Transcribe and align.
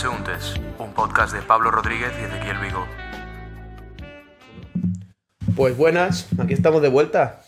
Transeúntes, 0.00 0.52
un 0.78 0.92
podcast 0.92 1.32
de 1.32 1.40
Pablo 1.40 1.70
Rodríguez 1.70 2.10
y 2.20 2.24
Ezequiel 2.24 2.58
Vigo. 2.58 2.86
Pues 5.56 5.74
buenas, 5.74 6.28
aquí 6.38 6.52
estamos 6.52 6.82
de 6.82 6.88
vuelta. 6.90 7.46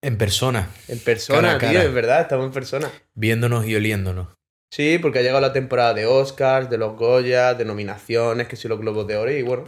En 0.00 0.16
persona, 0.16 0.68
En 0.86 1.00
persona, 1.00 1.58
Cara 1.58 1.58
tío, 1.58 1.68
cara. 1.72 1.82
es 1.82 1.92
verdad, 1.92 2.20
estamos 2.20 2.46
en 2.46 2.52
persona. 2.52 2.88
viéndonos 3.16 3.66
y 3.66 3.74
oliéndonos. 3.74 4.28
Sí, 4.72 5.00
porque 5.02 5.18
ha 5.18 5.22
llegado 5.22 5.40
la 5.40 5.52
temporada 5.52 5.92
de 5.92 6.06
Oscars, 6.06 6.70
de 6.70 6.78
los 6.78 6.94
Goya, 6.96 7.54
de 7.54 7.64
nominaciones, 7.64 8.46
que 8.46 8.54
si 8.54 8.68
los 8.68 8.78
Globos 8.78 9.08
de 9.08 9.16
Oro, 9.16 9.32
y 9.32 9.42
bueno, 9.42 9.64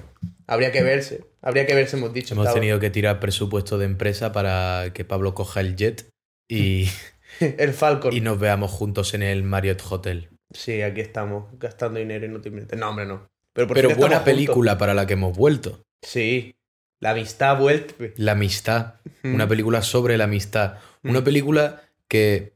habría 0.47 0.71
que 0.71 0.85
verse. 0.85 1.25
Habría 1.43 1.67
que 1.67 1.75
verse, 1.75 1.97
hemos 1.97 2.13
dicho. 2.15 2.35
Hemos 2.35 2.45
estaba- 2.45 2.61
tenido 2.61 2.79
que 2.79 2.91
tirar 2.91 3.19
presupuesto 3.19 3.77
de 3.79 3.87
empresa 3.87 4.31
para 4.31 4.93
que 4.95 5.05
Pablo 5.05 5.35
coja 5.35 5.59
el 5.59 5.75
jet 5.75 6.09
y, 6.49 6.89
El 7.41 7.73
Falcon. 7.75 8.13
y 8.15 8.21
nos 8.21 8.39
veamos 8.39 8.71
juntos 8.71 9.15
en 9.15 9.25
el 9.25 9.43
Marriott 9.43 9.83
Hotel. 9.91 10.29
Sí, 10.53 10.83
aquí 10.83 11.01
estamos, 11.01 11.47
gastando 11.59 11.99
dinero 11.99 12.27
inútilmente. 12.27 12.77
No, 12.77 12.91
hombre, 12.91 13.07
no. 13.07 13.29
Pero, 13.53 13.67
por 13.69 13.77
Pero 13.77 13.91
fin 13.91 13.99
buena 13.99 14.17
juntos. 14.17 14.33
película 14.33 14.79
para 14.79 14.95
la 14.95 15.07
que 15.07 15.15
hemos 15.15 15.37
vuelto. 15.37 15.83
Sí, 16.03 16.55
la 17.01 17.11
amistad 17.11 17.51
ha 17.51 17.55
vuelto. 17.55 17.95
La 18.17 18.33
amistad. 18.33 18.95
Una 19.25 19.49
película 19.49 19.83
sobre 19.83 20.17
la 20.17 20.25
amistad. 20.25 20.79
Una 21.03 21.23
película 21.25 21.83
que, 22.09 22.55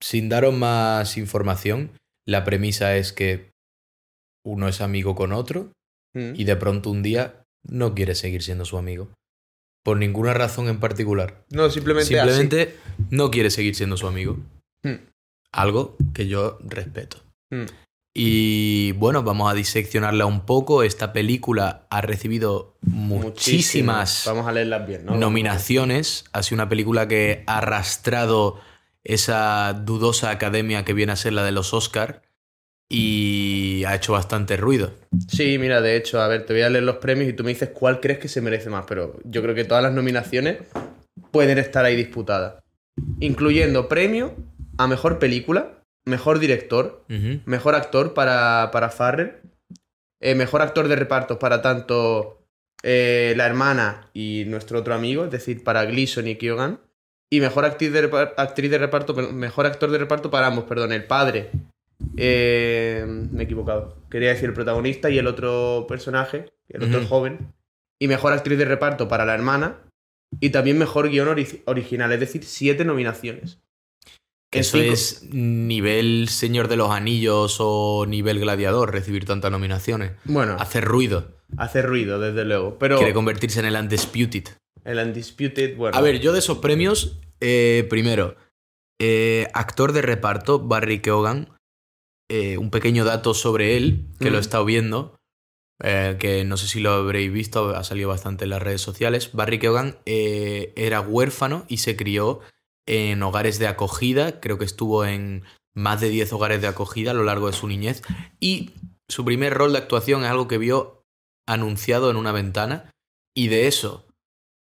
sin 0.00 0.28
daros 0.28 0.54
más 0.54 1.16
información, 1.16 1.92
la 2.26 2.44
premisa 2.44 2.96
es 2.96 3.12
que 3.12 3.50
uno 4.44 4.68
es 4.68 4.80
amigo 4.80 5.14
con 5.14 5.32
otro 5.32 5.72
y 6.14 6.44
de 6.44 6.56
pronto 6.56 6.90
un 6.90 7.02
día 7.02 7.44
no 7.62 7.94
quiere 7.94 8.14
seguir 8.16 8.42
siendo 8.42 8.64
su 8.64 8.76
amigo. 8.76 9.08
Por 9.84 9.98
ninguna 9.98 10.34
razón 10.34 10.68
en 10.68 10.80
particular. 10.80 11.44
No, 11.50 11.70
simplemente, 11.70 12.08
Simplemente 12.08 12.76
no 13.10 13.30
quiere 13.30 13.50
seguir 13.50 13.76
siendo 13.76 13.96
su 13.96 14.08
amigo. 14.08 14.38
Algo 15.58 15.96
que 16.14 16.28
yo 16.28 16.58
respeto. 16.64 17.16
Mm. 17.50 17.64
Y 18.14 18.92
bueno, 18.92 19.24
vamos 19.24 19.50
a 19.50 19.54
diseccionarla 19.54 20.24
un 20.24 20.46
poco. 20.46 20.84
Esta 20.84 21.12
película 21.12 21.86
ha 21.90 22.00
recibido 22.00 22.76
muchísimas 22.82 24.22
Vamos 24.24 24.46
a 24.46 24.52
leerlas 24.52 24.86
bien, 24.86 25.04
¿no? 25.04 25.16
nominaciones. 25.16 26.24
Ha 26.32 26.44
sido 26.44 26.56
una 26.56 26.68
película 26.68 27.08
que 27.08 27.42
ha 27.48 27.58
arrastrado 27.58 28.60
esa 29.02 29.72
dudosa 29.72 30.30
academia 30.30 30.84
que 30.84 30.92
viene 30.92 31.10
a 31.10 31.16
ser 31.16 31.32
la 31.32 31.42
de 31.42 31.50
los 31.50 31.74
Oscar 31.74 32.22
y 32.88 33.82
ha 33.84 33.96
hecho 33.96 34.12
bastante 34.12 34.56
ruido. 34.56 34.92
Sí, 35.26 35.58
mira, 35.58 35.80
de 35.80 35.96
hecho, 35.96 36.20
a 36.20 36.28
ver, 36.28 36.46
te 36.46 36.52
voy 36.52 36.62
a 36.62 36.70
leer 36.70 36.84
los 36.84 36.98
premios 36.98 37.28
y 37.28 37.32
tú 37.32 37.42
me 37.42 37.50
dices 37.50 37.70
cuál 37.70 37.98
crees 37.98 38.20
que 38.20 38.28
se 38.28 38.40
merece 38.40 38.70
más, 38.70 38.84
pero 38.86 39.18
yo 39.24 39.42
creo 39.42 39.56
que 39.56 39.64
todas 39.64 39.82
las 39.82 39.92
nominaciones 39.92 40.58
pueden 41.32 41.58
estar 41.58 41.84
ahí 41.84 41.96
disputadas. 41.96 42.62
Incluyendo 43.18 43.88
premio 43.88 44.36
a 44.78 44.86
mejor 44.86 45.18
película, 45.18 45.82
mejor 46.06 46.38
director, 46.38 47.04
mejor 47.44 47.74
actor 47.74 48.14
para, 48.14 48.70
para 48.72 48.88
Farrell, 48.90 49.32
eh, 50.20 50.34
mejor 50.34 50.62
actor 50.62 50.88
de 50.88 50.96
reparto 50.96 51.38
para 51.38 51.60
tanto 51.62 52.38
eh, 52.82 53.34
la 53.36 53.46
hermana 53.46 54.08
y 54.14 54.44
nuestro 54.46 54.78
otro 54.80 54.94
amigo, 54.94 55.24
es 55.24 55.30
decir, 55.30 55.62
para 55.64 55.84
Gleason 55.84 56.26
y 56.28 56.36
Keoghan, 56.36 56.80
y 57.30 57.40
mejor 57.40 57.64
actriz 57.66 57.92
de, 57.92 58.08
actriz 58.36 58.70
de 58.70 58.78
reparto, 58.78 59.14
mejor 59.14 59.66
actor 59.66 59.90
de 59.90 59.98
reparto 59.98 60.30
para 60.30 60.46
ambos, 60.46 60.64
perdón, 60.64 60.92
el 60.92 61.04
padre. 61.04 61.50
eh, 62.16 63.04
me 63.06 63.42
he 63.42 63.44
equivocado. 63.44 63.96
Quería 64.10 64.30
decir 64.30 64.48
el 64.48 64.54
protagonista 64.54 65.10
y 65.10 65.18
el 65.18 65.26
otro 65.26 65.84
personaje, 65.88 66.46
el 66.68 66.84
otro 66.84 67.04
joven. 67.06 67.52
Y 68.00 68.06
mejor 68.08 68.32
actriz 68.32 68.56
de 68.58 68.64
reparto 68.64 69.08
para 69.08 69.24
la 69.26 69.34
hermana. 69.34 69.78
Y 70.40 70.50
también 70.50 70.78
mejor 70.78 71.08
guion 71.10 71.28
ori- 71.28 71.62
original, 71.66 72.12
es 72.12 72.20
decir, 72.20 72.44
siete 72.44 72.84
nominaciones. 72.84 73.58
Eso 74.50 74.78
cinco- 74.78 74.92
es 74.92 75.22
nivel 75.32 76.28
Señor 76.28 76.68
de 76.68 76.76
los 76.76 76.90
Anillos 76.90 77.56
o 77.60 78.06
nivel 78.06 78.40
Gladiador, 78.40 78.92
recibir 78.92 79.24
tantas 79.26 79.50
nominaciones. 79.50 80.12
Bueno, 80.24 80.56
Hacer 80.58 80.84
ruido. 80.84 81.36
hace 81.56 81.82
ruido, 81.82 82.18
desde 82.18 82.44
luego. 82.44 82.78
Pero 82.78 82.96
Quiere 82.98 83.12
convertirse 83.14 83.60
en 83.60 83.66
el 83.66 83.76
Undisputed. 83.76 84.44
el 84.84 84.98
Undisputed, 84.98 85.76
bueno. 85.76 85.96
A 85.96 86.00
ver, 86.00 86.20
yo 86.20 86.32
de 86.32 86.38
esos 86.38 86.58
premios, 86.58 87.18
eh, 87.40 87.86
primero, 87.90 88.36
eh, 89.00 89.48
actor 89.54 89.92
de 89.92 90.02
reparto, 90.02 90.58
Barry 90.60 91.00
Keoghan. 91.00 91.50
eh, 92.30 92.58
un 92.58 92.70
pequeño 92.70 93.06
dato 93.06 93.32
sobre 93.32 93.78
él, 93.78 94.04
que 94.20 94.28
lo 94.30 94.36
he 94.36 94.40
Mm. 94.40 94.42
estado 94.42 94.64
viendo, 94.66 95.16
eh, 95.82 96.16
que 96.20 96.44
no 96.44 96.58
sé 96.58 96.66
si 96.66 96.78
lo 96.78 96.92
habréis 96.92 97.32
visto, 97.32 97.70
ha 97.74 97.82
salido 97.84 98.10
bastante 98.10 98.44
en 98.44 98.50
las 98.50 98.60
redes 98.60 98.82
sociales. 98.82 99.30
Barry 99.32 99.58
Keoghan 99.58 99.96
eh, 100.04 100.74
era 100.76 101.00
huérfano 101.00 101.64
y 101.68 101.78
se 101.78 101.96
crió 101.96 102.40
en 102.88 103.22
hogares 103.22 103.58
de 103.58 103.66
acogida, 103.68 104.40
creo 104.40 104.58
que 104.58 104.64
estuvo 104.64 105.04
en 105.04 105.44
más 105.76 106.00
de 106.00 106.08
10 106.08 106.32
hogares 106.32 106.62
de 106.62 106.68
acogida 106.68 107.10
a 107.10 107.14
lo 107.14 107.22
largo 107.22 107.46
de 107.46 107.52
su 107.52 107.68
niñez, 107.68 108.02
y 108.40 108.70
su 109.10 109.24
primer 109.26 109.52
rol 109.52 109.72
de 109.72 109.78
actuación 109.78 110.24
es 110.24 110.30
algo 110.30 110.48
que 110.48 110.58
vio 110.58 111.04
anunciado 111.46 112.10
en 112.10 112.16
una 112.16 112.32
ventana, 112.32 112.90
y 113.36 113.48
de 113.48 113.68
eso 113.68 114.06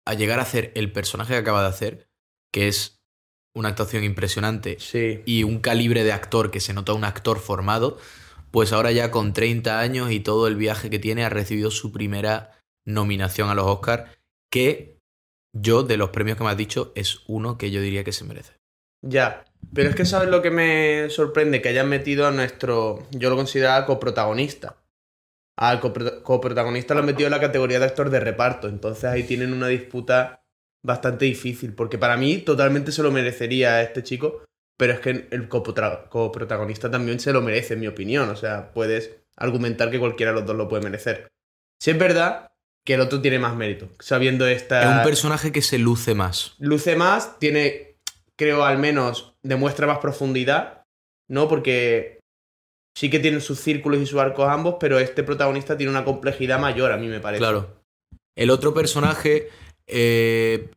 a 0.06 0.14
llegar 0.14 0.38
a 0.38 0.42
hacer 0.42 0.72
el 0.74 0.90
personaje 0.90 1.34
que 1.34 1.38
acaba 1.38 1.62
de 1.62 1.68
hacer, 1.68 2.08
que 2.52 2.66
es 2.68 2.98
una 3.54 3.68
actuación 3.68 4.04
impresionante 4.04 4.78
Sí. 4.80 5.22
y 5.26 5.44
un 5.44 5.60
calibre 5.60 6.02
de 6.02 6.12
actor 6.12 6.50
que 6.50 6.60
se 6.60 6.72
nota 6.72 6.94
un 6.94 7.04
actor 7.04 7.38
formado, 7.38 7.98
pues 8.50 8.72
ahora 8.72 8.90
ya 8.90 9.10
con 9.10 9.34
30 9.34 9.80
años 9.80 10.10
y 10.12 10.20
todo 10.20 10.46
el 10.46 10.56
viaje 10.56 10.88
que 10.88 10.98
tiene 10.98 11.24
ha 11.24 11.28
recibido 11.28 11.70
su 11.70 11.92
primera 11.92 12.52
nominación 12.86 13.50
a 13.50 13.54
los 13.54 13.66
Oscars, 13.66 14.10
que 14.50 14.93
yo 15.54 15.82
de 15.82 15.96
los 15.96 16.10
premios 16.10 16.36
que 16.36 16.44
me 16.44 16.50
has 16.50 16.56
dicho 16.56 16.92
es 16.94 17.20
uno 17.26 17.56
que 17.56 17.70
yo 17.70 17.80
diría 17.80 18.04
que 18.04 18.12
se 18.12 18.24
merece. 18.24 18.52
Ya. 19.02 19.44
Pero 19.72 19.88
es 19.88 19.96
que 19.96 20.04
sabes 20.04 20.28
lo 20.28 20.42
que 20.42 20.50
me 20.50 21.08
sorprende, 21.08 21.62
que 21.62 21.70
hayan 21.70 21.88
metido 21.88 22.26
a 22.26 22.30
nuestro, 22.30 23.06
yo 23.12 23.30
lo 23.30 23.36
consideraba 23.36 23.86
coprotagonista. 23.86 24.76
Al 25.56 25.80
copro- 25.80 26.22
coprotagonista 26.22 26.94
lo 26.94 27.00
han 27.00 27.06
metido 27.06 27.28
en 27.28 27.32
la 27.32 27.40
categoría 27.40 27.78
de 27.78 27.86
actor 27.86 28.10
de 28.10 28.20
reparto. 28.20 28.68
Entonces 28.68 29.04
ahí 29.04 29.22
tienen 29.22 29.52
una 29.52 29.68
disputa 29.68 30.44
bastante 30.82 31.24
difícil. 31.24 31.72
Porque 31.74 31.96
para 31.96 32.16
mí 32.16 32.38
totalmente 32.38 32.92
se 32.92 33.02
lo 33.02 33.10
merecería 33.10 33.82
este 33.82 34.02
chico. 34.02 34.44
Pero 34.76 34.92
es 34.92 35.00
que 35.00 35.28
el 35.30 35.48
coprotagonista 35.48 36.90
también 36.90 37.20
se 37.20 37.32
lo 37.32 37.40
merece, 37.40 37.74
en 37.74 37.80
mi 37.80 37.86
opinión. 37.86 38.28
O 38.28 38.36
sea, 38.36 38.72
puedes 38.72 39.16
argumentar 39.36 39.90
que 39.90 40.00
cualquiera 40.00 40.32
de 40.32 40.38
los 40.38 40.46
dos 40.46 40.56
lo 40.56 40.68
puede 40.68 40.82
merecer. 40.82 41.28
Si 41.80 41.90
es 41.90 41.98
verdad 41.98 42.48
que 42.84 42.94
el 42.94 43.00
otro 43.00 43.20
tiene 43.20 43.38
más 43.38 43.56
mérito. 43.56 43.88
Sabiendo 43.98 44.46
esta. 44.46 44.82
Es 44.82 44.98
un 44.98 45.04
personaje 45.04 45.52
que 45.52 45.62
se 45.62 45.78
luce 45.78 46.14
más. 46.14 46.54
luce 46.58 46.96
más, 46.96 47.38
tiene, 47.38 47.96
creo 48.36 48.64
al 48.64 48.78
menos, 48.78 49.34
demuestra 49.42 49.86
más 49.86 49.98
profundidad, 49.98 50.84
¿no? 51.28 51.48
Porque 51.48 52.20
sí 52.94 53.10
que 53.10 53.18
tienen 53.18 53.40
sus 53.40 53.58
círculos 53.60 54.00
y 54.00 54.06
sus 54.06 54.20
arcos 54.20 54.48
ambos, 54.48 54.76
pero 54.78 54.98
este 54.98 55.22
protagonista 55.22 55.76
tiene 55.76 55.90
una 55.90 56.04
complejidad 56.04 56.60
mayor, 56.60 56.92
a 56.92 56.96
mí 56.96 57.08
me 57.08 57.20
parece. 57.20 57.40
Claro. 57.40 57.82
El 58.36 58.50
otro 58.50 58.74
personaje 58.74 59.48
eh, 59.86 60.70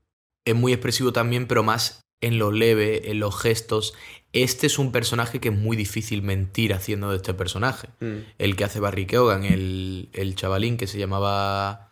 es 0.46 0.56
muy 0.56 0.73
expresivo 0.73 1.12
también, 1.12 1.47
pero 1.47 1.63
más 1.63 2.01
en 2.22 2.40
lo 2.40 2.51
leve, 2.51 3.12
en 3.12 3.19
los 3.19 3.40
gestos. 3.40 3.94
Este 4.34 4.67
es 4.67 4.79
un 4.79 4.91
personaje 4.91 5.40
que 5.40 5.50
es 5.50 5.56
muy 5.56 5.75
difícil 5.78 6.22
mentir 6.22 6.73
haciendo 6.73 7.12
de 7.12 7.17
este 7.17 7.34
personaje. 7.34 7.90
Mm. 8.00 8.17
El 8.38 8.56
que 8.56 8.63
hace 8.63 8.79
Barry 8.79 9.06
Keoghan, 9.06 9.44
el, 9.44 10.09
el 10.13 10.35
chavalín 10.35 10.78
que 10.78 10.88
se 10.88 11.00
llamaba... 11.00 11.84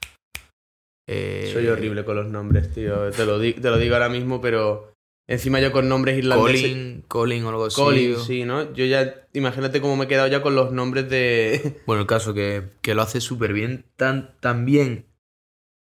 eh, 1.08 1.50
Soy 1.54 1.68
horrible 1.68 2.04
con 2.06 2.16
los 2.16 2.28
nombres, 2.28 2.74
tío. 2.74 3.10
Te 3.12 3.26
lo, 3.26 3.40
te 3.40 3.60
lo 3.70 3.78
digo 3.78 3.96
ahora 3.96 4.10
mismo, 4.10 4.42
pero 4.42 4.94
encima 5.28 5.60
yo 5.60 5.72
con 5.72 5.88
nombres 5.90 6.18
irlandeses. 6.18 6.62
Colin, 6.62 7.04
Colin 7.08 7.44
o 7.46 7.50
algo 7.50 7.66
así. 7.66 7.82
Colin, 7.82 8.18
sí, 8.20 8.44
¿no? 8.44 8.74
Yo 8.74 8.86
ya, 8.86 9.28
imagínate 9.34 9.82
cómo 9.82 9.96
me 9.96 10.06
he 10.06 10.08
quedado 10.08 10.28
ya 10.28 10.42
con 10.42 10.56
los 10.56 10.72
nombres 10.72 11.10
de... 11.10 11.82
Bueno, 11.86 12.02
el 12.02 12.08
caso 12.08 12.34
que, 12.34 12.70
que 12.82 12.96
lo 12.96 13.02
hace 13.02 13.22
súper 13.22 13.54
bien. 13.54 13.86
Tan, 13.96 14.36
también 14.40 15.06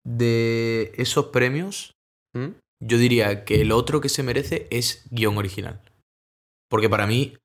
de 0.05 0.91
esos 0.95 1.27
premios, 1.27 1.93
¿Mm? 2.33 2.49
yo 2.81 2.97
diría 2.97 3.45
que 3.45 3.61
el 3.61 3.71
otro 3.71 4.01
que 4.01 4.09
se 4.09 4.23
merece 4.23 4.67
es 4.69 5.05
guion 5.11 5.37
original. 5.37 5.81
Porque 6.69 6.89
para 6.89 7.07
mí, 7.07 7.37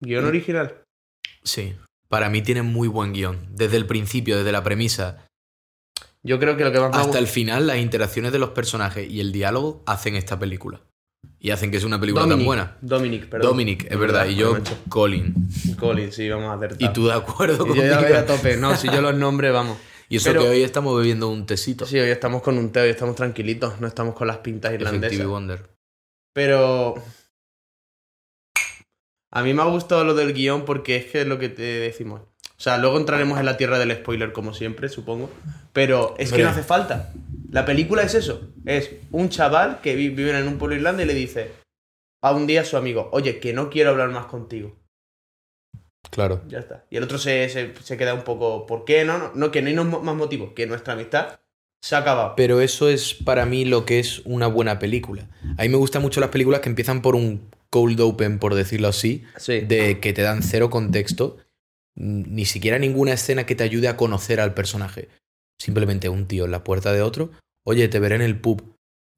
Guión 0.00 0.24
original. 0.24 0.82
sí, 1.42 1.74
para 2.08 2.30
mí 2.30 2.42
tiene 2.42 2.62
muy 2.62 2.88
buen 2.88 3.12
guion. 3.12 3.48
Desde 3.54 3.76
el 3.76 3.86
principio, 3.86 4.36
desde 4.38 4.52
la 4.52 4.62
premisa, 4.62 5.26
Yo 6.26 6.38
creo 6.38 6.56
que 6.56 6.64
lo 6.64 6.72
que 6.72 6.80
más 6.80 6.90
me 6.90 6.96
hasta 7.02 7.18
el 7.18 7.26
final, 7.26 7.66
las 7.66 7.76
interacciones 7.78 8.32
de 8.32 8.38
los 8.38 8.50
personajes 8.50 9.08
y 9.10 9.20
el 9.20 9.30
diálogo 9.30 9.82
hacen 9.86 10.16
esta 10.16 10.38
película. 10.38 10.80
Y 11.38 11.50
hacen 11.50 11.70
que 11.70 11.78
sea 11.78 11.86
una 11.86 12.00
película 12.00 12.26
tan 12.26 12.42
buena. 12.42 12.78
Dominic, 12.80 13.28
perdón. 13.28 13.50
Dominic, 13.50 13.86
es 13.90 13.98
verdad. 13.98 14.26
Y 14.26 14.34
yo. 14.36 14.56
Colin. 14.88 15.34
Colin, 15.78 16.10
sí, 16.10 16.28
vamos 16.30 16.48
a 16.48 16.54
hacer 16.54 16.76
Y 16.78 16.90
tú 16.94 17.06
de 17.06 17.12
acuerdo 17.12 17.58
conmigo. 17.58 17.82
yo 17.84 17.90
ya 17.90 18.00
voy 18.00 18.12
a 18.12 18.24
tope. 18.24 18.56
No, 18.56 18.74
si 18.76 18.88
yo 18.88 19.02
los 19.02 19.14
nombres, 19.14 19.52
vamos. 19.52 19.76
Y 20.06 20.16
eso 20.16 20.30
Pero- 20.30 20.42
que 20.42 20.48
hoy 20.50 20.62
estamos 20.62 20.96
bebiendo 20.96 21.28
un 21.30 21.46
tecito. 21.46 21.86
Sí, 21.86 21.98
hoy 21.98 22.10
estamos 22.10 22.42
con 22.42 22.58
un 22.58 22.70
té, 22.70 22.80
hoy 22.80 22.90
estamos 22.90 23.16
tranquilitos, 23.16 23.80
no 23.80 23.86
estamos 23.86 24.14
con 24.14 24.26
las 24.26 24.36
pintas 24.38 24.72
Effective 24.72 24.96
irlandesas. 24.98 25.26
Wonder. 25.26 25.70
Pero. 26.34 26.94
A 29.32 29.42
mí 29.42 29.54
me 29.54 29.62
ha 29.62 29.66
gustado 29.66 30.04
lo 30.04 30.14
del 30.14 30.32
guion 30.34 30.64
porque 30.64 30.96
es 30.96 31.06
que 31.06 31.22
es 31.22 31.26
lo 31.26 31.38
que 31.38 31.48
te 31.48 31.62
decimos. 31.62 32.20
O 32.56 32.60
sea, 32.64 32.78
luego 32.78 32.98
entraremos 32.98 33.38
en 33.40 33.46
la 33.46 33.56
tierra 33.56 33.78
del 33.78 33.92
spoiler, 33.92 34.32
como 34.32 34.54
siempre, 34.54 34.88
supongo. 34.88 35.28
Pero 35.72 36.14
es 36.18 36.32
que 36.32 36.42
no 36.42 36.50
hace 36.50 36.62
falta. 36.62 37.12
La 37.50 37.64
película 37.64 38.02
es 38.02 38.14
eso. 38.14 38.48
Es 38.64 38.90
un 39.10 39.28
chaval 39.28 39.80
que 39.82 39.94
vi- 39.96 40.08
vive 40.10 40.38
en 40.38 40.46
un 40.48 40.58
pueblo 40.58 40.76
irlandés 40.76 41.04
y 41.06 41.08
le 41.08 41.14
dice 41.14 41.50
a 42.22 42.32
un 42.32 42.46
día 42.46 42.62
a 42.62 42.64
su 42.64 42.76
amigo, 42.76 43.08
oye, 43.12 43.38
que 43.40 43.52
no 43.52 43.70
quiero 43.70 43.90
hablar 43.90 44.10
más 44.10 44.26
contigo. 44.26 44.76
Claro. 46.10 46.42
Ya 46.48 46.58
está. 46.60 46.84
Y 46.90 46.96
el 46.96 47.02
otro 47.04 47.18
se, 47.18 47.48
se, 47.48 47.74
se 47.82 47.96
queda 47.96 48.14
un 48.14 48.22
poco. 48.22 48.66
¿Por 48.66 48.84
qué? 48.84 49.04
No, 49.04 49.18
no, 49.18 49.32
no, 49.34 49.50
que 49.50 49.62
no 49.62 49.68
hay 49.68 49.74
más 49.74 50.14
motivos. 50.16 50.52
Que 50.54 50.66
nuestra 50.66 50.92
amistad 50.94 51.40
se 51.82 51.96
ha 51.96 51.98
acabado. 51.98 52.34
Pero 52.36 52.60
eso 52.60 52.88
es 52.88 53.14
para 53.14 53.46
mí 53.46 53.64
lo 53.64 53.84
que 53.84 53.98
es 53.98 54.20
una 54.24 54.46
buena 54.46 54.78
película. 54.78 55.28
A 55.58 55.62
mí 55.62 55.68
me 55.68 55.76
gustan 55.76 56.02
mucho 56.02 56.20
las 56.20 56.30
películas 56.30 56.60
que 56.60 56.68
empiezan 56.68 57.02
por 57.02 57.16
un 57.16 57.50
cold 57.70 58.00
open, 58.00 58.38
por 58.38 58.54
decirlo 58.54 58.88
así, 58.88 59.24
Sí. 59.36 59.60
de 59.60 59.98
que 59.98 60.12
te 60.12 60.22
dan 60.22 60.42
cero 60.44 60.70
contexto, 60.70 61.38
ni 61.96 62.44
siquiera 62.44 62.78
ninguna 62.78 63.12
escena 63.12 63.46
que 63.46 63.54
te 63.54 63.64
ayude 63.64 63.88
a 63.88 63.96
conocer 63.96 64.40
al 64.40 64.54
personaje. 64.54 65.08
Simplemente 65.60 66.08
un 66.08 66.26
tío 66.26 66.44
en 66.44 66.50
la 66.50 66.64
puerta 66.64 66.92
de 66.92 67.02
otro, 67.02 67.30
oye, 67.64 67.88
te 67.88 68.00
veré 68.00 68.16
en 68.16 68.22
el 68.22 68.38
pub. 68.40 68.60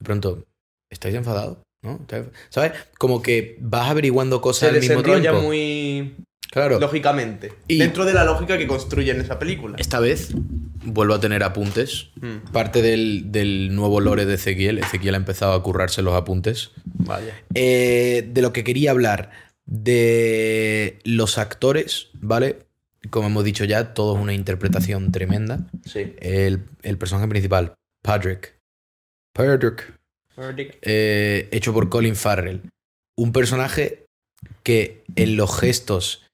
De 0.00 0.04
pronto, 0.04 0.44
¿estáis 0.90 1.14
enfadados? 1.14 1.58
¿No? 1.82 1.98
¿Estáis- 2.06 2.26
¿Sabes? 2.50 2.72
Como 2.98 3.22
que 3.22 3.56
vas 3.60 3.90
averiguando 3.90 4.40
cosas 4.40 4.70
se 4.70 4.74
al 4.74 4.80
mismo 4.80 5.02
tiempo. 5.02 5.40
muy 5.40 6.16
Claro. 6.50 6.78
lógicamente. 6.78 7.52
Y- 7.68 7.78
Dentro 7.78 8.04
de 8.04 8.12
la 8.12 8.24
lógica 8.24 8.58
que 8.58 8.66
construyen 8.66 9.20
esa 9.20 9.38
película. 9.38 9.76
Esta 9.78 10.00
vez 10.00 10.30
vuelvo 10.84 11.14
a 11.14 11.20
tener 11.20 11.42
apuntes. 11.42 12.08
Mm, 12.20 12.50
Parte 12.52 12.82
del, 12.82 13.32
del 13.32 13.74
nuevo 13.74 14.00
lore 14.00 14.26
de 14.26 14.34
Ezequiel. 14.34 14.78
Ezequiel 14.78 15.14
ha 15.14 15.18
empezado 15.18 15.52
a 15.54 15.62
currarse 15.62 16.02
los 16.02 16.14
apuntes. 16.14 16.70
Vaya. 16.84 17.34
Eh, 17.54 18.28
de 18.30 18.42
lo 18.42 18.52
que 18.52 18.64
quería 18.64 18.90
hablar, 18.90 19.30
de 19.64 20.98
los 21.04 21.38
actores, 21.38 22.08
¿vale? 22.14 22.58
Como 23.10 23.28
hemos 23.28 23.44
dicho 23.44 23.64
ya, 23.64 23.94
todo 23.94 24.16
es 24.16 24.22
una 24.22 24.34
interpretación 24.34 25.12
tremenda. 25.12 25.60
Sí. 25.84 26.14
El, 26.18 26.64
el 26.82 26.98
personaje 26.98 27.28
principal, 27.28 27.74
Patrick. 28.02 28.56
Patrick. 29.34 29.92
eh, 30.82 31.48
hecho 31.52 31.72
por 31.72 31.88
Colin 31.88 32.16
Farrell. 32.16 32.62
Un 33.18 33.32
personaje 33.32 34.04
que 34.62 35.04
en 35.16 35.36
los 35.36 35.58
gestos 35.58 36.24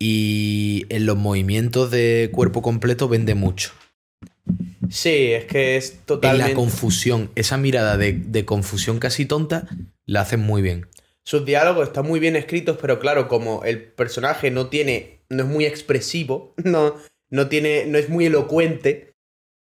y 0.00 0.86
en 0.90 1.06
los 1.06 1.16
movimientos 1.16 1.90
de 1.90 2.30
cuerpo 2.32 2.62
completo 2.62 3.08
vende 3.08 3.34
mucho. 3.34 3.72
Sí, 4.90 5.32
es 5.32 5.44
que 5.46 5.76
es 5.76 5.90
En 5.90 5.96
la 5.98 6.04
totalmente. 6.06 6.54
confusión, 6.54 7.30
esa 7.34 7.56
mirada 7.58 7.96
de, 7.96 8.12
de 8.12 8.44
confusión 8.44 8.98
casi 9.00 9.26
tonta, 9.26 9.68
la 10.06 10.22
hacen 10.22 10.40
muy 10.40 10.62
bien. 10.62 10.86
Sus 11.28 11.44
diálogos 11.44 11.88
están 11.88 12.06
muy 12.06 12.20
bien 12.20 12.36
escritos, 12.36 12.78
pero 12.80 12.98
claro, 12.98 13.28
como 13.28 13.62
el 13.62 13.92
personaje 13.92 14.50
no 14.50 14.70
tiene. 14.70 15.20
no 15.28 15.42
es 15.42 15.48
muy 15.50 15.66
expresivo, 15.66 16.54
no, 16.64 16.94
no 17.28 17.48
tiene. 17.50 17.84
no 17.84 17.98
es 17.98 18.08
muy 18.08 18.24
elocuente, 18.24 19.12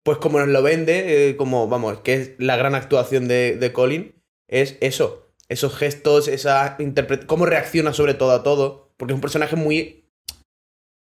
pues 0.04 0.18
como 0.18 0.38
nos 0.38 0.46
lo 0.46 0.62
vende, 0.62 1.30
eh, 1.30 1.36
como, 1.36 1.66
vamos, 1.66 1.98
que 2.02 2.14
es 2.14 2.30
la 2.38 2.56
gran 2.56 2.76
actuación 2.76 3.26
de, 3.26 3.56
de 3.56 3.72
Colin, 3.72 4.14
es 4.46 4.78
eso. 4.80 5.32
Esos 5.48 5.74
gestos, 5.76 6.28
esa 6.28 6.76
interpretación. 6.78 7.26
cómo 7.26 7.46
reacciona 7.46 7.92
sobre 7.92 8.14
todo 8.14 8.30
a 8.30 8.44
todo. 8.44 8.92
Porque 8.96 9.14
es 9.14 9.16
un 9.16 9.20
personaje 9.20 9.56
muy. 9.56 10.08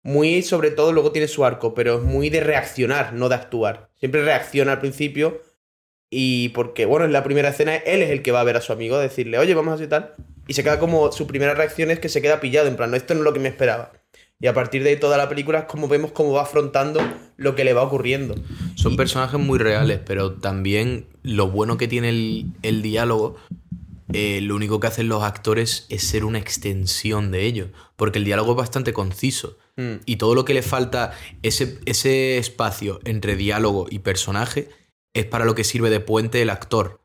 Muy, 0.01 0.41
sobre 0.41 0.71
todo, 0.71 0.93
luego 0.93 1.11
tiene 1.11 1.27
su 1.27 1.45
arco, 1.45 1.75
pero 1.75 1.99
es 1.99 2.03
muy 2.03 2.31
de 2.31 2.39
reaccionar, 2.39 3.13
no 3.13 3.29
de 3.29 3.35
actuar. 3.35 3.91
Siempre 3.99 4.23
reacciona 4.23 4.71
al 4.71 4.79
principio. 4.79 5.43
Y 6.09 6.49
porque, 6.49 6.85
bueno, 6.85 7.05
en 7.05 7.13
la 7.13 7.23
primera 7.23 7.49
escena 7.49 7.75
él 7.75 8.01
es 8.01 8.09
el 8.09 8.23
que 8.23 8.31
va 8.31 8.41
a 8.41 8.45
ver 8.45 8.57
a 8.57 8.61
su 8.61 8.73
amigo, 8.73 8.95
a 8.95 9.01
decirle, 9.01 9.37
oye, 9.37 9.53
vamos 9.53 9.71
a 9.71 9.75
hacer 9.75 9.89
tal. 9.89 10.15
Y 10.47 10.53
se 10.53 10.63
queda 10.63 10.79
como, 10.79 11.11
su 11.11 11.27
primera 11.27 11.53
reacción 11.53 11.91
es 11.91 11.99
que 11.99 12.09
se 12.09 12.21
queda 12.21 12.39
pillado, 12.39 12.67
en 12.67 12.75
plan, 12.75 12.91
no, 12.91 12.97
esto 12.97 13.13
no 13.13 13.21
es 13.21 13.23
lo 13.25 13.33
que 13.33 13.39
me 13.39 13.49
esperaba. 13.49 13.91
Y 14.39 14.47
a 14.47 14.53
partir 14.53 14.83
de 14.83 14.89
ahí 14.89 14.99
toda 14.99 15.17
la 15.17 15.29
película 15.29 15.59
es 15.59 15.65
como 15.65 15.87
vemos 15.87 16.11
cómo 16.11 16.33
va 16.33 16.41
afrontando 16.41 16.99
lo 17.37 17.55
que 17.55 17.63
le 17.63 17.73
va 17.73 17.83
ocurriendo. 17.83 18.35
Son 18.75 18.97
personajes 18.97 19.39
muy 19.39 19.57
reales, 19.59 20.01
pero 20.05 20.33
también 20.33 21.07
lo 21.23 21.49
bueno 21.49 21.77
que 21.77 21.87
tiene 21.87 22.09
el, 22.09 22.45
el 22.61 22.81
diálogo, 22.81 23.37
eh, 24.13 24.41
lo 24.41 24.55
único 24.55 24.79
que 24.79 24.87
hacen 24.87 25.07
los 25.07 25.23
actores 25.23 25.87
es 25.89 26.03
ser 26.03 26.25
una 26.25 26.37
extensión 26.37 27.31
de 27.31 27.45
ello, 27.45 27.69
porque 27.95 28.19
el 28.19 28.25
diálogo 28.25 28.51
es 28.51 28.57
bastante 28.57 28.93
conciso. 28.93 29.57
Mm. 29.77 29.95
Y 30.05 30.17
todo 30.17 30.35
lo 30.35 30.45
que 30.45 30.53
le 30.53 30.61
falta, 30.61 31.13
ese, 31.41 31.79
ese 31.85 32.37
espacio 32.37 32.99
entre 33.03 33.35
diálogo 33.35 33.87
y 33.89 33.99
personaje, 33.99 34.69
es 35.13 35.25
para 35.25 35.45
lo 35.45 35.55
que 35.55 35.63
sirve 35.63 35.89
de 35.89 36.01
puente 36.01 36.41
el 36.41 36.49
actor. 36.49 37.01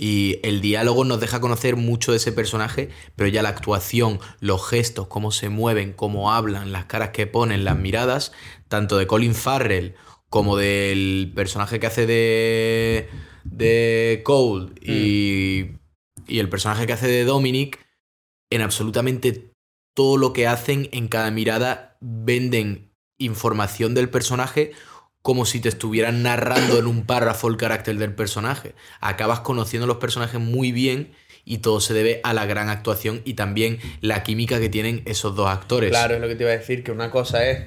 Y 0.00 0.38
el 0.44 0.60
diálogo 0.60 1.04
nos 1.04 1.18
deja 1.18 1.40
conocer 1.40 1.74
mucho 1.74 2.12
de 2.12 2.18
ese 2.18 2.30
personaje, 2.30 2.88
pero 3.16 3.28
ya 3.28 3.42
la 3.42 3.48
actuación, 3.48 4.20
los 4.38 4.64
gestos, 4.64 5.08
cómo 5.08 5.32
se 5.32 5.48
mueven, 5.48 5.92
cómo 5.92 6.32
hablan, 6.32 6.70
las 6.70 6.84
caras 6.84 7.10
que 7.10 7.26
ponen, 7.26 7.64
las 7.64 7.76
miradas, 7.76 8.30
tanto 8.68 8.96
de 8.96 9.08
Colin 9.08 9.34
Farrell 9.34 9.96
como 10.30 10.56
del 10.56 11.32
personaje 11.34 11.80
que 11.80 11.88
hace 11.88 12.06
de, 12.06 13.08
de 13.42 14.22
Cole 14.24 14.72
y, 14.80 15.72
y 16.28 16.38
el 16.38 16.48
personaje 16.48 16.86
que 16.86 16.92
hace 16.92 17.08
de 17.08 17.24
Dominic, 17.24 17.84
en 18.50 18.62
absolutamente 18.62 19.50
todo 19.94 20.16
lo 20.16 20.32
que 20.32 20.46
hacen 20.46 20.88
en 20.92 21.08
cada 21.08 21.32
mirada 21.32 21.98
venden 22.00 22.92
información 23.18 23.94
del 23.94 24.10
personaje 24.10 24.70
como 25.28 25.44
si 25.44 25.60
te 25.60 25.68
estuvieran 25.68 26.22
narrando 26.22 26.78
en 26.78 26.86
un 26.86 27.04
párrafo 27.04 27.48
el 27.48 27.58
carácter 27.58 27.98
del 27.98 28.14
personaje. 28.14 28.74
Acabas 29.02 29.40
conociendo 29.40 29.86
los 29.86 29.98
personajes 29.98 30.40
muy 30.40 30.72
bien 30.72 31.12
y 31.44 31.58
todo 31.58 31.82
se 31.82 31.92
debe 31.92 32.22
a 32.24 32.32
la 32.32 32.46
gran 32.46 32.70
actuación 32.70 33.20
y 33.26 33.34
también 33.34 33.78
la 34.00 34.22
química 34.22 34.58
que 34.58 34.70
tienen 34.70 35.02
esos 35.04 35.36
dos 35.36 35.50
actores. 35.50 35.90
Claro, 35.90 36.14
es 36.14 36.22
lo 36.22 36.28
que 36.28 36.34
te 36.34 36.44
iba 36.44 36.52
a 36.52 36.56
decir, 36.56 36.82
que 36.82 36.92
una 36.92 37.10
cosa 37.10 37.46
es 37.46 37.66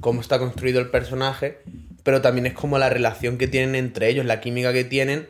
cómo 0.00 0.20
está 0.20 0.40
construido 0.40 0.80
el 0.80 0.90
personaje, 0.90 1.62
pero 2.02 2.22
también 2.22 2.46
es 2.46 2.54
como 2.54 2.76
la 2.76 2.88
relación 2.88 3.38
que 3.38 3.46
tienen 3.46 3.76
entre 3.76 4.08
ellos, 4.08 4.26
la 4.26 4.40
química 4.40 4.72
que 4.72 4.82
tienen 4.82 5.28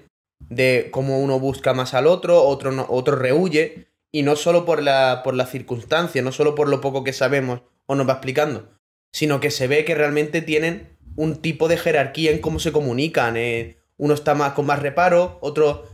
de 0.49 0.89
cómo 0.91 1.21
uno 1.21 1.39
busca 1.39 1.75
más 1.75 1.93
al 1.93 2.07
otro, 2.07 2.43
otro, 2.43 2.87
otro 2.89 3.17
rehuye, 3.17 3.89
y 4.11 4.23
no 4.23 4.35
solo 4.37 4.65
por 4.65 4.83
la, 4.83 5.21
por 5.23 5.35
la 5.35 5.45
circunstancia, 5.45 6.23
no 6.23 6.33
solo 6.33 6.55
por 6.55 6.71
lo 6.71 6.81
poco 6.81 7.05
que 7.05 7.13
sabemos 7.13 7.61
o 7.85 7.97
nos 7.97 8.09
va 8.09 8.13
explicando, 8.15 8.71
sino 9.13 9.41
que 9.41 9.51
se 9.51 9.69
ve 9.69 9.85
que 9.85 9.95
realmente 9.95 10.41
tienen 10.41 10.96
un 11.17 11.37
tipo 11.37 11.69
de 11.69 11.77
jerarquía 11.77 12.31
en 12.31 12.41
cómo 12.41 12.59
se 12.59 12.73
comunican. 12.73 13.37
eh. 13.37 13.77
Uno 13.99 14.15
está 14.15 14.35
más 14.35 14.53
con 14.53 14.67
más 14.67 14.81
reparo, 14.81 15.39
otro 15.41 15.87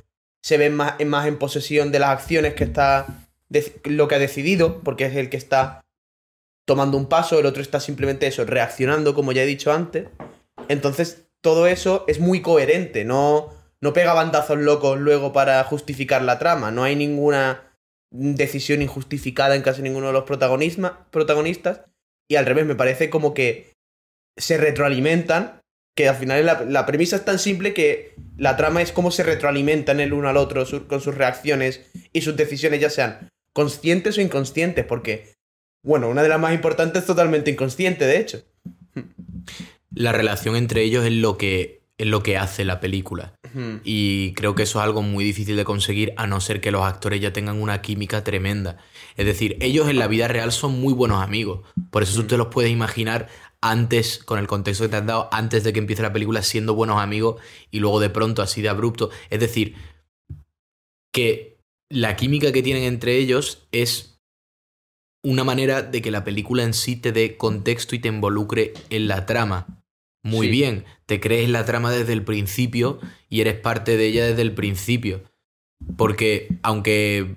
se 0.43 0.59
ve 0.59 0.71
más, 0.71 0.97
en 0.99 1.39
posesión 1.39 1.93
de 1.93 2.01
las 2.01 2.11
acciones 2.11 2.55
que 2.55 2.65
está 2.65 3.07
lo 3.85 4.09
que 4.09 4.15
ha 4.17 4.19
decidido, 4.19 4.81
porque 4.83 5.07
es 5.07 5.15
el 5.15 5.31
que 5.31 5.37
está 5.37 5.83
tomando 6.67 6.97
un 6.97 7.07
paso, 7.07 7.39
el 7.39 7.47
otro 7.47 7.63
está 7.63 7.81
simplemente 7.81 8.27
eso, 8.27 8.45
reaccionando, 8.45 9.15
como 9.15 9.33
ya 9.33 9.43
he 9.43 9.47
dicho 9.47 9.73
antes. 9.73 10.09
Entonces, 10.69 11.27
todo 11.41 11.67
eso 11.67 12.05
es 12.09 12.19
muy 12.19 12.41
coherente, 12.41 13.05
no, 13.05 13.51
no 13.81 13.93
pega 13.93 14.15
bandazos 14.15 14.59
locos 14.59 14.99
luego 14.99 15.33
para 15.33 15.63
justificar 15.65 16.23
la 16.23 16.39
trama, 16.39 16.71
no 16.71 16.83
hay 16.83 16.97
ninguna 16.97 17.77
decisión 18.11 18.83
injustificada 18.83 19.55
en 19.55 19.63
casi 19.63 19.83
ninguno 19.83 20.09
de 20.09 20.13
los 20.13 20.25
protagonistas, 20.25 21.83
y 22.29 22.37
al 22.37 22.47
revés, 22.47 22.67
me 22.67 22.75
parece 22.75 23.11
como 23.11 23.35
que 23.35 23.72
se 24.37 24.57
retroalimentan, 24.59 25.61
que 25.97 26.09
al 26.09 26.17
final 26.17 26.47
la, 26.47 26.65
la 26.65 26.87
premisa 26.87 27.17
es 27.17 27.25
tan 27.25 27.39
simple 27.39 27.75
que 27.75 28.15
la 28.37 28.57
trama 28.57 28.81
es 28.81 28.93
cómo 28.93 29.11
se 29.11 29.23
retroalimentan 29.23 30.01
el 30.01 30.13
uno 30.13 30.29
al 30.29 30.39
otro 30.39 30.65
su- 30.65 30.87
con 30.87 31.01
sus 31.01 31.15
reacciones 31.15 31.83
y 32.13 32.23
sus 32.23 32.37
decisiones, 32.37 32.81
ya 32.81 32.91
sean 32.91 33.29
conscientes 33.55 34.17
o 34.17 34.23
inconscientes, 34.23 34.87
porque, 34.87 35.35
bueno, 35.85 36.09
una 36.09 36.23
de 36.23 36.31
las 36.31 36.41
más 36.41 36.55
importantes 36.55 37.03
es 37.03 37.07
totalmente 37.07 37.51
inconsciente, 37.51 38.07
de 38.07 38.19
hecho. 38.19 38.43
La 39.95 40.13
relación 40.13 40.57
entre 40.57 40.83
ellos 40.83 41.05
es 41.05 41.13
lo 41.13 41.37
que, 41.37 41.83
es 41.99 42.07
lo 42.07 42.23
que 42.23 42.39
hace 42.39 42.65
la 42.65 42.81
película. 42.81 43.35
Y 43.85 44.33
creo 44.33 44.55
que 44.55 44.63
eso 44.63 44.79
es 44.79 44.85
algo 44.85 45.03
muy 45.03 45.25
difícil 45.25 45.57
de 45.57 45.65
conseguir 45.65 46.15
a 46.17 46.27
no 46.27 46.41
ser 46.41 46.63
que 46.63 46.71
los 46.71 46.83
actores 46.87 47.21
ya 47.21 47.35
tengan 47.35 47.61
una 47.61 47.83
química 47.83 48.25
tremenda. 48.25 48.79
Es 49.19 49.27
decir, 49.27 49.59
ellos 49.61 49.91
en 49.91 49.99
la 49.99 50.07
vida 50.09 50.27
real 50.27 50.53
son 50.53 50.81
muy 50.81 50.95
buenos 50.95 51.23
amigos. 51.23 51.61
Por 51.91 52.03
eso 52.03 52.23
tú 52.23 52.27
te 52.27 52.39
los 52.39 52.47
puedes 52.47 52.73
imaginar 52.73 53.29
antes, 53.63 54.19
con 54.19 54.39
el 54.39 54.47
contexto 54.47 54.85
que 54.85 54.91
te 54.91 54.97
han 54.97 55.07
dado, 55.07 55.29
antes 55.33 55.65
de 55.65 55.73
que 55.73 55.79
empiece 55.79 56.03
la 56.03 56.13
película, 56.13 56.43
siendo 56.43 56.75
buenos 56.75 57.01
amigos 57.01 57.41
y 57.71 57.79
luego 57.79 58.01
de 58.01 58.11
pronto 58.11 58.43
así 58.43 58.61
de 58.61 58.69
abrupto. 58.69 59.11
Es 59.31 59.41
decir, 59.41 59.77
que 61.13 61.59
la 61.91 62.17
química 62.17 62.53
que 62.53 62.63
tienen 62.63 62.83
entre 62.85 63.17
ellos 63.17 63.67
es 63.73 64.21
una 65.25 65.45
manera 65.45 65.83
de 65.83 66.03
que 66.03 66.11
la 66.11 66.25
película 66.25 66.65
en 66.65 66.75
sí 66.75 66.97
te 66.97 67.13
dé 67.13 67.37
contexto 67.37 67.95
y 67.95 68.01
te 68.01 68.09
involucre 68.09 68.75
en 68.91 69.09
la 69.09 69.25
trama. 69.25 69.85
Muy 70.25 70.47
Sí. 70.47 70.53
bien, 70.53 70.85
te 71.07 71.21
crees 71.21 71.49
la 71.49 71.65
trama 71.65 71.91
desde 71.93 72.13
el 72.13 72.25
principio 72.25 72.99
y 73.29 73.41
eres 73.41 73.55
parte 73.55 73.97
de 73.97 74.07
ella 74.07 74.27
desde 74.27 74.43
el 74.43 74.55
principio. 74.55 75.23
Porque 75.97 76.49
aunque 76.63 77.37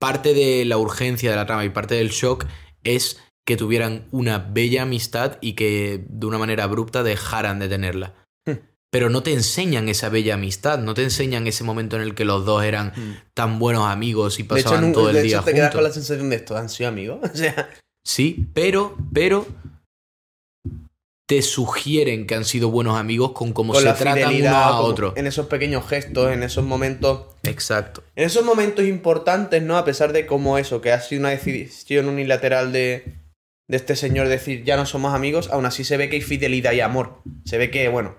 parte 0.00 0.34
de 0.34 0.64
la 0.64 0.78
urgencia 0.78 1.30
de 1.30 1.36
la 1.36 1.46
trama 1.46 1.64
y 1.64 1.70
parte 1.70 1.94
del 1.94 2.10
shock 2.10 2.46
es 2.84 3.20
que 3.46 3.56
tuvieran 3.56 4.06
una 4.12 4.38
bella 4.38 4.82
amistad 4.82 5.38
y 5.40 5.54
que 5.54 6.04
de 6.08 6.26
una 6.26 6.38
manera 6.38 6.64
abrupta 6.64 7.02
dejaran 7.02 7.58
de 7.58 7.68
tenerla. 7.68 8.14
Hmm. 8.46 8.58
Pero 8.92 9.10
no 9.10 9.22
te 9.22 9.32
enseñan 9.32 9.88
esa 9.88 10.08
bella 10.08 10.34
amistad, 10.34 10.78
no 10.78 10.94
te 10.94 11.02
enseñan 11.02 11.46
ese 11.46 11.64
momento 11.64 11.96
en 11.96 12.02
el 12.02 12.14
que 12.14 12.24
los 12.24 12.44
dos 12.44 12.62
eran 12.64 12.92
tan 13.34 13.58
buenos 13.58 13.88
amigos 13.88 14.38
y 14.38 14.44
Hmm. 14.44 14.48
De 14.48 14.60
hecho, 14.60 14.70
pasaban 14.70 14.92
todo 14.92 15.08
el 15.10 15.16
de 15.16 15.22
día 15.22 15.36
hecho 15.38 15.44
te 15.44 15.52
quedas 15.54 15.66
juntos. 15.68 15.78
con 15.78 15.84
la 15.84 15.92
sensación 15.94 16.30
de 16.30 16.36
esto, 16.36 16.56
han 16.56 16.68
sido 16.68 16.88
amigos. 16.88 17.18
O 17.32 17.36
sea, 17.36 17.70
Sí, 18.04 18.46
pero, 18.54 18.96
pero 19.12 19.46
te 21.26 21.42
sugieren 21.42 22.26
que 22.26 22.34
han 22.34 22.44
sido 22.44 22.70
buenos 22.70 22.98
amigos 22.98 23.32
con 23.32 23.52
cómo 23.52 23.72
con 23.72 23.82
se 23.82 23.92
tratan 23.92 24.34
uno 24.34 24.48
a 24.48 24.80
otro. 24.80 25.12
en 25.16 25.28
esos 25.28 25.46
pequeños 25.46 25.86
gestos, 25.88 26.32
en 26.32 26.42
esos 26.42 26.64
momentos 26.64 27.26
Exacto. 27.44 28.02
En 28.16 28.24
esos 28.24 28.44
momentos 28.44 28.84
importantes, 28.84 29.62
¿no? 29.62 29.76
A 29.78 29.84
pesar 29.84 30.12
de 30.12 30.26
como 30.26 30.58
eso, 30.58 30.80
que 30.80 30.90
ha 30.92 31.00
sido 31.00 31.20
una 31.20 31.30
decisión 31.30 32.08
unilateral 32.08 32.72
de, 32.72 33.19
de 33.70 33.76
este 33.76 33.94
señor 33.94 34.26
decir 34.26 34.64
ya 34.64 34.76
no 34.76 34.84
somos 34.84 35.14
amigos, 35.14 35.48
aún 35.52 35.64
así 35.64 35.84
se 35.84 35.96
ve 35.96 36.08
que 36.08 36.16
hay 36.16 36.22
fidelidad 36.22 36.72
y 36.72 36.80
amor. 36.80 37.22
Se 37.44 37.56
ve 37.56 37.70
que, 37.70 37.88
bueno, 37.88 38.16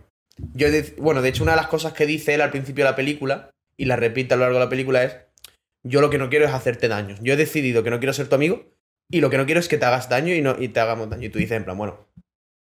yo 0.53 0.71
de, 0.71 0.93
bueno, 0.97 1.21
de 1.21 1.27
hecho 1.27 1.43
una 1.43 1.51
de 1.51 1.57
las 1.57 1.67
cosas 1.67 1.91
que 1.91 2.05
dice 2.05 2.33
él 2.33 2.39
al 2.39 2.51
principio 2.51 2.85
de 2.85 2.91
la 2.91 2.95
película, 2.95 3.51
y 3.75 3.83
la 3.83 3.97
repite 3.97 4.33
a 4.33 4.37
lo 4.37 4.43
largo 4.43 4.59
de 4.59 4.65
la 4.65 4.69
película, 4.69 5.03
es, 5.03 5.17
yo 5.83 5.99
lo 5.99 6.09
que 6.09 6.17
no 6.17 6.29
quiero 6.29 6.45
es 6.45 6.53
hacerte 6.53 6.87
daño. 6.87 7.17
Yo 7.21 7.33
he 7.33 7.37
decidido 7.37 7.83
que 7.83 7.89
no 7.89 7.99
quiero 7.99 8.13
ser 8.13 8.29
tu 8.29 8.35
amigo, 8.35 8.71
y 9.09 9.19
lo 9.19 9.29
que 9.29 9.37
no 9.37 9.45
quiero 9.45 9.59
es 9.59 9.67
que 9.67 9.77
te 9.77 9.83
hagas 9.83 10.07
daño 10.07 10.33
y, 10.33 10.41
no, 10.41 10.55
y 10.57 10.69
te 10.69 10.79
hagamos 10.79 11.09
daño. 11.09 11.25
Y 11.25 11.29
tú 11.29 11.37
dices, 11.37 11.57
en 11.57 11.65
plan, 11.65 11.77
bueno, 11.77 12.07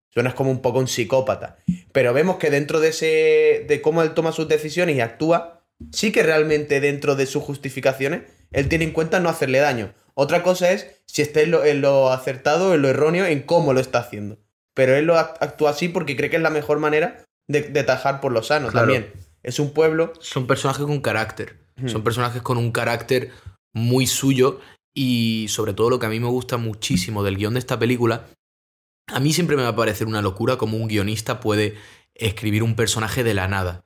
suenas 0.09 0.33
como 0.33 0.51
un 0.51 0.63
poco 0.63 0.79
un 0.79 0.89
psicópata. 0.89 1.59
Pero 1.93 2.15
vemos 2.15 2.39
que 2.39 2.49
dentro 2.49 2.81
de 2.81 2.89
ese, 2.89 3.67
de 3.69 3.81
cómo 3.83 4.03
él 4.03 4.15
toma 4.15 4.33
sus 4.33 4.49
decisiones 4.49 4.97
y 4.97 5.03
actúa, 5.03 5.67
sí 5.93 6.13
que 6.13 6.23
realmente 6.23 6.81
dentro 6.81 7.15
de 7.15 7.27
sus 7.27 7.43
justificaciones, 7.43 8.23
él 8.53 8.71
tiene 8.71 8.85
en 8.85 8.93
cuenta 8.93 9.21
no 9.21 9.29
hacerle 9.29 9.59
daño. 9.59 9.93
Otra 10.15 10.43
cosa 10.43 10.71
es 10.73 10.87
si 11.07 11.23
está 11.23 11.41
en 11.41 11.51
lo, 11.51 11.65
en 11.65 11.81
lo 11.81 12.11
acertado, 12.11 12.75
en 12.75 12.83
lo 12.83 12.89
erróneo, 12.89 13.25
en 13.27 13.43
cómo 13.43 13.73
lo 13.73 13.81
está 13.81 13.99
haciendo. 14.01 14.39
Pero 14.75 14.95
él 14.95 15.05
lo 15.07 15.15
act- 15.17 15.37
actúa 15.41 15.71
así 15.71 15.89
porque 15.89 16.17
cree 16.17 16.31
que 16.31 16.37
es 16.37 16.43
la 16.43 16.51
mejor 16.51 16.79
manera 16.79 17.25
de, 17.49 17.63
de 17.63 17.83
tajar 17.85 18.21
por 18.21 18.33
lo 18.33 18.43
sano 18.43 18.69
Claro. 18.69 18.87
también. 18.93 19.13
Es 19.43 19.59
un 19.59 19.73
pueblo. 19.73 20.13
Son 20.21 20.47
personajes 20.47 20.85
con 20.85 21.01
carácter. 21.01 21.57
Son 21.87 22.05
personajes 22.05 22.43
con 22.43 22.59
un 22.59 22.73
carácter 22.73 23.31
muy 23.73 24.07
suyo. 24.07 24.61
Y 24.93 25.47
sobre 25.49 25.73
todo 25.73 25.89
lo 25.89 25.99
que 25.99 26.07
a 26.07 26.11
mí 26.11 26.21
me 26.21 26.27
gusta 26.29 26.57
muchísimo 26.57 27.23
del 27.23 27.37
guion 27.37 27.55
de 27.55 27.61
esta 27.61 27.79
película. 27.79 28.27
A 29.07 29.19
mí 29.21 29.33
siempre 29.33 29.57
me 29.57 29.63
va 29.63 29.69
a 29.71 29.77
parecer 29.77 30.07
una 30.07 30.21
locura 30.23 30.57
cómo 30.57 30.77
un 30.77 30.89
guionista 30.89 31.41
puede 31.41 31.77
escribir 32.15 32.63
un 32.63 32.75
personaje 32.77 33.25
de 33.25 33.35
la 33.35 33.49
nada. 33.49 33.85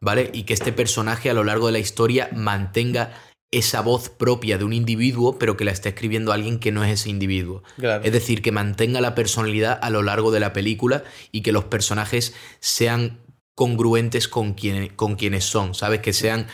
¿Vale? 0.00 0.30
Y 0.32 0.42
que 0.44 0.54
este 0.54 0.72
personaje 0.72 1.30
a 1.30 1.34
lo 1.34 1.44
largo 1.44 1.66
de 1.66 1.72
la 1.72 1.78
historia 1.78 2.28
mantenga 2.32 3.12
esa 3.52 3.80
voz 3.80 4.08
propia 4.10 4.58
de 4.58 4.64
un 4.64 4.72
individuo, 4.72 5.38
pero 5.38 5.56
que 5.56 5.64
la 5.64 5.72
esté 5.72 5.88
escribiendo 5.88 6.32
alguien 6.32 6.58
que 6.60 6.70
no 6.72 6.84
es 6.84 6.92
ese 6.92 7.10
individuo. 7.10 7.62
Claro. 7.76 8.04
Es 8.04 8.12
decir, 8.12 8.42
que 8.42 8.52
mantenga 8.52 9.00
la 9.00 9.14
personalidad 9.14 9.78
a 9.82 9.90
lo 9.90 10.02
largo 10.02 10.30
de 10.30 10.40
la 10.40 10.52
película 10.52 11.02
y 11.32 11.40
que 11.42 11.52
los 11.52 11.64
personajes 11.64 12.34
sean 12.60 13.18
congruentes 13.56 14.28
con, 14.28 14.54
quien- 14.54 14.94
con 14.94 15.16
quienes 15.16 15.44
son, 15.44 15.74
¿sabes? 15.74 16.00
Que 16.00 16.12
sean. 16.12 16.46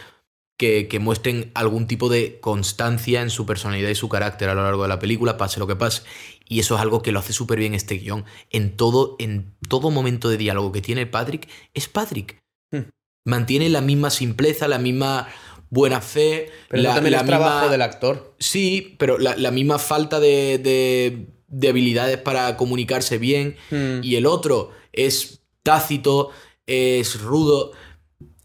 Que, 0.59 0.89
que 0.89 0.99
muestren 1.01 1.51
algún 1.53 1.87
tipo 1.87 2.09
de 2.09 2.41
constancia 2.41 3.21
en 3.21 3.29
su 3.29 3.45
personalidad 3.45 3.91
y 3.91 3.95
su 3.95 4.09
carácter 4.09 4.49
a 4.49 4.55
lo 4.55 4.63
largo 4.63 4.85
de 4.85 4.89
la 4.89 4.99
película, 4.99 5.37
pase 5.37 5.61
lo 5.61 5.67
que 5.67 5.77
pase. 5.77 6.01
Y 6.49 6.61
eso 6.61 6.77
es 6.77 6.81
algo 6.81 7.03
que 7.03 7.13
lo 7.13 7.19
hace 7.19 7.35
súper 7.35 7.59
bien 7.59 7.75
este 7.75 7.97
guion. 7.97 8.25
En 8.49 8.75
todo, 8.75 9.17
en 9.19 9.55
todo 9.69 9.91
momento 9.91 10.31
de 10.31 10.39
diálogo 10.39 10.73
que 10.73 10.81
tiene 10.81 11.05
Patrick, 11.05 11.47
es 11.75 11.89
Patrick. 11.89 12.39
Hmm. 12.73 12.89
Mantiene 13.27 13.69
la 13.69 13.83
misma 13.83 14.09
simpleza, 14.09 14.67
la 14.67 14.79
misma 14.79 15.29
buena 15.77 16.01
fe. 16.01 16.51
Pero 16.69 16.83
la, 16.83 16.95
también 16.95 17.13
la 17.13 17.19
es 17.21 17.27
trabajo 17.27 17.59
misma- 17.61 17.71
del 17.73 17.83
actor. 17.83 18.35
Sí, 18.39 18.95
pero 18.99 19.19
la, 19.19 19.37
la 19.37 19.51
misma 19.51 19.79
falta 19.79 20.19
de, 20.21 20.59
de- 20.59 21.27
de 21.49 21.69
habilidades 21.69 22.19
para 22.19 22.57
comunicarse 22.57 23.19
bien. 23.19 23.57
Mm. 23.71 24.01
Y 24.03 24.17
el 24.17 24.27
otro 24.27 24.71
es 24.93 25.41
tácito, 25.63 26.31
es 26.67 27.21
rudo. 27.21 27.73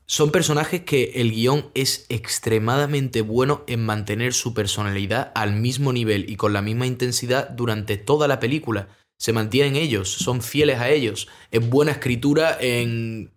Son 0.06 0.30
personajes 0.32 0.82
que 0.82 1.14
el 1.16 1.32
guion 1.32 1.72
es 1.74 2.06
extremadamente 2.10 3.22
bueno 3.22 3.64
en 3.68 3.86
mantener 3.86 4.34
su 4.34 4.54
personalidad 4.54 5.32
al 5.36 5.54
mismo 5.54 5.94
nivel 5.94 6.30
y 6.30 6.36
con 6.36 6.52
la 6.54 6.62
misma 6.62 6.86
intensidad 6.86 7.50
durante 7.50 7.96
toda 7.98 8.28
la 8.28 8.40
película. 8.40 8.90
Se 9.18 9.32
mantienen 9.34 9.76
ellos, 9.78 10.10
son 10.12 10.42
fieles 10.42 10.80
a 10.80 10.90
ellos. 10.90 11.28
Es 11.52 11.62
buena 11.70 11.92
escritura 11.94 12.58
en, 12.60 13.32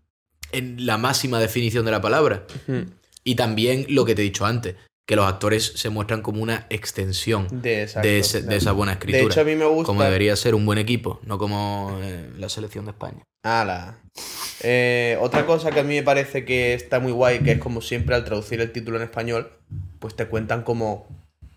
en 0.50 0.84
la 0.84 0.98
máxima 0.98 1.38
definición 1.38 1.84
de 1.84 1.90
la 1.92 2.00
palabra. 2.00 2.46
Mm. 2.66 2.82
Y 3.24 3.34
también 3.36 3.86
lo 3.88 4.04
que 4.04 4.14
te 4.14 4.22
he 4.22 4.24
dicho 4.24 4.44
antes, 4.46 4.76
que 5.06 5.16
los 5.16 5.26
actores 5.26 5.72
se 5.76 5.90
muestran 5.90 6.22
como 6.22 6.42
una 6.42 6.66
extensión 6.70 7.46
De, 7.50 7.82
exacto, 7.82 8.08
de, 8.08 8.18
ese- 8.18 8.38
de 8.40 8.44
claro. 8.44 8.56
esa 8.58 8.72
buena 8.72 8.92
De 8.92 8.98
escritura. 8.98 9.32
hecho, 9.32 9.40
a 9.40 9.44
mí 9.44 9.54
me 9.54 9.64
gusta. 9.66 9.86
Como 9.86 10.02
debería 10.02 10.34
ser 10.36 10.54
un 10.54 10.64
buen 10.64 10.78
equipo, 10.78 11.20
no 11.24 11.36
como 11.38 11.98
eh, 12.02 12.30
la 12.38 12.48
selección 12.48 12.84
de 12.86 12.92
España. 12.92 13.22
Ala. 13.44 13.98
Eh, 14.62 15.18
otra 15.20 15.44
cosa 15.44 15.70
que 15.70 15.80
a 15.80 15.82
mí 15.82 15.94
me 15.96 16.02
parece 16.02 16.44
que 16.44 16.72
está 16.74 17.00
muy 17.00 17.12
guay, 17.12 17.40
que 17.40 17.52
es 17.52 17.58
como 17.58 17.80
siempre 17.82 18.14
al 18.14 18.24
traducir 18.24 18.60
el 18.60 18.72
título 18.72 18.96
en 18.96 19.02
español, 19.02 19.52
pues 19.98 20.16
te 20.16 20.26
cuentan 20.26 20.62
como 20.62 21.06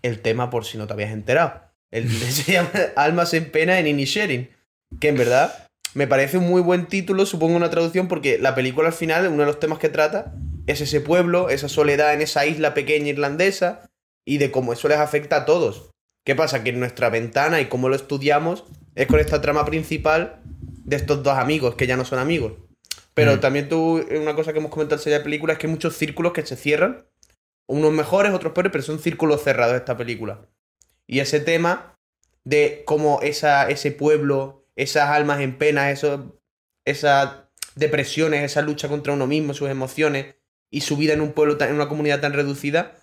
el 0.02 0.20
tema 0.20 0.50
por 0.50 0.64
si 0.66 0.76
no 0.76 0.86
te 0.86 0.92
habías 0.92 1.12
enterado. 1.12 1.62
El, 1.90 2.10
se 2.10 2.52
llama 2.52 2.70
Almas 2.96 3.32
en 3.34 3.50
pena 3.50 3.78
en 3.78 3.86
Inisherin. 3.86 4.50
Que 5.00 5.08
en 5.08 5.16
verdad 5.16 5.68
me 5.94 6.06
parece 6.06 6.36
un 6.38 6.48
muy 6.48 6.60
buen 6.60 6.86
título, 6.86 7.24
supongo 7.24 7.56
una 7.56 7.70
traducción, 7.70 8.08
porque 8.08 8.38
la 8.38 8.54
película 8.54 8.88
al 8.88 8.94
final, 8.94 9.26
uno 9.28 9.38
de 9.40 9.46
los 9.46 9.58
temas 9.60 9.78
que 9.78 9.88
trata, 9.88 10.34
es 10.68 10.80
ese 10.80 11.00
pueblo, 11.00 11.48
esa 11.48 11.68
soledad 11.68 12.14
en 12.14 12.20
esa 12.22 12.46
isla 12.46 12.74
pequeña 12.74 13.08
irlandesa, 13.08 13.90
y 14.24 14.36
de 14.36 14.50
cómo 14.50 14.74
eso 14.74 14.88
les 14.88 14.98
afecta 14.98 15.36
a 15.36 15.44
todos. 15.46 15.90
¿Qué 16.24 16.36
pasa? 16.36 16.62
Que 16.62 16.72
nuestra 16.72 17.08
ventana 17.08 17.62
y 17.62 17.66
cómo 17.66 17.88
lo 17.88 17.96
estudiamos 17.96 18.64
es 18.94 19.06
con 19.06 19.18
esta 19.18 19.40
trama 19.40 19.64
principal 19.64 20.40
de 20.44 20.96
estos 20.96 21.22
dos 21.22 21.38
amigos 21.38 21.74
que 21.76 21.86
ya 21.86 21.96
no 21.96 22.04
son 22.04 22.18
amigos. 22.18 22.52
Pero 23.14 23.36
Mm. 23.36 23.40
también 23.40 23.68
tú, 23.70 24.04
una 24.10 24.34
cosa 24.34 24.52
que 24.52 24.58
hemos 24.58 24.70
comentado 24.70 25.00
en 25.02 25.10
de 25.10 25.20
película 25.20 25.54
es 25.54 25.58
que 25.58 25.66
hay 25.66 25.72
muchos 25.72 25.96
círculos 25.96 26.34
que 26.34 26.44
se 26.44 26.56
cierran. 26.56 27.06
Unos 27.66 27.90
mejores, 27.92 28.32
otros 28.34 28.52
peores, 28.52 28.70
pero 28.70 28.84
son 28.84 28.98
círculos 28.98 29.42
cerrados 29.42 29.74
esta 29.74 29.96
película. 29.96 30.46
Y 31.06 31.20
ese 31.20 31.40
tema 31.40 31.94
de 32.44 32.82
cómo 32.84 33.20
esa, 33.22 33.68
ese 33.70 33.92
pueblo, 33.92 34.66
esas 34.76 35.08
almas 35.08 35.40
en 35.40 35.56
pena, 35.56 35.90
eso, 35.90 36.38
esas 36.84 37.44
depresiones, 37.74 38.44
esa 38.44 38.60
lucha 38.60 38.88
contra 38.88 39.14
uno 39.14 39.26
mismo, 39.26 39.54
sus 39.54 39.70
emociones 39.70 40.34
y 40.70 40.80
su 40.82 40.96
vida 40.96 41.12
en 41.14 41.20
un 41.20 41.32
pueblo, 41.32 41.56
tan- 41.56 41.68
en 41.70 41.74
una 41.74 41.88
comunidad 41.88 42.20
tan 42.20 42.32
reducida, 42.32 42.96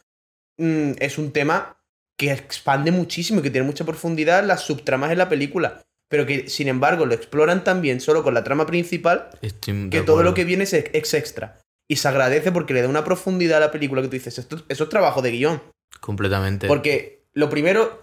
mm, 0.58 0.94
es 1.00 1.18
un 1.18 1.32
tema 1.32 1.78
que 2.18 2.32
expande 2.32 2.92
muchísimo 2.92 3.40
y 3.40 3.44
que 3.44 3.50
tiene 3.50 3.68
mucha 3.68 3.84
profundidad 3.86 4.44
las 4.46 4.62
subtramas 4.62 5.12
en 5.12 5.18
la 5.18 5.28
película. 5.30 5.82
Pero 6.08 6.26
que, 6.26 6.48
sin 6.50 6.68
embargo, 6.68 7.06
lo 7.06 7.16
exploran 7.16 7.64
también 7.64 8.00
solo 8.00 8.24
con 8.24 8.34
la 8.36 8.44
trama 8.44 8.66
principal 8.68 9.30
Estoy 9.42 9.90
que 9.90 10.02
todo 10.02 10.22
lo 10.24 10.34
que 10.36 10.46
viene 10.46 10.64
es 10.64 10.74
ex 10.74 11.14
extra. 11.16 11.58
Y 11.90 11.98
se 11.98 12.08
agradece 12.08 12.52
porque 12.52 12.74
le 12.74 12.82
da 12.84 12.88
una 12.90 13.04
profundidad 13.04 13.58
a 13.58 13.68
la 13.68 13.72
película 13.72 14.02
que 14.02 14.08
tú 14.08 14.14
dices, 14.14 14.38
esto, 14.38 14.64
eso 14.70 14.84
es 14.86 14.90
trabajo 14.90 15.22
de 15.22 15.32
guion. 15.32 15.62
Completamente. 16.00 16.68
Porque 16.68 17.26
lo 17.34 17.50
primero, 17.50 18.00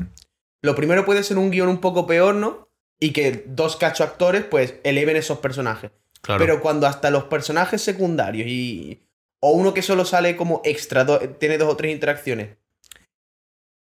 lo 0.63 0.75
primero 0.75 1.05
puede 1.05 1.23
ser 1.23 1.39
un 1.39 1.51
guion 1.51 1.69
un 1.69 1.81
poco 1.81 2.07
peor, 2.07 2.35
¿no? 2.35 2.69
Y 3.01 3.13
que 3.13 3.45
dos 3.47 3.77
cacho 3.77 4.05
actores, 4.05 4.45
pues, 4.45 4.75
eleven 4.85 5.17
esos 5.17 5.39
personajes. 5.39 5.91
Claro. 6.21 6.45
Pero 6.45 6.61
cuando 6.61 6.87
hasta 6.87 7.11
los 7.11 7.25
personajes 7.25 7.81
secundarios 7.83 8.47
y. 8.49 9.01
O 9.45 9.51
uno 9.53 9.75
que 9.75 9.83
solo 9.83 10.05
sale 10.05 10.37
como 10.37 10.63
extra, 10.65 11.05
do- 11.05 11.19
tiene 11.19 11.59
dos 11.59 11.69
o 11.69 11.77
tres 11.77 11.93
interacciones. 11.93 12.57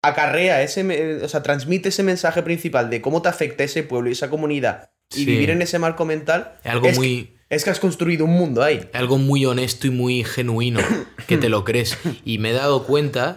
Acarrea 0.01 0.61
ese. 0.63 1.21
O 1.23 1.27
sea, 1.27 1.43
transmite 1.43 1.89
ese 1.89 2.03
mensaje 2.03 2.41
principal 2.43 2.89
de 2.89 3.01
cómo 3.01 3.21
te 3.21 3.27
afecta 3.29 3.63
ese 3.65 3.83
pueblo 3.83 4.09
y 4.09 4.13
esa 4.13 4.29
comunidad. 4.29 4.91
Y 5.11 5.19
Sí. 5.19 5.25
vivir 5.25 5.49
en 5.49 5.61
ese 5.61 5.77
marco 5.79 6.05
mental. 6.05 6.57
es 6.63 6.71
algo 6.71 6.87
es 6.87 6.93
que- 6.93 6.99
muy. 6.99 7.35
es 7.49 7.63
que 7.63 7.69
has 7.71 7.79
construido 7.79 8.23
un 8.25 8.31
mundo 8.31 8.63
ahí. 8.63 8.77
es 8.77 8.87
algo 8.93 9.17
muy 9.17 9.45
honesto 9.45 9.87
y 9.87 9.89
muy 9.89 10.23
genuino, 10.23 10.79
que 11.27 11.37
te 11.37 11.49
lo 11.49 11.65
crees. 11.65 11.97
Y 12.23 12.37
me 12.37 12.51
he 12.51 12.53
dado 12.53 12.85
cuenta 12.85 13.35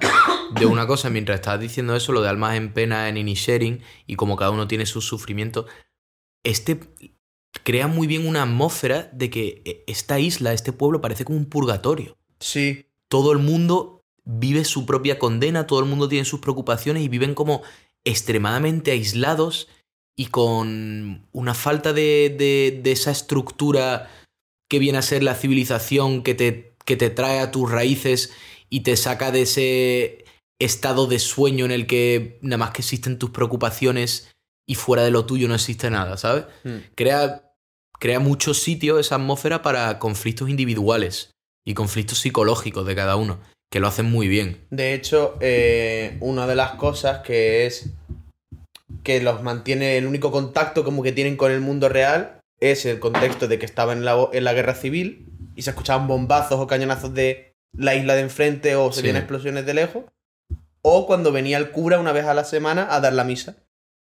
de 0.60 0.66
una 0.66 0.86
cosa 0.86 1.10
mientras 1.10 1.36
estabas 1.40 1.60
diciendo 1.60 1.96
eso, 1.96 2.12
lo 2.12 2.22
de 2.22 2.28
almas 2.28 2.56
en 2.56 2.72
pena 2.72 3.08
en 3.08 3.16
Inisherin, 3.16 3.82
y 4.06 4.14
como 4.16 4.36
cada 4.36 4.50
uno 4.52 4.68
tiene 4.68 4.86
sus 4.86 5.06
sufrimientos. 5.06 5.66
Este 6.44 6.78
crea 7.64 7.86
muy 7.86 8.06
bien 8.06 8.26
una 8.26 8.42
atmósfera 8.42 9.08
de 9.12 9.30
que 9.30 9.62
eh, 9.64 9.84
esta 9.86 10.18
isla, 10.18 10.52
este 10.52 10.72
pueblo, 10.72 11.00
parece 11.00 11.24
como 11.24 11.38
un 11.38 11.46
purgatorio. 11.46 12.16
Sí. 12.40 12.86
todo 13.08 13.30
el 13.32 13.38
mundo 13.38 14.00
vive 14.24 14.64
su 14.64 14.84
propia 14.86 15.18
condena, 15.18 15.66
todo 15.66 15.80
el 15.80 15.86
mundo 15.86 16.08
tiene 16.08 16.24
sus 16.24 16.40
preocupaciones 16.40 17.02
y 17.04 17.08
viven 17.08 17.34
como 17.34 17.62
extremadamente 18.04 18.90
aislados 18.90 19.68
y 20.16 20.26
con 20.26 21.26
una 21.32 21.54
falta 21.54 21.92
de, 21.92 22.34
de- 22.36 22.80
de 22.82 22.92
esa 22.92 23.10
estructura 23.10 24.10
que 24.68 24.78
viene 24.78 24.98
a 24.98 25.02
ser 25.02 25.22
la 25.22 25.34
civilización 25.34 26.22
que 26.22 26.34
te, 26.34 26.74
que 26.84 26.96
te 26.96 27.10
trae 27.10 27.40
a 27.40 27.50
tus 27.50 27.70
raíces 27.70 28.32
y 28.70 28.80
te 28.80 28.96
saca 28.96 29.30
de 29.30 29.42
ese 29.42 30.24
estado 30.58 31.06
de 31.06 31.18
sueño 31.18 31.64
en 31.64 31.70
el 31.70 31.86
que 31.86 32.38
nada 32.42 32.58
más 32.58 32.70
que 32.70 32.82
existen 32.82 33.18
tus 33.18 33.30
preocupaciones 33.30 34.30
y 34.66 34.74
fuera 34.76 35.02
de 35.04 35.10
lo 35.10 35.26
tuyo 35.26 35.48
no 35.48 35.54
existe 35.54 35.90
nada, 35.90 36.16
¿sabes? 36.16 36.44
crea, 36.94 37.51
crea 38.02 38.18
mucho 38.18 38.52
sitio 38.52 38.98
esa 38.98 39.14
atmósfera 39.14 39.62
para 39.62 40.00
conflictos 40.00 40.50
individuales 40.50 41.30
y 41.64 41.74
conflictos 41.74 42.18
psicológicos 42.18 42.84
de 42.84 42.96
cada 42.96 43.14
uno, 43.14 43.38
que 43.70 43.78
lo 43.78 43.86
hacen 43.86 44.06
muy 44.06 44.26
bien. 44.26 44.66
De 44.70 44.92
hecho, 44.92 45.36
eh, 45.38 46.16
una 46.18 46.48
de 46.48 46.56
las 46.56 46.72
cosas 46.72 47.20
que 47.20 47.64
es 47.64 47.90
que 49.04 49.22
los 49.22 49.44
mantiene 49.44 49.98
el 49.98 50.08
único 50.08 50.32
contacto 50.32 50.82
como 50.82 51.04
que 51.04 51.12
tienen 51.12 51.36
con 51.36 51.52
el 51.52 51.60
mundo 51.60 51.88
real 51.88 52.40
es 52.58 52.86
el 52.86 52.98
contexto 52.98 53.46
de 53.46 53.60
que 53.60 53.66
estaban 53.66 53.98
en 53.98 54.04
la, 54.04 54.28
en 54.32 54.42
la 54.42 54.52
guerra 54.52 54.74
civil 54.74 55.26
y 55.54 55.62
se 55.62 55.70
escuchaban 55.70 56.08
bombazos 56.08 56.58
o 56.58 56.66
cañonazos 56.66 57.14
de 57.14 57.54
la 57.72 57.94
isla 57.94 58.16
de 58.16 58.22
enfrente 58.22 58.74
o 58.74 58.90
se 58.90 59.02
Sí. 59.02 59.10
explosiones 59.10 59.64
de 59.64 59.74
lejos. 59.74 60.06
O 60.82 61.06
cuando 61.06 61.30
venía 61.30 61.56
el 61.56 61.70
cura 61.70 62.00
una 62.00 62.10
vez 62.10 62.24
a 62.24 62.34
la 62.34 62.42
semana 62.42 62.88
a 62.90 62.98
dar 62.98 63.12
la 63.12 63.22
misa. 63.22 63.54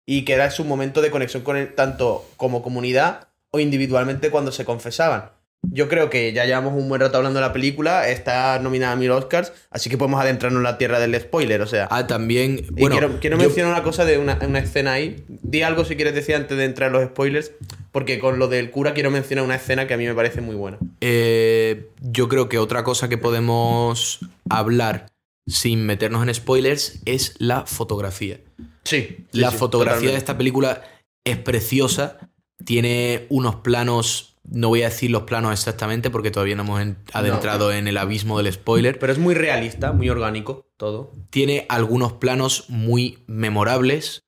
Y 0.07 0.23
que 0.23 0.31
era 0.35 0.49
su 0.51 0.63
momento 0.63 1.01
de 1.01 1.11
conexión 1.11 1.43
con 1.43 1.57
él, 1.57 1.75
tanto 1.75 2.25
como 2.37 2.63
comunidad 2.63 3.27
o 3.53 3.59
individualmente 3.59 4.29
cuando 4.31 4.51
se 4.51 4.65
confesaban. 4.65 5.31
yo 5.71 5.87
creo 5.87 6.09
que 6.09 6.33
ya 6.33 6.43
llevamos 6.45 6.73
un 6.73 6.89
buen 6.89 6.99
rato 6.99 7.15
hablando 7.17 7.39
de 7.39 7.45
la 7.45 7.53
película, 7.53 8.09
está 8.09 8.59
nominada 8.59 8.93
a 8.93 8.95
mil 8.97 9.11
Oscars, 9.11 9.53
así 9.71 9.89
que 9.89 9.97
podemos 9.97 10.19
adentrarnos 10.19 10.59
en 10.59 10.63
la 10.63 10.77
tierra 10.77 10.99
del 10.99 11.17
spoiler, 11.21 11.61
o 11.61 11.67
sea. 11.67 11.87
Ah, 11.89 12.05
también. 12.05 12.57
Y 12.75 12.81
Bueno, 12.81 12.97
quiero, 12.97 13.19
quiero 13.21 13.37
yo- 13.37 13.43
mencionar 13.43 13.71
una 13.71 13.81
cosa 13.83 14.03
de 14.03 14.17
una, 14.17 14.37
una 14.45 14.59
escena 14.59 14.91
ahí. 14.93 15.23
Di 15.29 15.61
algo 15.61 15.85
si 15.85 15.95
quieres 15.95 16.15
decir 16.15 16.35
antes 16.35 16.57
de 16.57 16.65
entrar 16.65 16.87
en 16.87 16.93
los 16.93 17.05
spoilers, 17.05 17.51
porque 17.93 18.19
con 18.19 18.39
lo 18.39 18.49
del 18.49 18.71
cura 18.71 18.93
quiero 18.93 19.09
mencionar 19.09 19.45
una 19.45 19.55
escena 19.55 19.87
que 19.87 19.93
a 19.93 19.97
mí 19.97 20.05
me 20.05 20.13
parece 20.13 20.41
muy 20.41 20.55
buena. 20.55 20.79
Eh, 20.99 21.87
yo 22.01 22.27
creo 22.27 22.49
que 22.49 22.57
otra 22.57 22.83
cosa 22.83 23.07
que 23.07 23.17
podemos 23.17 24.19
hablar 24.49 25.05
sin 25.47 25.85
meternos 25.85 26.27
en 26.27 26.33
spoilers 26.33 26.99
es 27.05 27.35
la 27.37 27.65
fotografía. 27.65 28.39
Sí. 28.83 29.25
la 29.31 29.51
fotografía 29.51 30.11
de 30.11 30.17
esta 30.17 30.37
película 30.37 30.81
es 31.23 31.37
preciosa, 31.37 32.17
tiene 32.65 33.25
unos 33.29 33.55
planos, 33.57 34.35
no 34.43 34.69
voy 34.69 34.81
a 34.83 34.89
decir 34.89 35.11
los 35.11 35.23
planos 35.23 35.51
exactamente 35.53 36.09
porque 36.09 36.31
todavía 36.31 36.55
no 36.55 36.63
hemos 36.63 36.81
en- 36.81 36.97
adentrado 37.13 37.71
en 37.71 37.87
el 37.87 37.97
abismo 37.97 38.37
del 38.41 38.51
spoiler, 38.53 38.99
Pero 38.99 39.11
es 39.13 39.19
muy 39.19 39.33
realista, 39.35 39.91
muy 39.91 40.09
orgánico, 40.09 40.65
todo. 40.77 41.11
tiene 41.29 41.65
algunos 41.69 42.13
planos 42.13 42.65
muy 42.69 43.19
memorables 43.27 44.23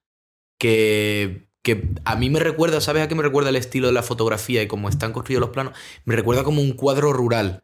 que, 0.60 1.48
que 1.64 1.90
a 2.06 2.16
mí 2.16 2.30
me 2.30 2.40
recuerda, 2.40 2.82
¿sabes 2.82 3.04
a 3.04 3.08
qué 3.08 3.16
me 3.16 3.24
recuerda 3.24 3.50
el 3.50 3.56
estilo 3.56 3.88
de 3.88 3.94
la 3.94 4.04
fotografía 4.04 4.62
y 4.62 4.68
cómo 4.68 4.90
están 4.90 5.12
construidos 5.14 5.42
los 5.42 5.50
planos? 5.52 5.74
Me 6.06 6.16
recuerda 6.16 6.44
como 6.44 6.62
un 6.62 6.74
cuadro 6.74 7.14
rural, 7.14 7.64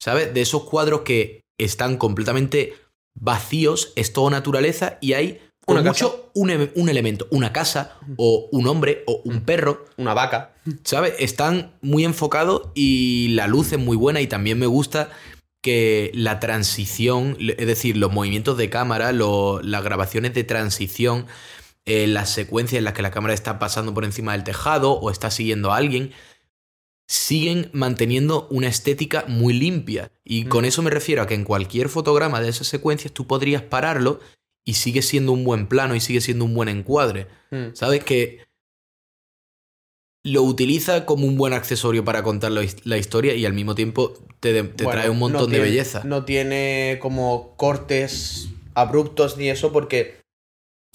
¿sabes? 0.00 0.32
De 0.32 0.40
esos 0.40 0.64
cuadros 0.64 1.00
que 1.02 1.42
están 1.58 1.96
completamente 1.96 2.74
vacíos, 3.14 3.92
es 3.96 4.12
todo 4.12 4.30
naturaleza 4.30 4.98
y 5.00 5.12
hay 5.14 5.40
mucho 5.66 6.30
un, 6.34 6.70
un 6.74 6.88
elemento, 6.88 7.26
una 7.30 7.52
casa 7.52 7.96
o 8.16 8.48
un 8.52 8.66
hombre 8.66 9.02
o 9.06 9.20
un 9.24 9.40
perro, 9.42 9.84
Una 9.96 10.14
vaca. 10.14 10.54
¿sabes? 10.84 11.14
Están 11.18 11.72
muy 11.80 12.04
enfocados 12.04 12.68
y 12.74 13.28
la 13.32 13.46
luz 13.46 13.72
es 13.72 13.78
muy 13.78 13.96
buena 13.96 14.20
y 14.20 14.26
también 14.26 14.58
me 14.58 14.66
gusta 14.66 15.10
que 15.62 16.10
la 16.14 16.40
transición, 16.40 17.36
es 17.40 17.66
decir, 17.66 17.96
los 17.96 18.12
movimientos 18.12 18.58
de 18.58 18.68
cámara, 18.68 19.12
lo- 19.12 19.62
las 19.62 19.82
grabaciones 19.82 20.34
de 20.34 20.44
transición, 20.44 21.26
eh, 21.86 22.06
las 22.06 22.28
secuencias 22.30 22.78
en 22.78 22.84
las 22.84 22.92
que 22.92 23.02
la 23.02 23.10
cámara 23.10 23.32
está 23.34 23.58
pasando 23.58 23.94
por 23.94 24.04
encima 24.04 24.32
del 24.32 24.44
tejado 24.44 24.92
o 24.92 25.10
está 25.10 25.30
siguiendo 25.30 25.72
a 25.72 25.76
alguien, 25.78 26.12
siguen 27.06 27.70
manteniendo 27.72 28.46
una 28.50 28.68
estética 28.68 29.24
muy 29.28 29.52
limpia. 29.54 30.10
Y 30.24 30.44
con 30.46 30.64
eso 30.64 30.82
me 30.82 30.90
refiero 30.90 31.22
a 31.22 31.26
que 31.26 31.34
en 31.34 31.44
cualquier 31.44 31.88
fotograma 31.88 32.40
de 32.40 32.48
esas 32.48 32.66
secuencias 32.66 33.12
tú 33.12 33.26
podrías 33.26 33.62
pararlo 33.62 34.20
y 34.66 34.74
sigue 34.74 35.02
siendo 35.02 35.32
un 35.32 35.44
buen 35.44 35.66
plano 35.68 35.94
y 35.94 36.00
sigue 36.00 36.20
siendo 36.20 36.44
un 36.44 36.54
buen 36.54 36.68
encuadre. 36.68 37.26
Mm. 37.50 37.74
¿Sabes? 37.74 38.02
Que 38.04 38.44
lo 40.24 40.42
utiliza 40.42 41.04
como 41.04 41.26
un 41.26 41.36
buen 41.36 41.52
accesorio 41.52 42.04
para 42.04 42.22
contar 42.22 42.50
la, 42.52 42.62
his- 42.62 42.84
la 42.86 42.96
historia 42.96 43.34
y 43.34 43.44
al 43.44 43.52
mismo 43.52 43.74
tiempo 43.74 44.14
te, 44.40 44.62
te 44.62 44.84
Bueno, 44.84 44.90
trae 45.00 45.10
un 45.10 45.18
montón 45.18 45.42
no 45.50 45.56
de 45.56 45.60
belleza. 45.60 46.02
No 46.04 46.24
tiene 46.24 46.98
como 47.02 47.54
cortes 47.56 48.48
abruptos 48.74 49.36
ni 49.36 49.50
eso, 49.50 49.70
porque 49.70 50.16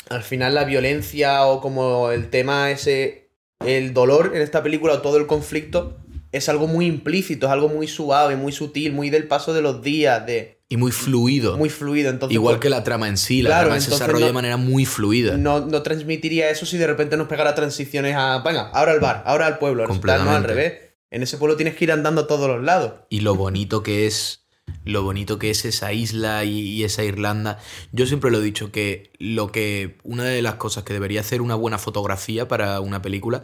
al 0.10 0.24
final 0.24 0.56
la 0.56 0.64
violencia 0.66 1.46
o 1.46 1.62
como 1.62 2.10
el 2.12 2.32
tema 2.32 2.72
ese, 2.72 3.30
el 3.64 3.94
dolor 3.94 4.32
en 4.36 4.42
esta 4.42 4.64
película 4.64 4.94
o 4.96 5.02
todo 5.02 5.18
el 5.18 5.28
conflicto 5.28 5.98
es 6.32 6.48
algo 6.50 6.68
muy 6.68 6.86
implícito, 6.86 7.48
es 7.48 7.52
algo 7.52 7.70
muy 7.70 7.88
suave, 7.88 8.36
muy 8.36 8.52
sutil, 8.52 8.94
muy 8.94 9.10
del 9.10 9.28
paso 9.28 9.54
de 9.54 9.62
los 9.62 9.82
días, 9.82 10.26
de 10.26 10.60
Y 10.70 10.78
muy 10.78 10.92
fluido. 10.92 11.58
muy 11.58 11.70
fluido. 11.70 12.10
Entonces, 12.12 12.36
Igual 12.36 12.56
pues, 12.56 12.62
que 12.62 12.70
la 12.70 12.84
trama 12.84 13.08
en 13.08 13.18
sí, 13.18 13.42
la 13.42 13.50
Claro, 13.50 13.66
trama 13.70 13.82
se 13.82 13.92
desarrolla 13.92 14.20
no- 14.22 14.28
de 14.28 14.34
manera 14.34 14.58
muy 14.58 14.86
fluida. 14.86 15.38
no, 15.38 15.62
no 15.66 15.82
transmitiría 15.82 16.50
eso 16.50 16.66
si 16.66 16.78
de 16.78 16.86
repente 16.88 17.18
nos 17.18 17.28
pegara 17.28 17.56
transiciones 17.56 18.16
a, 18.16 18.40
venga, 18.44 18.70
ahora 18.74 18.92
al 18.92 19.00
bar, 19.00 19.24
ahora 19.26 19.48
al 19.48 19.58
pueblo, 19.58 19.78
no 19.80 19.84
al 19.84 19.90
Completamente. 19.90 20.48
revés. 20.48 20.74
En 21.12 21.24
ese 21.24 21.38
pueblo 21.38 21.56
tienes 21.56 21.76
que 21.76 21.86
ir 21.86 21.92
andando 21.92 22.22
a 22.22 22.28
todos 22.28 22.48
los 22.48 22.64
lados. 22.64 22.94
y 23.10 23.22
lo 23.22 23.34
bonito 23.36 23.82
que 23.82 24.06
es 24.06 24.46
lo 24.86 25.02
bonito 25.02 25.40
que 25.40 25.50
es 25.50 25.66
esa 25.66 25.92
isla 25.94 26.44
y, 26.46 26.60
y 26.60 26.84
esa 26.84 27.04
Irlanda. 27.04 27.58
Yo 27.92 28.06
siempre 28.06 28.30
lo 28.30 28.38
he 28.40 28.44
dicho 28.44 28.72
que 28.72 29.12
lo 29.18 29.52
que 29.52 29.98
una 30.04 30.24
de 30.26 30.44
las 30.44 30.56
cosas 30.56 30.84
que 30.84 30.94
debería 30.94 31.22
hacer 31.22 31.42
una 31.42 31.56
buena 31.56 31.80
fotografía 31.80 32.48
para 32.48 32.80
una 32.80 33.02
película 33.02 33.42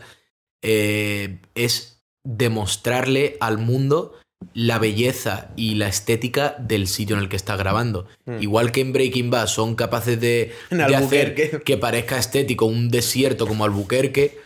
eh, 0.62 1.40
es 1.56 1.95
demostrarle 2.26 3.38
al 3.40 3.58
mundo 3.58 4.14
la 4.54 4.80
belleza 4.80 5.50
y 5.56 5.76
la 5.76 5.88
estética 5.88 6.56
del 6.60 6.88
sitio 6.88 7.16
en 7.16 7.24
el 7.24 7.30
que 7.30 7.36
está 7.36 7.56
grabando. 7.56 8.08
Hmm. 8.26 8.42
Igual 8.42 8.72
que 8.72 8.82
en 8.82 8.94
Breaking 8.94 9.30
Bad 9.30 9.48
son 9.48 9.76
capaces 9.76 10.20
de, 10.20 10.54
de 10.70 10.84
hacer 10.84 11.28
Albuquerque. 11.28 11.62
que 11.64 11.78
parezca 11.78 12.18
estético 12.18 12.66
un 12.66 12.90
desierto 12.90 13.48
como 13.48 13.66
Albuquerque. 13.66 14.38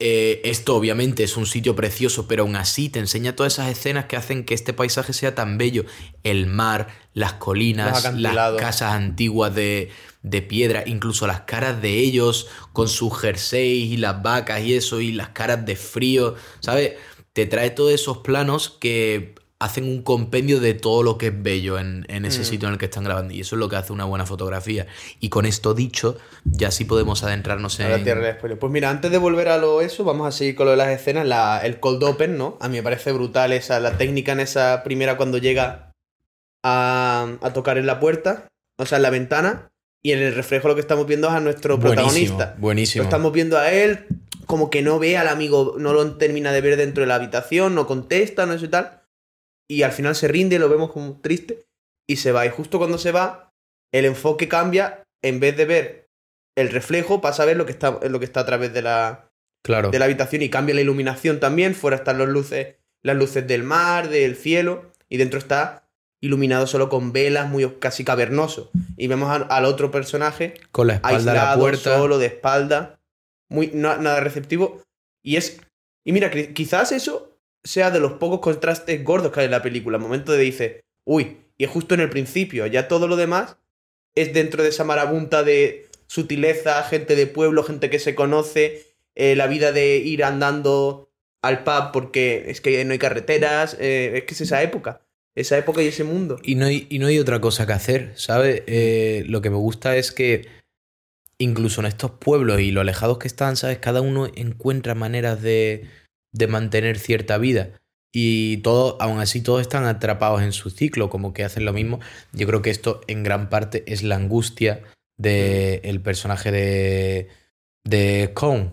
eh, 0.00 0.40
esto 0.44 0.76
obviamente 0.76 1.24
es 1.24 1.36
un 1.36 1.46
sitio 1.46 1.74
precioso, 1.74 2.28
pero 2.28 2.44
aún 2.44 2.56
así 2.56 2.88
te 2.88 2.98
enseña 3.00 3.34
todas 3.34 3.54
esas 3.54 3.70
escenas 3.70 4.06
que 4.06 4.16
hacen 4.16 4.44
que 4.44 4.54
este 4.54 4.72
paisaje 4.72 5.12
sea 5.12 5.34
tan 5.34 5.58
bello. 5.58 5.84
El 6.22 6.46
mar, 6.46 6.88
las 7.14 7.34
colinas, 7.34 8.14
las 8.14 8.54
casas 8.60 8.92
antiguas 8.92 9.54
de, 9.54 9.90
de 10.30 10.42
piedra, 10.42 10.82
incluso 10.86 11.26
las 11.26 11.40
caras 11.42 11.80
de 11.80 11.94
ellos 11.98 12.48
con 12.72 12.88
sus 12.88 13.18
jerseys 13.18 13.92
y 13.92 13.96
las 13.96 14.22
vacas 14.22 14.60
y 14.62 14.74
eso, 14.74 15.00
y 15.00 15.12
las 15.12 15.30
caras 15.30 15.64
de 15.64 15.76
frío, 15.76 16.34
¿sabes? 16.60 16.92
Te 17.32 17.46
trae 17.46 17.70
todos 17.70 17.92
esos 17.92 18.18
planos 18.18 18.68
que 18.80 19.34
hacen 19.60 19.84
un 19.88 20.02
compendio 20.02 20.60
de 20.60 20.74
todo 20.74 21.02
lo 21.02 21.18
que 21.18 21.28
es 21.28 21.42
bello 21.42 21.80
en, 21.80 22.06
en 22.08 22.24
ese 22.24 22.40
Mm. 22.40 22.44
sitio 22.44 22.68
en 22.68 22.74
el 22.74 22.78
que 22.78 22.84
están 22.84 23.02
grabando. 23.02 23.34
Y 23.34 23.40
eso 23.40 23.56
es 23.56 23.58
lo 23.58 23.68
que 23.68 23.74
hace 23.74 23.92
una 23.92 24.04
buena 24.04 24.24
fotografía. 24.24 24.86
Y 25.18 25.30
con 25.30 25.46
esto 25.46 25.74
dicho, 25.74 26.16
ya 26.44 26.70
sí 26.70 26.84
podemos 26.84 27.24
adentrarnos 27.24 27.80
A 27.80 27.88
la 27.88 27.96
en... 27.96 28.04
tierra 28.04 28.24
del 28.24 28.36
spoiler. 28.36 28.58
Pues 28.58 28.72
mira, 28.72 28.88
antes 28.88 29.10
de 29.10 29.18
volver 29.18 29.48
a 29.48 29.58
lo 29.58 29.80
eso, 29.80 30.04
vamos 30.04 30.28
a 30.28 30.32
seguir 30.32 30.54
con 30.54 30.66
lo 30.66 30.70
de 30.72 30.76
las 30.76 30.88
escenas. 30.90 31.26
La, 31.26 31.58
el 31.64 31.80
cold 31.80 32.04
open, 32.04 32.38
¿no? 32.38 32.56
A 32.60 32.68
mí 32.68 32.76
me 32.76 32.84
parece 32.84 33.10
brutal 33.10 33.52
esa, 33.52 33.80
la 33.80 33.98
técnica 33.98 34.30
en 34.30 34.40
esa 34.40 34.82
primera 34.84 35.16
cuando 35.16 35.38
llega 35.38 35.90
a, 36.64 37.26
a 37.40 37.52
tocar 37.52 37.78
en 37.78 37.86
la 37.86 37.98
puerta, 37.98 38.46
o 38.78 38.86
sea, 38.86 38.96
en 38.96 39.02
la 39.02 39.10
ventana, 39.10 39.70
y 40.02 40.12
en 40.12 40.20
el 40.20 40.34
reflejo 40.34 40.68
lo 40.68 40.74
que 40.74 40.80
estamos 40.80 41.06
viendo 41.06 41.28
es 41.28 41.34
a 41.34 41.40
nuestro 41.40 41.78
protagonista. 41.78 42.54
Lo 42.56 42.60
Buenísimo. 42.60 43.04
estamos 43.04 43.32
viendo 43.32 43.58
a 43.58 43.72
él 43.72 44.06
como 44.46 44.70
que 44.70 44.80
no 44.82 44.98
ve 44.98 45.16
al 45.18 45.28
amigo, 45.28 45.74
no 45.78 45.92
lo 45.92 46.16
termina 46.16 46.52
de 46.52 46.60
ver 46.60 46.76
dentro 46.76 47.02
de 47.02 47.06
la 47.08 47.16
habitación, 47.16 47.74
no 47.74 47.86
contesta, 47.86 48.46
no 48.46 48.58
sé 48.58 48.66
y 48.66 48.68
tal. 48.68 49.02
Y 49.70 49.82
al 49.82 49.92
final 49.92 50.14
se 50.14 50.28
rinde, 50.28 50.58
lo 50.58 50.68
vemos 50.68 50.90
como 50.92 51.20
triste 51.20 51.66
y 52.08 52.16
se 52.16 52.32
va. 52.32 52.46
Y 52.46 52.50
justo 52.50 52.78
cuando 52.78 52.96
se 52.96 53.12
va, 53.12 53.52
el 53.92 54.06
enfoque 54.06 54.48
cambia. 54.48 55.04
En 55.22 55.40
vez 55.40 55.56
de 55.56 55.64
ver 55.66 56.08
el 56.56 56.70
reflejo, 56.70 57.20
pasa 57.20 57.42
a 57.42 57.46
ver 57.46 57.56
lo 57.56 57.66
que 57.66 57.72
está, 57.72 57.98
lo 58.08 58.18
que 58.18 58.24
está 58.24 58.40
a 58.40 58.46
través 58.46 58.72
de 58.72 58.82
la, 58.82 59.30
Claro. 59.64 59.90
de 59.90 59.98
la 59.98 60.04
habitación 60.06 60.40
y 60.42 60.48
cambia 60.48 60.74
la 60.74 60.80
iluminación 60.80 61.40
también. 61.40 61.74
Fuera 61.74 61.96
están 61.98 62.18
las 62.18 62.28
luces, 62.28 62.76
las 63.02 63.16
luces 63.16 63.46
del 63.46 63.64
mar, 63.64 64.08
del 64.08 64.36
cielo, 64.36 64.92
y 65.08 65.16
dentro 65.18 65.38
está 65.38 65.87
iluminado 66.20 66.66
solo 66.66 66.88
con 66.88 67.12
velas, 67.12 67.48
muy 67.48 67.68
casi 67.78 68.04
cavernoso. 68.04 68.70
Y 68.96 69.06
vemos 69.06 69.30
a- 69.30 69.44
al 69.54 69.64
otro 69.64 69.90
personaje 69.90 70.54
Con 70.72 70.88
la 70.88 70.94
espalda 70.94 71.16
a 71.32 71.34
la 71.34 71.40
aislado, 71.42 71.60
puerta. 71.60 71.96
solo, 71.96 72.18
de 72.18 72.26
espalda, 72.26 72.98
muy, 73.48 73.70
no- 73.72 73.96
nada 73.98 74.20
receptivo. 74.20 74.82
Y 75.22 75.36
es. 75.36 75.60
Y 76.04 76.12
mira, 76.12 76.30
quizás 76.30 76.92
eso 76.92 77.36
sea 77.62 77.90
de 77.90 78.00
los 78.00 78.12
pocos 78.14 78.40
contrastes 78.40 79.02
gordos 79.04 79.32
que 79.32 79.40
hay 79.40 79.46
en 79.46 79.52
la 79.52 79.62
película. 79.62 79.96
El 79.98 80.02
momento 80.02 80.32
de 80.32 80.38
dice, 80.38 80.84
uy, 81.04 81.38
y 81.56 81.64
es 81.64 81.70
justo 81.70 81.94
en 81.94 82.00
el 82.00 82.08
principio, 82.10 82.66
ya 82.66 82.88
todo 82.88 83.08
lo 83.08 83.16
demás 83.16 83.56
es 84.14 84.32
dentro 84.32 84.62
de 84.62 84.70
esa 84.70 84.84
marabunta 84.84 85.42
de 85.42 85.86
sutileza, 86.06 86.82
gente 86.84 87.14
de 87.16 87.26
pueblo, 87.26 87.62
gente 87.62 87.90
que 87.90 87.98
se 87.98 88.14
conoce, 88.14 88.86
eh, 89.14 89.36
la 89.36 89.46
vida 89.46 89.72
de 89.72 89.96
ir 89.98 90.24
andando 90.24 91.10
al 91.42 91.62
pub 91.64 91.90
porque 91.92 92.44
es 92.48 92.60
que 92.60 92.84
no 92.84 92.92
hay 92.92 92.98
carreteras, 92.98 93.76
eh, 93.78 94.12
es 94.14 94.24
que 94.24 94.34
es 94.34 94.40
esa 94.40 94.62
época, 94.62 95.02
esa 95.40 95.58
época 95.58 95.82
y 95.82 95.88
ese 95.88 96.04
mundo. 96.04 96.38
Y 96.42 96.54
no 96.54 96.66
hay, 96.66 96.86
y 96.90 96.98
no 96.98 97.06
hay 97.06 97.18
otra 97.18 97.40
cosa 97.40 97.66
que 97.66 97.72
hacer, 97.72 98.12
¿sabes? 98.16 98.62
Eh, 98.66 99.24
lo 99.26 99.40
que 99.40 99.50
me 99.50 99.56
gusta 99.56 99.96
es 99.96 100.12
que 100.12 100.48
incluso 101.38 101.80
en 101.80 101.86
estos 101.86 102.12
pueblos 102.12 102.60
y 102.60 102.70
lo 102.70 102.80
alejados 102.80 103.18
que 103.18 103.28
están, 103.28 103.56
¿sabes? 103.56 103.78
Cada 103.78 104.00
uno 104.00 104.28
encuentra 104.34 104.94
maneras 104.94 105.40
de, 105.42 105.86
de 106.32 106.46
mantener 106.46 106.98
cierta 106.98 107.38
vida. 107.38 107.70
Y 108.12 108.58
todo, 108.58 109.00
aún 109.00 109.20
así 109.20 109.42
todos 109.42 109.60
están 109.60 109.84
atrapados 109.84 110.42
en 110.42 110.52
su 110.52 110.70
ciclo, 110.70 111.10
como 111.10 111.32
que 111.32 111.44
hacen 111.44 111.64
lo 111.64 111.72
mismo. 111.72 112.00
Yo 112.32 112.46
creo 112.46 112.62
que 112.62 112.70
esto 112.70 113.02
en 113.06 113.22
gran 113.22 113.50
parte 113.50 113.84
es 113.86 114.02
la 114.02 114.16
angustia 114.16 114.82
del 115.18 116.00
personaje 116.00 116.50
de, 116.50 117.28
de 117.84 118.30
Cone, 118.34 118.72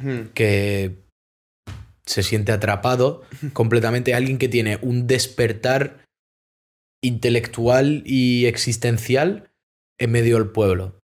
Hmm. 0.00 0.28
que 0.32 1.07
se 2.08 2.22
siente 2.22 2.52
atrapado 2.52 3.22
completamente. 3.52 4.14
Alguien 4.14 4.38
que 4.38 4.48
tiene 4.48 4.78
un 4.80 5.06
despertar 5.06 6.04
intelectual 7.02 8.02
y 8.06 8.46
existencial 8.46 9.50
en 9.98 10.10
medio 10.10 10.36
del 10.36 10.48
pueblo. 10.48 11.00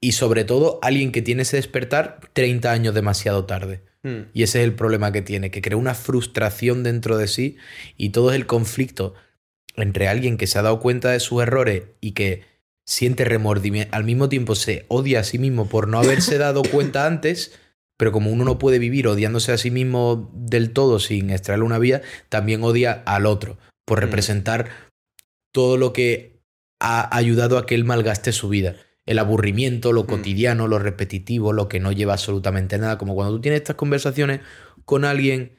Y 0.00 0.12
sobre 0.12 0.44
todo, 0.44 0.78
alguien 0.80 1.10
que 1.10 1.22
tiene 1.22 1.42
ese 1.42 1.56
despertar 1.56 2.20
30 2.32 2.70
años 2.70 2.94
demasiado 2.94 3.46
tarde. 3.46 3.82
Hmm. 4.02 4.30
Y 4.32 4.44
ese 4.44 4.60
es 4.60 4.64
el 4.64 4.74
problema 4.74 5.10
que 5.10 5.22
tiene, 5.22 5.50
que 5.50 5.60
crea 5.60 5.76
una 5.76 5.94
frustración 5.94 6.84
dentro 6.84 7.18
de 7.18 7.26
sí 7.26 7.56
y 7.96 8.10
todo 8.10 8.30
es 8.30 8.36
el 8.36 8.46
conflicto 8.46 9.14
entre 9.74 10.08
alguien 10.08 10.36
que 10.36 10.46
se 10.46 10.58
ha 10.58 10.62
dado 10.62 10.78
cuenta 10.78 11.10
de 11.10 11.20
sus 11.20 11.42
errores 11.42 11.84
y 12.00 12.12
que 12.12 12.44
siente 12.84 13.24
remordimiento, 13.24 13.94
al 13.94 14.04
mismo 14.04 14.28
tiempo 14.28 14.54
se 14.54 14.86
odia 14.88 15.20
a 15.20 15.24
sí 15.24 15.38
mismo 15.38 15.68
por 15.68 15.88
no 15.88 15.98
haberse 15.98 16.38
dado 16.38 16.62
cuenta 16.62 17.06
antes, 17.06 17.58
pero 17.98 18.10
como 18.12 18.30
uno 18.30 18.44
no 18.44 18.58
puede 18.58 18.78
vivir 18.78 19.06
odiándose 19.08 19.52
a 19.52 19.58
sí 19.58 19.70
mismo 19.70 20.30
del 20.34 20.72
todo 20.72 20.98
sin 21.00 21.28
extraerle 21.30 21.66
una 21.66 21.78
vía, 21.78 22.00
también 22.30 22.62
odia 22.62 23.02
al 23.04 23.26
otro 23.26 23.58
por 23.86 23.98
Mm. 23.98 24.02
representar 24.02 24.68
todo 25.52 25.76
lo 25.76 25.92
que 25.92 26.40
ha 26.80 27.14
ayudado 27.16 27.58
a 27.58 27.66
que 27.66 27.74
él 27.74 27.84
malgaste 27.84 28.32
su 28.32 28.48
vida. 28.48 28.76
El 29.04 29.18
aburrimiento, 29.18 29.92
lo 29.92 30.04
Mm. 30.04 30.06
cotidiano, 30.06 30.68
lo 30.68 30.78
repetitivo, 30.78 31.52
lo 31.52 31.68
que 31.68 31.80
no 31.80 31.92
lleva 31.92 32.12
absolutamente 32.12 32.78
nada. 32.78 32.98
Como 32.98 33.14
cuando 33.14 33.34
tú 33.34 33.40
tienes 33.40 33.60
estas 33.62 33.76
conversaciones 33.76 34.40
con 34.84 35.04
alguien. 35.04 35.58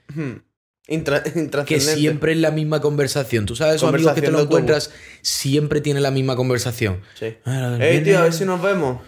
Intra- 0.87 1.23
que 1.67 1.79
siempre 1.81 2.31
es 2.31 2.37
la 2.37 2.51
misma 2.51 2.79
conversación. 2.79 3.45
Tú 3.45 3.55
sabes, 3.55 3.75
esos 3.75 3.89
amigos 3.93 4.13
que 4.13 4.21
te 4.21 4.31
lo 4.31 4.39
encuentras, 4.41 4.93
siempre 5.21 5.81
tienen 5.81 6.03
la 6.03 6.11
misma 6.11 6.35
conversación. 6.35 7.01
Sí. 7.15 7.35
Ah, 7.45 7.77
Ey, 7.81 7.89
viene- 7.99 8.05
tío, 8.05 8.19
a 8.19 8.23
ver 8.23 8.33
si 8.33 8.45
nos 8.45 8.61
vemos. 8.61 9.01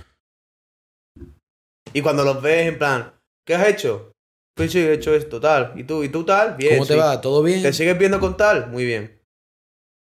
Y 1.94 2.02
cuando 2.02 2.24
los 2.24 2.41
ves, 2.41 2.67
en 2.67 2.78
plan, 2.78 3.13
¿qué 3.45 3.56
has 3.56 3.67
hecho? 3.67 4.12
Pues 4.56 4.71
sí, 4.71 4.80
he 4.80 4.93
hecho 4.93 5.15
esto, 5.15 5.39
tal. 5.39 5.73
¿Y 5.75 5.84
tú? 5.84 6.04
¿Y 6.04 6.10
tú 6.10 6.25
tal? 6.25 6.56
Bien. 6.56 6.73
¿Cómo 6.75 6.86
te 6.86 6.93
sí. 6.93 6.99
va? 6.99 7.21
¿Todo 7.21 7.41
bien? 7.41 7.62
¿Te 7.62 7.73
sigues 7.73 7.97
viendo 7.97 8.19
con 8.19 8.38
tal? 8.38 8.69
Muy 8.69 8.86
bien. 8.86 9.21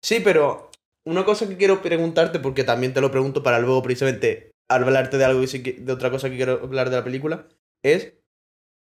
Sí, 0.04 0.22
pero 0.24 0.72
una 1.06 1.24
cosa 1.26 1.48
que 1.48 1.58
quiero 1.58 1.82
preguntarte, 1.82 2.40
porque 2.40 2.64
también 2.64 2.94
te 2.94 3.02
lo 3.02 3.12
pregunto 3.12 3.44
para 3.44 3.60
luego 3.60 3.82
precisamente 3.84 4.52
hablarte 4.70 5.18
de 5.18 5.26
algo 5.26 5.42
que- 5.42 5.78
de 5.80 5.92
otra 5.92 6.12
cosa 6.12 6.30
que 6.30 6.36
quiero 6.36 6.54
hablar 6.64 6.90
de 6.90 6.98
la 6.98 7.04
película, 7.04 7.48
es 7.84 8.14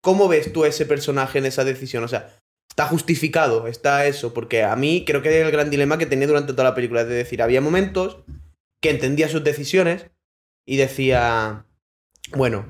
¿cómo 0.03 0.27
ves 0.27 0.53
tú 0.53 0.63
a 0.63 0.67
ese 0.67 0.85
personaje 0.85 1.39
en 1.39 1.45
esa 1.45 1.63
decisión? 1.63 2.03
O 2.03 2.07
sea, 2.07 2.37
¿está 2.69 2.85
justificado? 2.85 3.67
¿Está 3.67 4.05
eso? 4.05 4.33
Porque 4.33 4.63
a 4.63 4.75
mí 4.75 5.03
creo 5.05 5.21
que 5.21 5.29
es 5.29 5.45
el 5.45 5.51
gran 5.51 5.69
dilema 5.69 5.97
que 5.97 6.05
tenía 6.05 6.27
durante 6.27 6.53
toda 6.53 6.65
la 6.65 6.75
película. 6.75 7.01
Es 7.01 7.07
decir, 7.07 7.41
había 7.41 7.61
momentos 7.61 8.19
que 8.81 8.91
entendía 8.91 9.29
sus 9.29 9.43
decisiones 9.43 10.11
y 10.67 10.77
decía, 10.77 11.65
bueno, 12.33 12.65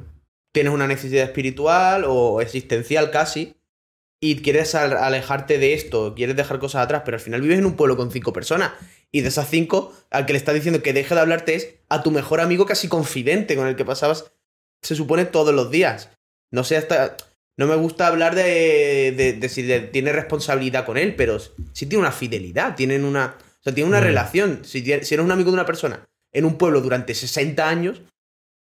tienes 0.55 0.73
una 0.73 0.87
necesidad 0.87 1.23
espiritual 1.25 2.03
o 2.07 2.41
existencial 2.41 3.11
casi 3.11 3.53
y 4.21 4.37
quieres 4.41 4.73
al- 4.73 4.97
alejarte 4.97 5.59
de 5.59 5.73
esto, 5.73 6.15
quieres 6.15 6.35
dejar 6.35 6.57
cosas 6.59 6.83
atrás, 6.83 7.03
pero 7.05 7.15
al 7.17 7.21
final 7.21 7.41
vives 7.41 7.59
en 7.59 7.65
un 7.65 7.75
pueblo 7.75 7.95
con 7.97 8.09
cinco 8.11 8.33
personas 8.33 8.71
y 9.11 9.21
de 9.21 9.27
esas 9.27 9.49
cinco, 9.49 9.93
al 10.09 10.25
que 10.25 10.33
le 10.33 10.39
está 10.39 10.53
diciendo 10.53 10.81
que 10.81 10.93
deje 10.93 11.13
de 11.13 11.21
hablarte 11.21 11.53
es 11.55 11.75
a 11.89 12.01
tu 12.01 12.09
mejor 12.11 12.41
amigo 12.41 12.65
casi 12.65 12.87
confidente 12.87 13.55
con 13.55 13.67
el 13.67 13.75
que 13.75 13.85
pasabas, 13.85 14.31
se 14.81 14.95
supone, 14.95 15.25
todos 15.25 15.53
los 15.53 15.69
días. 15.69 16.09
No 16.51 16.63
sé 16.63 16.77
hasta... 16.77 17.15
No 17.57 17.67
me 17.67 17.75
gusta 17.75 18.07
hablar 18.07 18.35
de, 18.35 19.13
de- 19.15 19.33
de 19.33 19.49
si 19.49 19.61
de- 19.61 19.79
tiene 19.81 20.11
responsabilidad 20.11 20.85
con 20.85 20.97
él, 20.97 21.15
pero 21.15 21.39
sí 21.39 21.85
tiene 21.85 21.99
una 21.99 22.11
fidelidad, 22.11 22.75
tienen 22.75 23.05
una... 23.05 23.35
O 23.59 23.63
sea, 23.63 23.73
tiene 23.73 23.89
una 23.89 23.99
Mm. 24.01 24.03
relación. 24.03 24.61
Si 24.65 24.79
eres 24.91 25.11
un 25.11 25.31
amigo 25.31 25.51
de 25.51 25.55
una 25.55 25.65
persona 25.65 26.05
en 26.33 26.43
un 26.45 26.57
pueblo 26.57 26.81
durante 26.81 27.13
60 27.15 27.67
años, 27.69 28.01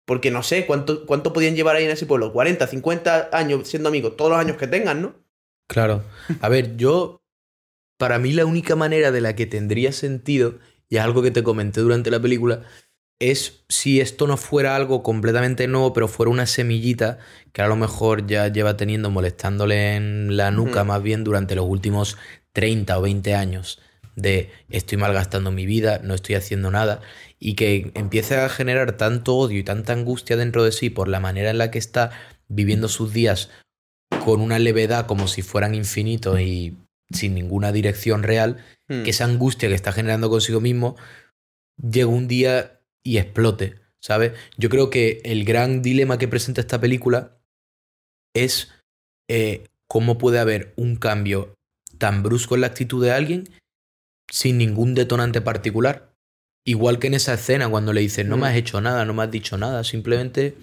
porque 0.07 0.31
no 0.31 0.41
sé 0.41 0.65
cuánto, 0.65 1.05
cuánto 1.05 1.33
podían 1.33 1.57
llevar 1.57 1.75
ahí 1.75 1.83
en 1.83 1.91
ese 1.91 2.05
pueblo, 2.05 2.31
40, 2.31 2.65
50 2.65 3.29
años 3.33 3.67
siendo 3.67 3.89
amigos, 3.89 4.15
todos 4.15 4.31
los 4.31 4.39
años 4.39 4.55
que 4.55 4.65
tengan, 4.65 5.01
¿no? 5.01 5.15
Claro. 5.67 6.05
A 6.39 6.49
ver, 6.49 6.77
yo. 6.77 7.21
Para 7.97 8.17
mí, 8.19 8.31
la 8.31 8.45
única 8.45 8.75
manera 8.75 9.11
de 9.11 9.21
la 9.21 9.35
que 9.35 9.47
tendría 9.47 9.91
sentido, 9.91 10.59
y 10.87 10.97
es 10.97 11.01
algo 11.03 11.23
que 11.23 11.31
te 11.31 11.43
comenté 11.43 11.81
durante 11.81 12.11
la 12.11 12.21
película, 12.21 12.61
es 13.19 13.65
si 13.67 13.99
esto 13.99 14.27
no 14.27 14.37
fuera 14.37 14.75
algo 14.75 15.03
completamente 15.03 15.67
nuevo, 15.67 15.91
pero 15.93 16.07
fuera 16.07 16.31
una 16.31 16.45
semillita 16.45 17.17
que 17.51 17.63
a 17.63 17.67
lo 17.67 17.75
mejor 17.75 18.27
ya 18.27 18.47
lleva 18.47 18.77
teniendo 18.77 19.09
molestándole 19.09 19.95
en 19.95 20.37
la 20.37 20.51
nuca 20.51 20.83
más 20.83 21.01
bien 21.01 21.23
durante 21.23 21.55
los 21.55 21.65
últimos 21.65 22.17
30 22.53 22.97
o 22.97 23.01
20 23.01 23.33
años 23.33 23.81
de 24.17 24.51
estoy 24.69 24.97
malgastando 24.97 25.51
mi 25.51 25.65
vida, 25.65 25.99
no 26.03 26.13
estoy 26.13 26.35
haciendo 26.35 26.69
nada, 26.71 27.01
y 27.39 27.55
que 27.55 27.91
empiece 27.93 28.35
a 28.37 28.49
generar 28.49 28.97
tanto 28.97 29.35
odio 29.35 29.59
y 29.59 29.63
tanta 29.63 29.93
angustia 29.93 30.37
dentro 30.37 30.63
de 30.63 30.71
sí 30.71 30.89
por 30.89 31.07
la 31.07 31.19
manera 31.19 31.49
en 31.49 31.57
la 31.57 31.71
que 31.71 31.79
está 31.79 32.11
viviendo 32.47 32.87
sus 32.87 33.13
días 33.13 33.49
con 34.23 34.41
una 34.41 34.59
levedad 34.59 35.05
como 35.05 35.27
si 35.27 35.41
fueran 35.41 35.75
infinitos 35.75 36.39
y 36.39 36.75
sin 37.11 37.35
ninguna 37.35 37.71
dirección 37.71 38.23
real, 38.23 38.63
Hmm. 38.87 39.03
que 39.03 39.09
esa 39.09 39.25
angustia 39.25 39.67
que 39.67 39.75
está 39.75 39.91
generando 39.91 40.29
consigo 40.29 40.61
mismo 40.61 40.95
llegue 41.77 42.05
un 42.05 42.27
día 42.27 42.81
y 43.03 43.17
explote, 43.17 43.75
¿sabes? 43.99 44.33
Yo 44.57 44.69
creo 44.69 44.89
que 44.89 45.21
el 45.25 45.43
gran 45.43 45.81
dilema 45.81 46.17
que 46.17 46.27
presenta 46.27 46.61
esta 46.61 46.79
película 46.79 47.37
es 48.33 48.71
eh, 49.27 49.67
cómo 49.87 50.17
puede 50.17 50.39
haber 50.39 50.73
un 50.77 50.95
cambio 50.95 51.53
tan 51.97 52.23
brusco 52.23 52.55
en 52.55 52.61
la 52.61 52.67
actitud 52.67 53.03
de 53.03 53.11
alguien 53.11 53.49
sin 54.31 54.57
ningún 54.57 54.95
detonante 54.95 55.41
particular. 55.41 56.13
Igual 56.67 56.99
que 56.99 57.07
en 57.07 57.13
esa 57.13 57.33
escena 57.35 57.69
cuando 57.69 57.93
le 57.93 58.01
dicen, 58.01 58.27
no 58.27 58.35
me 58.35 58.41
Mm. 58.41 58.45
has 58.51 58.55
hecho 58.57 58.81
nada, 58.81 59.05
no 59.05 59.13
me 59.13 59.23
has 59.23 59.31
dicho 59.31 59.57
nada, 59.57 59.83
simplemente 59.85 60.53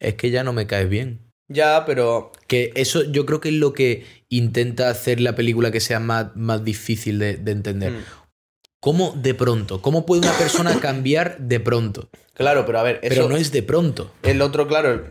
es 0.00 0.14
que 0.14 0.30
ya 0.30 0.42
no 0.44 0.52
me 0.54 0.66
caes 0.66 0.88
bien. 0.88 1.18
Ya, 1.52 1.84
pero 1.84 2.32
Que 2.48 2.72
eso 2.74 3.02
yo 3.04 3.26
creo 3.26 3.40
que 3.40 3.50
es 3.50 3.54
lo 3.56 3.74
que 3.74 4.06
intenta 4.30 4.88
hacer 4.88 5.20
la 5.20 5.34
película 5.36 5.70
que 5.70 5.80
sea 5.80 6.00
más, 6.00 6.34
más 6.36 6.64
difícil 6.64 7.18
de, 7.18 7.36
de 7.36 7.52
entender. 7.52 7.92
Mm. 7.92 7.96
¿Cómo 8.80 9.12
de 9.14 9.34
pronto? 9.34 9.82
¿Cómo 9.82 10.06
puede 10.06 10.22
una 10.22 10.32
persona 10.38 10.74
cambiar 10.80 11.36
de 11.38 11.60
pronto? 11.60 12.08
Claro, 12.34 12.64
pero 12.64 12.78
a 12.78 12.82
ver, 12.82 12.98
eso, 13.02 13.14
Pero 13.14 13.28
no 13.28 13.36
es 13.36 13.52
de 13.52 13.62
pronto. 13.62 14.10
el 14.22 14.40
otro, 14.40 14.66
claro, 14.66 14.92
el, 14.92 15.02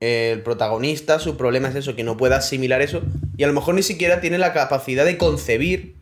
el 0.00 0.42
protagonista, 0.42 1.18
su 1.20 1.38
problema 1.38 1.68
es 1.68 1.74
eso, 1.76 1.96
que 1.96 2.04
no 2.04 2.18
puede 2.18 2.34
asimilar 2.34 2.82
eso 2.82 3.00
y 3.38 3.44
a 3.44 3.46
lo 3.46 3.54
mejor 3.54 3.74
ni 3.74 3.82
siquiera 3.82 4.20
tiene 4.20 4.36
la 4.36 4.52
capacidad 4.52 5.06
de 5.06 5.16
concebir 5.16 5.96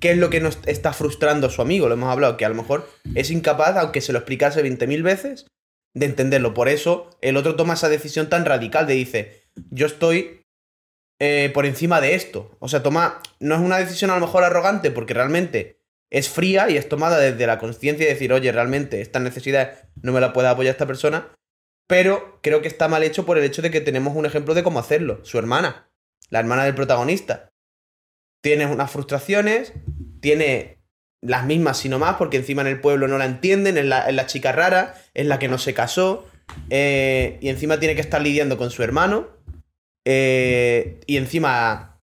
qué 0.00 0.12
es 0.12 0.18
lo 0.18 0.30
que 0.30 0.40
nos 0.40 0.58
está 0.66 0.92
frustrando 0.92 1.46
a 1.46 1.50
su 1.50 1.62
amigo, 1.62 1.88
lo 1.88 1.94
hemos 1.94 2.10
hablado, 2.10 2.36
que 2.36 2.44
a 2.44 2.48
lo 2.48 2.54
mejor 2.54 2.88
es 3.14 3.30
incapaz, 3.30 3.76
aunque 3.76 4.00
se 4.00 4.12
lo 4.12 4.18
explicase 4.18 4.64
20.000 4.64 5.02
veces, 5.02 5.46
de 5.94 6.06
entenderlo. 6.06 6.54
Por 6.54 6.68
eso 6.68 7.10
el 7.20 7.36
otro 7.36 7.56
toma 7.56 7.74
esa 7.74 7.88
decisión 7.88 8.28
tan 8.28 8.44
radical 8.44 8.86
de 8.86 8.94
dice, 8.94 9.42
yo 9.70 9.86
estoy 9.86 10.44
eh, 11.20 11.50
por 11.52 11.66
encima 11.66 12.00
de 12.00 12.14
esto. 12.14 12.56
O 12.60 12.68
sea, 12.68 12.82
toma, 12.82 13.20
no 13.40 13.54
es 13.54 13.60
una 13.60 13.78
decisión 13.78 14.10
a 14.10 14.14
lo 14.14 14.26
mejor 14.26 14.42
arrogante 14.42 14.90
porque 14.90 15.14
realmente 15.14 15.80
es 16.10 16.28
fría 16.28 16.68
y 16.70 16.76
es 16.76 16.88
tomada 16.88 17.18
desde 17.18 17.46
la 17.46 17.58
conciencia 17.58 18.06
de 18.06 18.12
decir, 18.12 18.32
oye, 18.32 18.50
realmente 18.50 19.00
esta 19.00 19.20
necesidad 19.20 19.88
no 20.02 20.12
me 20.12 20.20
la 20.20 20.32
puede 20.32 20.48
apoyar 20.48 20.72
esta 20.72 20.86
persona, 20.86 21.28
pero 21.86 22.40
creo 22.42 22.62
que 22.62 22.68
está 22.68 22.88
mal 22.88 23.02
hecho 23.02 23.26
por 23.26 23.38
el 23.38 23.44
hecho 23.44 23.62
de 23.62 23.70
que 23.70 23.80
tenemos 23.80 24.16
un 24.16 24.26
ejemplo 24.26 24.54
de 24.54 24.62
cómo 24.62 24.78
hacerlo, 24.78 25.24
su 25.24 25.38
hermana, 25.38 25.90
la 26.30 26.40
hermana 26.40 26.64
del 26.64 26.74
protagonista. 26.74 27.49
Tiene 28.42 28.66
unas 28.66 28.90
frustraciones, 28.90 29.72
tiene 30.20 30.78
las 31.22 31.44
mismas, 31.44 31.78
sino 31.78 31.98
más, 31.98 32.16
porque 32.16 32.38
encima 32.38 32.62
en 32.62 32.68
el 32.68 32.80
pueblo 32.80 33.08
no 33.08 33.18
la 33.18 33.26
entienden, 33.26 33.76
es 33.76 33.84
la, 33.84 34.26
chica 34.26 34.52
rara, 34.52 34.94
es 35.14 35.26
la 35.26 35.38
que 35.38 35.48
no 35.48 35.58
se 35.58 35.74
casó, 35.74 36.26
eh, 36.70 37.38
y 37.40 37.48
encima 37.48 37.78
tiene 37.78 37.94
que 37.94 38.00
estar 38.00 38.22
lidiando 38.22 38.56
con 38.56 38.70
su 38.70 38.82
hermano, 38.82 39.28
eh, 40.06 41.00
y 41.06 41.18
encima 41.18 42.00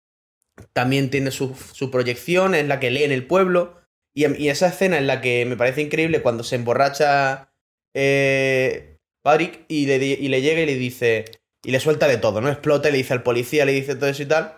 también 0.74 1.10
tiene 1.10 1.32
su, 1.32 1.56
proyección, 1.92 2.56
es 2.56 2.68
la 2.68 2.80
que 2.80 2.90
lee 2.90 3.04
en 3.04 3.12
el 3.12 3.28
pueblo, 3.28 3.80
y, 4.16 4.26
y 4.42 4.50
esa 4.50 4.68
escena 4.68 4.98
en 4.98 5.08
la 5.08 5.22
que 5.22 5.46
me 5.46 5.58
parece 5.58 5.82
increíble 5.82 6.22
cuando 6.22 6.44
se 6.44 6.56
emborracha 6.56 7.54
eh, 7.96 8.98
Patrick 9.24 9.66
y 9.68 9.86
le, 9.86 9.98
y 9.98 10.28
le 10.28 10.42
llega 10.42 10.62
y 10.62 10.66
le 10.66 10.76
dice, 10.76 11.26
y 11.64 11.72
le 11.72 11.80
suelta 11.80 12.08
de 12.08 12.18
todo, 12.18 12.42
¿no? 12.42 12.50
Explota, 12.50 12.90
y 12.90 12.92
le 12.92 12.98
dice 12.98 13.14
al 13.14 13.24
policía, 13.24 13.66
le 13.66 13.72
dice 13.72 13.96
todo 13.96 14.10
eso 14.10 14.24
y 14.24 14.28
tal, 14.28 14.58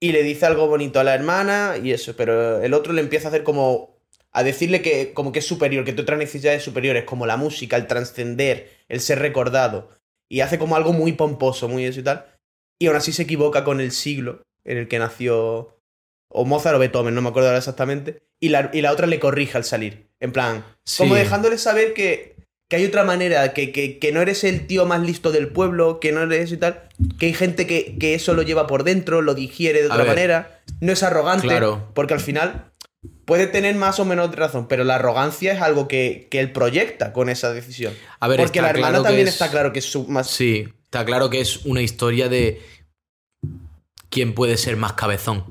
y 0.00 0.12
le 0.12 0.22
dice 0.22 0.46
algo 0.46 0.68
bonito 0.68 1.00
a 1.00 1.04
la 1.04 1.14
hermana 1.14 1.76
y 1.82 1.92
eso, 1.92 2.14
pero 2.16 2.60
el 2.60 2.74
otro 2.74 2.92
le 2.92 3.00
empieza 3.00 3.28
a 3.28 3.30
hacer 3.30 3.42
como 3.42 3.96
a 4.32 4.42
decirle 4.42 4.82
que 4.82 5.14
como 5.14 5.32
que 5.32 5.38
es 5.38 5.46
superior, 5.46 5.84
que 5.84 5.92
tiene 5.92 6.02
otras 6.02 6.18
necesidades 6.18 6.62
superiores 6.62 7.04
como 7.04 7.26
la 7.26 7.36
música, 7.36 7.76
el 7.76 7.86
trascender, 7.86 8.70
el 8.88 9.00
ser 9.00 9.18
recordado. 9.20 9.90
Y 10.28 10.40
hace 10.40 10.58
como 10.58 10.76
algo 10.76 10.92
muy 10.92 11.12
pomposo, 11.12 11.68
muy 11.68 11.84
eso 11.84 12.00
y 12.00 12.02
tal. 12.02 12.26
Y 12.78 12.88
aún 12.88 12.96
así 12.96 13.12
se 13.12 13.22
equivoca 13.22 13.64
con 13.64 13.80
el 13.80 13.92
siglo 13.92 14.42
en 14.64 14.76
el 14.76 14.88
que 14.88 14.98
nació 14.98 15.76
o 16.28 16.44
Mozart 16.44 16.76
o 16.76 16.78
Beethoven, 16.78 17.14
no 17.14 17.22
me 17.22 17.28
acuerdo 17.28 17.48
ahora 17.48 17.58
exactamente, 17.58 18.22
y 18.40 18.50
la, 18.50 18.70
y 18.72 18.82
la 18.82 18.92
otra 18.92 19.06
le 19.06 19.20
corrige 19.20 19.56
al 19.56 19.64
salir, 19.64 20.10
en 20.20 20.32
plan, 20.32 20.64
como 20.98 21.14
dejándole 21.14 21.56
saber 21.56 21.94
que, 21.94 22.35
que 22.68 22.76
hay 22.76 22.84
otra 22.84 23.04
manera, 23.04 23.52
que, 23.54 23.70
que, 23.72 23.98
que 23.98 24.12
no 24.12 24.20
eres 24.20 24.42
el 24.44 24.66
tío 24.66 24.86
más 24.86 25.00
listo 25.00 25.30
del 25.30 25.48
pueblo, 25.48 26.00
que 26.00 26.10
no 26.12 26.22
eres 26.22 26.50
y 26.52 26.56
tal, 26.56 26.82
que 27.18 27.26
hay 27.26 27.34
gente 27.34 27.66
que, 27.66 27.96
que 27.98 28.14
eso 28.14 28.34
lo 28.34 28.42
lleva 28.42 28.66
por 28.66 28.82
dentro, 28.82 29.22
lo 29.22 29.34
digiere 29.34 29.82
de 29.82 29.86
otra 29.88 30.04
manera, 30.04 30.60
no 30.80 30.92
es 30.92 31.02
arrogante, 31.02 31.46
Claro. 31.46 31.90
porque 31.94 32.14
al 32.14 32.20
final 32.20 32.72
puede 33.24 33.46
tener 33.46 33.76
más 33.76 34.00
o 34.00 34.04
menos 34.04 34.34
razón, 34.34 34.66
pero 34.66 34.82
la 34.82 34.96
arrogancia 34.96 35.52
es 35.52 35.60
algo 35.62 35.86
que, 35.86 36.26
que 36.30 36.40
él 36.40 36.50
proyecta 36.52 37.12
con 37.12 37.28
esa 37.28 37.52
decisión. 37.52 37.94
A 38.18 38.26
ver, 38.26 38.38
porque 38.40 38.60
la 38.60 38.70
hermana 38.70 38.88
claro 38.90 39.04
también 39.04 39.28
es- 39.28 39.34
está 39.34 39.48
claro 39.50 39.72
que 39.72 39.78
es 39.78 39.84
su 39.84 40.08
más... 40.08 40.28
Sí, 40.28 40.66
está 40.84 41.04
claro 41.04 41.30
que 41.30 41.40
es 41.40 41.64
una 41.66 41.82
historia 41.82 42.28
de 42.28 42.60
quién 44.10 44.34
puede 44.34 44.56
ser 44.56 44.76
más 44.76 44.94
cabezón. 44.94 45.44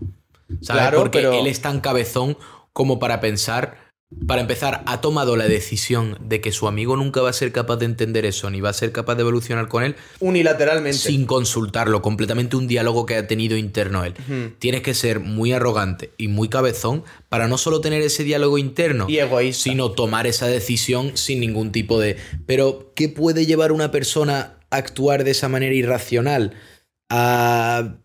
¿Sabes? 0.62 0.82
Claro, 0.84 1.00
Porque 1.00 1.20
pero- 1.20 1.34
él 1.34 1.48
es 1.48 1.62
tan 1.62 1.80
cabezón 1.80 2.38
como 2.74 3.00
para 3.00 3.20
pensar. 3.22 3.85
Para 4.28 4.42
empezar, 4.42 4.84
ha 4.86 5.02
tomado 5.02 5.36
la 5.36 5.48
decisión 5.48 6.18
de 6.22 6.40
que 6.40 6.52
su 6.52 6.68
amigo 6.68 6.96
nunca 6.96 7.22
va 7.22 7.32
a 7.32 7.34
ser 7.34 7.52
capaz 7.52 7.78
de 7.78 7.86
entender 7.86 8.26
eso, 8.26 8.50
ni 8.52 8.62
va 8.62 8.70
a 8.70 8.74
ser 8.74 8.92
capaz 8.92 9.16
de 9.16 9.22
evolucionar 9.22 9.68
con 9.68 9.84
él, 9.84 9.96
Unilateralmente. 10.20 10.98
sin 10.98 11.26
consultarlo, 11.26 12.02
completamente 12.04 12.56
un 12.56 12.68
diálogo 12.68 13.06
que 13.08 13.16
ha 13.16 13.28
tenido 13.28 13.58
interno 13.58 14.06
él. 14.06 14.14
Tienes 14.60 14.82
que 14.84 14.94
ser 14.94 15.20
muy 15.20 15.54
arrogante 15.54 16.12
y 16.18 16.28
muy 16.28 16.50
cabezón 16.50 17.04
para 17.30 17.48
no 17.48 17.58
solo 17.58 17.82
tener 17.82 18.04
ese 18.04 18.24
diálogo 18.24 18.60
interno, 18.60 19.08
Y 19.10 19.18
egoísta. 19.18 19.64
sino 19.64 19.92
tomar 19.92 20.28
esa 20.28 20.48
decisión 20.48 21.18
sin 21.18 21.40
ningún 21.40 21.72
tipo 21.72 22.00
de... 22.00 22.18
Pero, 22.46 22.92
¿qué 22.96 23.10
puede 23.10 23.48
llevar 23.48 23.72
una 23.72 23.90
persona 23.92 24.60
actuar 24.70 25.24
de 25.24 25.32
esa 25.32 25.50
manera 25.50 25.74
irracional 25.74 26.54
a, 27.10 27.96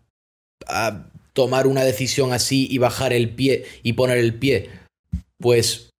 a 0.67 1.07
tomar 1.33 1.67
una 1.67 1.83
decisión 1.83 2.33
así 2.33 2.67
y 2.69 2.79
bajar 2.79 3.13
el 3.13 3.29
pie 3.35 3.65
y 3.83 3.93
poner 3.93 4.17
el 4.17 4.33
pie, 4.33 4.69
pues 5.39 5.90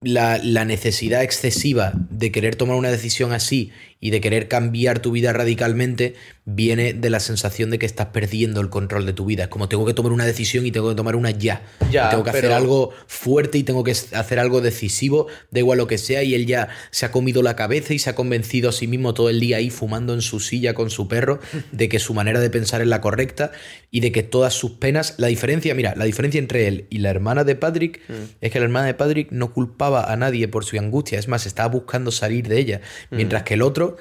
la, 0.00 0.38
la, 0.38 0.64
necesidad 0.64 1.22
excesiva 1.22 1.92
de 2.10 2.30
querer 2.30 2.56
tomar 2.56 2.76
una 2.76 2.90
decisión 2.90 3.32
así 3.32 3.72
y 4.00 4.10
de 4.10 4.20
querer 4.20 4.48
cambiar 4.48 5.00
tu 5.00 5.10
vida 5.10 5.32
radicalmente 5.32 6.14
viene 6.44 6.92
de 6.92 7.10
la 7.10 7.18
sensación 7.18 7.70
de 7.70 7.78
que 7.78 7.86
estás 7.86 8.06
perdiendo 8.08 8.60
el 8.60 8.68
control 8.68 9.04
de 9.06 9.12
tu 9.12 9.24
vida. 9.24 9.44
Es 9.44 9.48
como 9.48 9.68
tengo 9.68 9.84
que 9.84 9.94
tomar 9.94 10.12
una 10.12 10.24
decisión 10.24 10.64
y 10.66 10.70
tengo 10.70 10.90
que 10.90 10.94
tomar 10.94 11.16
una 11.16 11.30
ya. 11.30 11.62
Ya, 11.90 12.10
tengo 12.10 12.22
que 12.22 12.30
pero- 12.30 12.48
hacer 12.48 12.52
algo 12.56 12.90
fuerte 13.06 13.58
y 13.58 13.62
tengo 13.62 13.82
que 13.82 13.90
hacer 13.90 14.38
algo 14.38 14.60
decisivo, 14.60 15.26
da 15.50 15.58
igual 15.60 15.78
lo 15.78 15.86
que 15.86 15.98
sea, 15.98 16.22
y 16.22 16.34
él 16.34 16.46
ya 16.46 16.68
se 16.90 17.06
ha 17.06 17.10
comido 17.10 17.42
la 17.42 17.56
cabeza 17.56 17.94
y 17.94 17.98
se 17.98 18.10
ha 18.10 18.14
convencido 18.14 18.68
a 18.68 18.72
sí 18.72 18.86
mismo 18.86 19.14
todo 19.14 19.30
el 19.30 19.40
día 19.40 19.56
ahí 19.56 19.70
fumando 19.70 20.14
en 20.14 20.22
su 20.22 20.38
silla 20.40 20.74
con 20.74 20.90
su 20.90 21.08
perro 21.08 21.40
de 21.72 21.88
que 21.88 21.98
su 21.98 22.14
manera 22.14 22.38
de 22.40 22.50
pensar 22.50 22.80
es 22.80 22.86
la 22.86 23.00
correcta 23.00 23.50
y 23.90 24.00
de 24.00 24.12
que 24.12 24.22
todas 24.22 24.54
sus 24.54 24.72
penas, 24.72 25.14
la 25.16 25.26
diferencia, 25.28 25.74
mira, 25.74 25.94
la 25.96 26.04
diferencia 26.04 26.38
entre 26.38 26.68
él 26.68 26.86
y 26.90 26.98
la 26.98 27.10
hermana 27.10 27.44
de 27.44 27.56
Patrick 27.56 28.00
es 28.40 28.52
que 28.52 28.58
la 28.58 28.66
hermana 28.66 28.86
de 28.86 28.94
Patrick 28.94 29.32
no 29.32 29.52
culpaba 29.52 30.12
a 30.12 30.16
nadie 30.16 30.48
por 30.48 30.64
su 30.64 30.78
angustia, 30.78 31.18
es 31.18 31.28
más, 31.28 31.46
estaba 31.46 31.68
buscando 31.70 32.10
salir 32.10 32.46
de 32.46 32.58
ella, 32.58 32.80
mientras 33.10 33.42
que 33.42 33.54
el 33.54 33.62
otro 33.62 33.95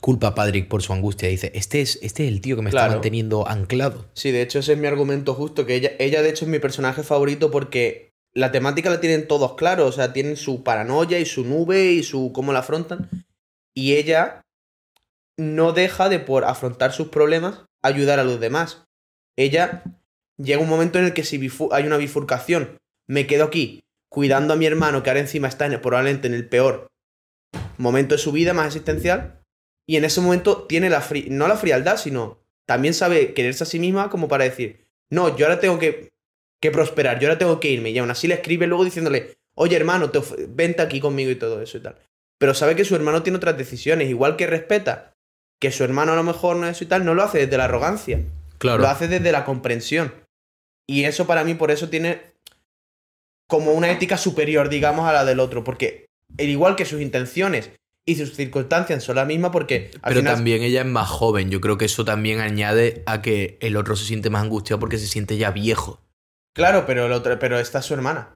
culpa 0.00 0.28
a 0.28 0.34
Patrick 0.34 0.68
por 0.68 0.82
su 0.82 0.92
angustia 0.92 1.28
dice, 1.28 1.50
este 1.54 1.80
es, 1.80 1.98
este 2.02 2.24
es 2.26 2.32
el 2.32 2.40
tío 2.40 2.56
que 2.56 2.62
me 2.62 2.70
está 2.70 2.80
Claro. 2.80 2.92
manteniendo 2.94 3.48
anclado. 3.48 4.06
Sí, 4.14 4.30
de 4.30 4.42
hecho 4.42 4.58
ese 4.60 4.72
es 4.74 4.78
mi 4.78 4.86
argumento 4.86 5.34
justo, 5.34 5.66
que 5.66 5.74
ella, 5.74 5.92
ella 5.98 6.22
de 6.22 6.30
hecho 6.30 6.44
es 6.44 6.50
mi 6.50 6.58
personaje 6.58 7.02
favorito 7.02 7.50
porque 7.50 8.12
la 8.34 8.52
temática 8.52 8.90
la 8.90 9.00
tienen 9.00 9.26
todos 9.26 9.54
claros, 9.54 9.88
o 9.88 9.92
sea, 9.92 10.12
tienen 10.12 10.36
su 10.36 10.62
paranoia 10.62 11.18
y 11.18 11.24
su 11.26 11.44
nube 11.44 11.92
y 11.92 12.02
su 12.02 12.32
cómo 12.32 12.52
la 12.52 12.58
afrontan. 12.60 13.08
Y 13.74 13.94
ella 13.94 14.42
no 15.38 15.72
deja 15.72 16.08
de 16.08 16.18
por 16.18 16.44
afrontar 16.44 16.92
sus 16.92 17.08
problemas 17.08 17.62
ayudar 17.82 18.18
a 18.18 18.24
los 18.24 18.40
demás. 18.40 18.84
Ella 19.36 19.82
llega 20.38 20.60
un 20.62 20.68
momento 20.68 20.98
en 20.98 21.06
el 21.06 21.14
que 21.14 21.24
si 21.24 21.40
hay 21.72 21.86
una 21.86 21.96
bifurcación, 21.96 22.78
me 23.08 23.26
quedo 23.26 23.44
aquí 23.44 23.84
cuidando 24.10 24.54
a 24.54 24.56
mi 24.56 24.66
hermano 24.66 25.02
que 25.02 25.10
ahora 25.10 25.20
encima 25.20 25.48
está 25.48 25.66
en- 25.66 25.80
probablemente 25.80 26.26
en 26.26 26.34
el 26.34 26.48
peor 26.48 26.88
momento 27.78 28.14
de 28.14 28.18
su 28.20 28.32
vida 28.32 28.54
más 28.54 28.66
existencial 28.68 29.40
y 29.88 29.96
en 29.96 30.04
ese 30.04 30.20
momento 30.20 30.64
tiene 30.64 30.90
la 30.90 31.00
fri- 31.02 31.28
no 31.28 31.46
la 31.48 31.56
frialdad, 31.56 31.96
sino 31.96 32.38
también 32.66 32.94
sabe 32.94 33.34
quererse 33.34 33.64
a 33.64 33.66
sí 33.66 33.78
misma 33.78 34.10
como 34.10 34.28
para 34.28 34.44
decir, 34.44 34.84
no, 35.10 35.36
yo 35.36 35.46
ahora 35.46 35.60
tengo 35.60 35.78
que, 35.78 36.10
que 36.60 36.70
prosperar, 36.70 37.20
yo 37.20 37.28
ahora 37.28 37.38
tengo 37.38 37.60
que 37.60 37.70
irme. 37.70 37.90
Y 37.90 37.98
aún 37.98 38.10
así 38.10 38.26
le 38.26 38.34
escribe 38.34 38.66
luego 38.66 38.84
diciéndole, 38.84 39.36
oye 39.54 39.76
hermano, 39.76 40.10
te 40.10 40.20
vente 40.48 40.82
aquí 40.82 40.98
conmigo 41.00 41.30
y 41.30 41.36
todo 41.36 41.62
eso 41.62 41.78
y 41.78 41.82
tal. 41.82 41.96
Pero 42.38 42.54
sabe 42.54 42.74
que 42.76 42.84
su 42.84 42.94
hermano 42.96 43.22
tiene 43.22 43.36
otras 43.36 43.56
decisiones, 43.56 44.08
igual 44.10 44.36
que 44.36 44.46
respeta 44.46 45.12
que 45.60 45.70
su 45.70 45.84
hermano 45.84 46.12
a 46.12 46.16
lo 46.16 46.22
mejor 46.24 46.56
no 46.56 46.66
es 46.68 46.76
eso 46.76 46.84
y 46.84 46.88
tal, 46.88 47.04
no 47.04 47.14
lo 47.14 47.22
hace 47.22 47.38
desde 47.38 47.56
la 47.56 47.64
arrogancia, 47.64 48.20
Claro. 48.58 48.82
lo 48.82 48.88
hace 48.88 49.06
desde 49.08 49.32
la 49.32 49.44
comprensión. 49.44 50.12
Y 50.88 51.04
eso 51.04 51.26
para 51.26 51.44
mí 51.44 51.54
por 51.54 51.70
eso 51.70 51.88
tiene 51.88 52.20
como 53.48 53.72
una 53.72 53.90
ética 53.90 54.16
superior, 54.18 54.68
digamos, 54.68 55.08
a 55.08 55.12
la 55.12 55.24
del 55.24 55.40
otro, 55.40 55.62
porque 55.64 56.06
el 56.36 56.50
igual 56.50 56.74
que 56.76 56.84
sus 56.84 57.00
intenciones 57.00 57.70
y 58.08 58.14
sus 58.14 58.34
circunstancias 58.34 59.02
son 59.02 59.16
las 59.16 59.26
mismas 59.26 59.50
porque 59.50 59.90
al 60.02 60.10
Pero 60.10 60.20
final- 60.20 60.34
también 60.36 60.62
ella 60.62 60.80
es 60.82 60.86
más 60.86 61.08
joven. 61.08 61.50
Yo 61.50 61.60
creo 61.60 61.76
que 61.76 61.86
eso 61.86 62.04
también 62.04 62.40
añade 62.40 63.02
a 63.06 63.20
que 63.20 63.58
el 63.60 63.76
otro 63.76 63.96
se 63.96 64.04
siente 64.04 64.30
más 64.30 64.42
angustiado 64.42 64.78
porque 64.78 64.98
se 64.98 65.06
siente 65.08 65.36
ya 65.36 65.50
viejo. 65.50 66.00
Claro, 66.54 66.84
pero, 66.86 67.06
el 67.06 67.12
otro, 67.12 67.38
pero 67.38 67.58
esta 67.58 67.80
es 67.80 67.84
su 67.84 67.94
hermana. 67.94 68.32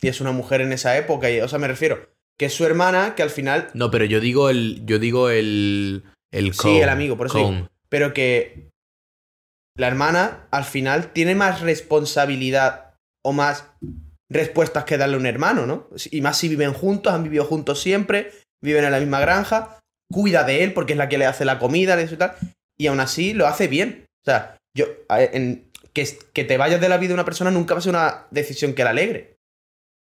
Y 0.00 0.08
es 0.08 0.20
una 0.20 0.32
mujer 0.32 0.60
en 0.60 0.72
esa 0.72 0.96
época. 0.98 1.30
Y, 1.30 1.40
o 1.40 1.48
sea, 1.48 1.58
me 1.58 1.66
refiero 1.68 2.10
que 2.38 2.46
es 2.46 2.54
su 2.54 2.64
hermana 2.66 3.14
que 3.14 3.22
al 3.22 3.30
final. 3.30 3.68
No, 3.74 3.90
pero 3.90 4.04
yo 4.04 4.20
digo 4.20 4.50
el. 4.50 4.84
Yo 4.84 4.98
digo 4.98 5.30
el. 5.30 6.04
El 6.32 6.54
Sí, 6.54 6.78
el 6.80 6.88
amigo, 6.88 7.16
por 7.16 7.26
eso 7.26 7.38
digo. 7.38 7.68
Pero 7.88 8.12
que 8.14 8.70
la 9.76 9.86
hermana 9.88 10.46
al 10.50 10.64
final 10.64 11.12
tiene 11.12 11.34
más 11.34 11.60
responsabilidad 11.60 12.94
o 13.24 13.32
más 13.32 13.66
respuestas 14.32 14.84
que 14.84 14.96
darle 14.98 15.16
a 15.16 15.18
un 15.18 15.26
hermano, 15.26 15.66
¿no? 15.66 15.88
Y 16.10 16.20
más 16.20 16.38
si 16.38 16.48
viven 16.48 16.72
juntos, 16.72 17.12
han 17.12 17.22
vivido 17.24 17.44
juntos 17.44 17.80
siempre, 17.80 18.32
viven 18.62 18.84
en 18.84 18.92
la 18.92 19.00
misma 19.00 19.20
granja, 19.20 19.78
cuida 20.10 20.44
de 20.44 20.62
él 20.64 20.72
porque 20.72 20.92
es 20.92 20.98
la 20.98 21.08
que 21.08 21.18
le 21.18 21.26
hace 21.26 21.44
la 21.44 21.58
comida 21.58 22.00
y 22.00 22.16
tal. 22.16 22.34
Y 22.78 22.86
aún 22.86 23.00
así 23.00 23.32
lo 23.34 23.46
hace 23.46 23.68
bien. 23.68 24.06
O 24.22 24.24
sea, 24.24 24.56
yo. 24.76 24.86
en- 25.10 25.68
que, 25.92 26.08
que 26.32 26.44
te 26.44 26.56
vayas 26.56 26.80
de 26.80 26.88
la 26.88 26.96
vida 26.96 27.08
de 27.08 27.14
una 27.14 27.26
persona 27.26 27.50
nunca 27.50 27.74
va 27.74 27.78
a 27.78 27.82
ser 27.82 27.90
una 27.90 28.26
decisión 28.30 28.72
que 28.72 28.82
la 28.82 28.90
alegre. 28.90 29.36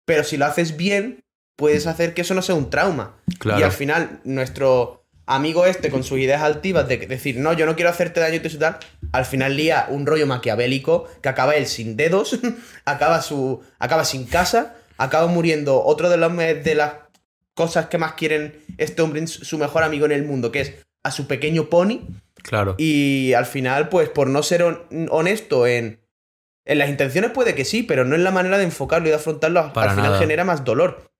Pero 0.05 0.23
si 0.23 0.37
lo 0.37 0.45
haces 0.45 0.77
bien, 0.77 1.19
puedes 1.57 1.87
hacer 1.87 2.13
que 2.13 2.21
eso 2.21 2.35
no 2.35 2.43
sea 2.43 2.53
un 2.53 2.69
trauma. 2.69 3.15
Claro. 3.39 3.59
Y 3.59 3.63
al 3.63 3.71
final, 3.71 4.21
nuestro 4.23 4.98
amigo 5.29 5.65
este, 5.65 5.89
con 5.89 6.03
sus 6.03 6.17
ideas 6.19 6.41
altivas 6.41 6.87
de 6.87 6.97
decir, 6.97 7.37
no, 7.37 7.53
yo 7.53 7.65
no 7.65 7.75
quiero 7.75 7.89
hacerte 7.91 8.19
daño 8.19 8.35
y 8.35 8.39
tal, 8.57 8.77
al 9.11 9.25
final 9.25 9.55
lía 9.55 9.85
un 9.89 10.05
rollo 10.05 10.25
maquiavélico 10.27 11.07
que 11.21 11.29
acaba 11.29 11.55
él 11.55 11.67
sin 11.67 11.95
dedos, 11.95 12.39
acaba, 12.85 13.21
su, 13.21 13.61
acaba 13.77 14.03
sin 14.05 14.25
casa, 14.25 14.75
acaba 14.97 15.27
muriendo 15.27 15.83
otro 15.83 16.09
de, 16.09 16.17
los, 16.17 16.35
de 16.35 16.75
las 16.75 16.93
cosas 17.53 17.85
que 17.87 17.97
más 17.99 18.13
quieren 18.13 18.59
este 18.77 19.01
hombre, 19.01 19.25
su 19.27 19.57
mejor 19.57 19.83
amigo 19.83 20.05
en 20.05 20.13
el 20.13 20.23
mundo, 20.25 20.51
que 20.51 20.61
es 20.61 20.73
a 21.03 21.11
su 21.11 21.27
pequeño 21.27 21.69
pony. 21.69 22.01
Claro. 22.41 22.75
Y 22.77 23.33
al 23.33 23.45
final, 23.45 23.89
pues 23.89 24.09
por 24.09 24.27
no 24.29 24.41
ser 24.43 24.63
hon- 24.63 25.07
honesto 25.11 25.67
en, 25.67 25.99
en 26.65 26.77
las 26.79 26.89
intenciones, 26.89 27.31
puede 27.31 27.53
que 27.53 27.65
sí, 27.65 27.83
pero 27.83 28.03
no 28.03 28.15
en 28.15 28.23
la 28.23 28.31
manera 28.31 28.57
de 28.57 28.63
enfocarlo 28.63 29.07
y 29.07 29.11
de 29.11 29.17
afrontarlo, 29.17 29.73
Para 29.73 29.91
al 29.91 29.95
final 29.97 30.11
nada. 30.11 30.19
genera 30.21 30.43
más 30.43 30.63
dolor. 30.63 31.11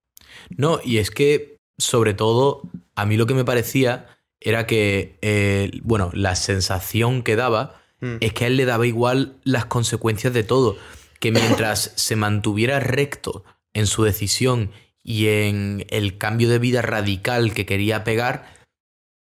No, 0.49 0.79
y 0.83 0.97
es 0.97 1.11
que, 1.11 1.58
sobre 1.79 2.13
todo, 2.13 2.61
a 2.93 3.05
mí 3.07 3.17
lo 3.17 3.25
que 3.25 3.33
me 3.33 3.45
parecía 3.45 4.05
era 4.39 4.67
que, 4.67 5.17
eh, 5.21 5.71
bueno, 5.81 6.11
la 6.13 6.35
sensación 6.35 7.23
que 7.23 7.35
daba 7.35 7.79
Mm. 8.01 8.17
es 8.21 8.33
que 8.33 8.45
a 8.45 8.47
él 8.47 8.57
le 8.57 8.65
daba 8.65 8.87
igual 8.87 9.35
las 9.43 9.65
consecuencias 9.65 10.33
de 10.33 10.43
todo. 10.43 10.77
Que 11.19 11.31
mientras 11.31 11.91
se 11.95 12.15
mantuviera 12.15 12.79
recto 12.79 13.43
en 13.73 13.87
su 13.87 14.03
decisión 14.03 14.71
y 15.03 15.27
en 15.27 15.85
el 15.89 16.17
cambio 16.17 16.49
de 16.49 16.59
vida 16.59 16.81
radical 16.81 17.53
que 17.53 17.65
quería 17.65 18.03
pegar, 18.03 18.53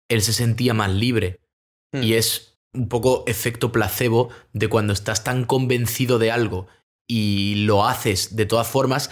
él 0.09 0.23
se 0.23 0.33
sentía 0.33 0.75
más 0.75 0.91
libre. 0.91 1.41
Mm. 1.93 2.03
Y 2.03 2.15
es 2.15 2.59
un 2.73 2.89
poco 2.89 3.25
efecto 3.27 3.73
placebo 3.73 4.29
de 4.53 4.69
cuando 4.69 4.93
estás 4.93 5.25
tan 5.25 5.45
convencido 5.45 6.19
de 6.19 6.31
algo 6.31 6.67
y 7.09 7.65
lo 7.67 7.87
haces 7.87 8.37
de 8.37 8.47
todas 8.47 8.67
formas, 8.67 9.11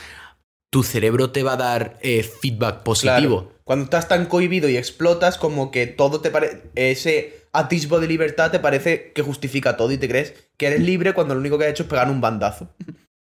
tu 0.74 0.82
cerebro 0.82 1.30
te 1.30 1.44
va 1.44 1.52
a 1.52 1.56
dar 1.56 1.98
eh, 2.02 2.24
feedback 2.24 2.82
positivo. 2.82 3.42
Claro. 3.42 3.60
Cuando 3.62 3.84
estás 3.84 4.08
tan 4.08 4.26
cohibido 4.26 4.68
y 4.68 4.76
explotas, 4.76 5.38
como 5.38 5.70
que 5.70 5.86
todo 5.86 6.20
te 6.20 6.32
parece. 6.32 6.62
Ese 6.74 7.46
atisbo 7.52 8.00
de 8.00 8.08
libertad 8.08 8.50
te 8.50 8.58
parece 8.58 9.12
que 9.12 9.22
justifica 9.22 9.76
todo 9.76 9.92
y 9.92 9.98
te 9.98 10.08
crees 10.08 10.34
que 10.56 10.66
eres 10.66 10.80
libre 10.80 11.14
cuando 11.14 11.34
lo 11.34 11.38
único 11.38 11.58
que 11.58 11.66
has 11.66 11.70
hecho 11.70 11.84
es 11.84 11.88
pegar 11.88 12.10
un 12.10 12.20
bandazo. 12.20 12.74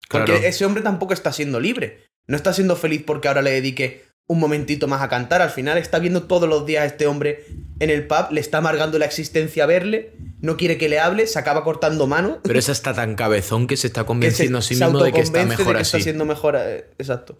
Porque 0.08 0.48
ese 0.48 0.64
hombre 0.64 0.82
tampoco 0.82 1.12
está 1.12 1.30
siendo 1.30 1.60
libre. 1.60 2.06
No 2.26 2.38
está 2.38 2.54
siendo 2.54 2.74
feliz 2.74 3.02
porque 3.06 3.28
ahora 3.28 3.42
le 3.42 3.50
dedique 3.50 4.05
un 4.28 4.40
momentito 4.40 4.88
más 4.88 5.02
a 5.02 5.08
cantar. 5.08 5.42
Al 5.42 5.50
final 5.50 5.78
está 5.78 5.98
viendo 5.98 6.24
todos 6.24 6.48
los 6.48 6.66
días 6.66 6.82
a 6.82 6.86
este 6.86 7.06
hombre 7.06 7.44
en 7.78 7.90
el 7.90 8.06
pub, 8.06 8.32
le 8.32 8.40
está 8.40 8.58
amargando 8.58 8.98
la 8.98 9.04
existencia 9.04 9.66
verle, 9.66 10.12
no 10.40 10.56
quiere 10.56 10.78
que 10.78 10.88
le 10.88 10.98
hable, 10.98 11.26
se 11.26 11.38
acaba 11.38 11.62
cortando 11.64 12.06
mano. 12.06 12.38
Pero 12.42 12.58
es 12.58 12.68
hasta 12.68 12.94
tan 12.94 13.14
cabezón 13.14 13.66
que 13.66 13.76
se 13.76 13.86
está 13.86 14.00
se, 14.04 14.06
convenciendo 14.06 14.58
a 14.58 14.62
sí 14.62 14.74
mismo 14.76 15.02
de 15.02 15.12
que 15.12 15.20
está 15.20 15.44
mejor 15.44 15.66
de 15.66 15.74
que 15.74 15.80
así. 15.82 15.96
está 15.96 16.00
siendo 16.00 16.24
mejor. 16.24 16.56
eh, 16.58 16.86
Exacto. 16.98 17.38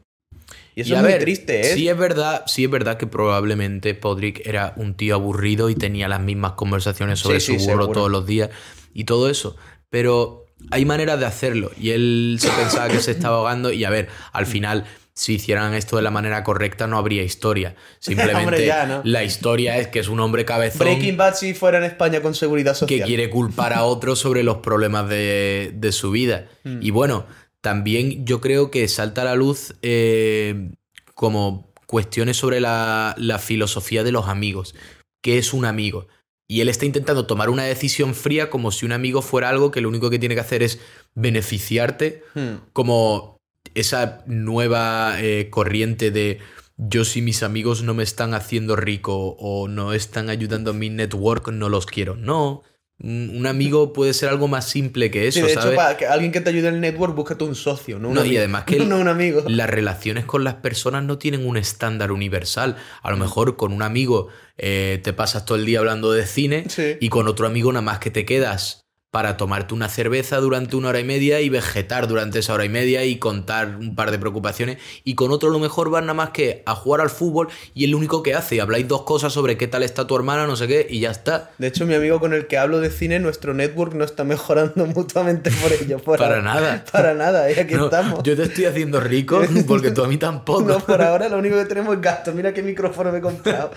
Y 0.74 0.82
eso 0.82 0.90
Y 0.92 0.96
es 0.96 1.00
muy 1.02 1.12
ver, 1.12 1.20
triste, 1.22 1.60
¿eh? 1.60 1.74
Sí 1.74 1.88
es 1.88 1.96
verdad, 1.96 2.44
sí 2.46 2.64
es 2.64 2.70
verdad 2.70 2.98
que 2.98 3.06
probablemente 3.06 3.94
Podrick 3.94 4.46
era 4.46 4.74
un 4.76 4.94
tío 4.94 5.14
aburrido 5.14 5.70
y 5.70 5.74
tenía 5.74 6.06
las 6.06 6.20
mismas 6.20 6.52
conversaciones 6.52 7.18
sobre 7.18 7.40
Sí, 7.40 7.54
sí, 7.54 7.64
su 7.64 7.70
burro 7.70 7.88
todos 7.88 8.10
los 8.10 8.26
días 8.26 8.50
y 8.92 9.04
todo 9.04 9.30
eso. 9.30 9.56
Pero 9.88 10.44
hay 10.70 10.84
maneras 10.84 11.18
de 11.18 11.24
hacerlo. 11.26 11.70
Y 11.80 11.90
él 11.90 12.36
se 12.38 12.50
pensaba 12.50 12.88
que 12.88 13.00
se 13.00 13.12
estaba 13.12 13.38
ahogando. 13.38 13.72
Y 13.72 13.84
a 13.84 13.90
ver, 13.90 14.08
al 14.32 14.44
final, 14.44 14.84
si 15.16 15.34
hicieran 15.34 15.72
esto 15.72 15.96
de 15.96 16.02
la 16.02 16.10
manera 16.10 16.44
correcta, 16.44 16.86
no 16.86 16.98
habría 16.98 17.22
historia. 17.22 17.74
Simplemente 17.98 18.38
Hombre, 18.44 18.66
ya, 18.66 18.86
¿no? 18.86 19.00
la 19.02 19.24
historia 19.24 19.78
es 19.78 19.88
que 19.88 19.98
es 19.98 20.08
un 20.08 20.20
hombre 20.20 20.44
cabezón 20.44 20.80
Breaking 20.86 21.16
Bad 21.16 21.34
si 21.34 21.54
fuera 21.54 21.78
en 21.78 21.84
España 21.84 22.20
con 22.20 22.34
seguridad 22.34 22.72
que 22.74 22.78
social. 22.80 23.02
quiere 23.06 23.30
culpar 23.30 23.72
a 23.72 23.84
otro 23.84 24.14
sobre 24.14 24.42
los 24.42 24.58
problemas 24.58 25.08
de, 25.08 25.72
de 25.74 25.92
su 25.92 26.10
vida. 26.10 26.48
Hmm. 26.64 26.80
Y 26.82 26.90
bueno, 26.90 27.26
también 27.62 28.26
yo 28.26 28.40
creo 28.42 28.70
que 28.70 28.86
salta 28.88 29.22
a 29.22 29.24
la 29.24 29.34
luz 29.34 29.74
eh, 29.82 30.70
como 31.14 31.72
cuestiones 31.86 32.36
sobre 32.36 32.60
la, 32.60 33.14
la 33.16 33.38
filosofía 33.38 34.04
de 34.04 34.12
los 34.12 34.28
amigos. 34.28 34.74
¿Qué 35.22 35.38
es 35.38 35.54
un 35.54 35.64
amigo? 35.64 36.08
Y 36.48 36.60
él 36.60 36.68
está 36.68 36.84
intentando 36.84 37.26
tomar 37.26 37.48
una 37.48 37.64
decisión 37.64 38.14
fría 38.14 38.50
como 38.50 38.70
si 38.70 38.84
un 38.86 38.92
amigo 38.92 39.22
fuera 39.22 39.48
algo 39.48 39.70
que 39.70 39.80
lo 39.80 39.88
único 39.88 40.10
que 40.10 40.18
tiene 40.18 40.34
que 40.36 40.42
hacer 40.42 40.62
es 40.62 40.78
beneficiarte, 41.14 42.22
Hmm. 42.34 42.56
como 42.72 43.35
esa 43.76 44.22
nueva 44.26 45.14
eh, 45.20 45.48
corriente 45.50 46.10
de 46.10 46.38
yo 46.78 47.04
si 47.04 47.22
mis 47.22 47.42
amigos 47.42 47.82
no 47.82 47.94
me 47.94 48.02
están 48.02 48.34
haciendo 48.34 48.76
rico 48.76 49.36
o 49.38 49.68
no 49.68 49.92
están 49.92 50.28
ayudando 50.28 50.72
a 50.72 50.74
mi 50.74 50.90
network, 50.90 51.48
no 51.48 51.68
los 51.68 51.86
quiero. 51.86 52.16
No, 52.16 52.62
Un 52.98 53.46
amigo 53.46 53.92
puede 53.92 54.14
ser 54.14 54.30
algo 54.30 54.48
más 54.48 54.66
simple 54.68 55.10
que 55.10 55.26
eso, 55.28 55.40
Sí, 55.40 55.46
de 55.46 55.52
hecho, 55.52 55.60
¿sabes? 55.62 55.76
para 55.76 55.96
que 55.98 56.06
alguien 56.06 56.32
que 56.32 56.40
te 56.40 56.48
ayude 56.48 56.68
en 56.68 56.76
el 56.76 56.80
network, 56.80 57.14
búscate 57.14 57.44
un 57.44 57.54
socio, 57.54 57.98
no 57.98 58.08
un 58.08 58.14
No, 58.14 58.20
y 58.22 58.28
amigo. 58.28 58.38
además 58.40 58.64
que 58.64 58.78
no 58.86 58.98
un 58.98 59.08
amigo. 59.08 59.42
Las 59.48 59.68
relaciones 59.68 60.24
con 60.24 60.44
las 60.44 60.54
personas 60.54 61.04
no 61.04 61.18
tienen 61.18 61.46
un 61.46 61.58
estándar 61.58 62.10
universal. 62.10 62.76
A 63.02 63.10
lo 63.10 63.18
mejor 63.18 63.56
con 63.56 63.72
un 63.74 63.82
amigo 63.82 64.28
eh, 64.56 64.98
te 65.04 65.12
pasas 65.12 65.44
todo 65.44 65.58
el 65.58 65.66
día 65.66 65.78
hablando 65.80 66.10
de 66.12 66.26
cine 66.26 66.64
Sí. 66.68 66.96
y 66.98 67.10
con 67.10 67.28
otro 67.28 67.46
amigo 67.46 67.70
nada 67.70 67.82
más 67.82 67.98
que 67.98 68.10
te 68.10 68.24
quedas 68.24 68.85
para 69.16 69.38
tomarte 69.38 69.72
una 69.72 69.88
cerveza 69.88 70.36
durante 70.40 70.76
una 70.76 70.90
hora 70.90 71.00
y 71.00 71.04
media 71.04 71.40
y 71.40 71.48
vegetar 71.48 72.06
durante 72.06 72.40
esa 72.40 72.52
hora 72.52 72.66
y 72.66 72.68
media 72.68 73.02
y 73.06 73.16
contar 73.18 73.76
un 73.80 73.94
par 73.94 74.10
de 74.10 74.18
preocupaciones. 74.18 74.76
Y 75.04 75.14
con 75.14 75.30
otro 75.30 75.48
a 75.48 75.52
lo 75.52 75.58
mejor 75.58 75.88
vas 75.88 76.02
nada 76.02 76.12
más 76.12 76.30
que 76.30 76.62
a 76.66 76.74
jugar 76.74 77.00
al 77.00 77.08
fútbol 77.08 77.48
y 77.72 77.84
es 77.84 77.90
lo 77.90 77.96
único 77.96 78.22
que 78.22 78.34
hace. 78.34 78.60
Habláis 78.60 78.86
dos 78.86 79.04
cosas 79.04 79.32
sobre 79.32 79.56
qué 79.56 79.68
tal 79.68 79.82
está 79.84 80.06
tu 80.06 80.14
hermana, 80.16 80.46
no 80.46 80.54
sé 80.54 80.68
qué, 80.68 80.86
y 80.90 81.00
ya 81.00 81.10
está. 81.12 81.50
De 81.56 81.68
hecho, 81.68 81.86
mi 81.86 81.94
amigo 81.94 82.20
con 82.20 82.34
el 82.34 82.46
que 82.46 82.58
hablo 82.58 82.78
de 82.78 82.90
cine, 82.90 83.18
nuestro 83.18 83.54
network 83.54 83.94
no 83.94 84.04
está 84.04 84.22
mejorando 84.22 84.84
mutuamente 84.94 85.50
por 85.62 85.72
ello. 85.72 85.96
por 85.98 86.18
Para 86.18 86.36
ahora. 86.36 86.42
nada. 86.54 86.84
Para 86.92 87.14
nada, 87.14 87.50
y 87.50 87.58
aquí 87.58 87.72
No, 87.72 87.86
estamos. 87.86 88.22
yo 88.22 88.36
te 88.36 88.42
estoy 88.42 88.66
haciendo 88.66 89.00
rico 89.00 89.40
porque 89.66 89.92
tú 89.92 90.04
a 90.04 90.08
mí 90.08 90.18
tampoco. 90.18 90.60
No, 90.60 90.78
por 90.80 91.00
ahora 91.00 91.30
lo 91.30 91.38
único 91.38 91.56
que 91.56 91.64
tenemos 91.64 91.94
es 91.94 92.02
gasto. 92.02 92.34
Mira 92.34 92.52
qué 92.52 92.62
micrófono 92.62 93.10
me 93.12 93.16
he 93.16 93.22
comprado. 93.22 93.70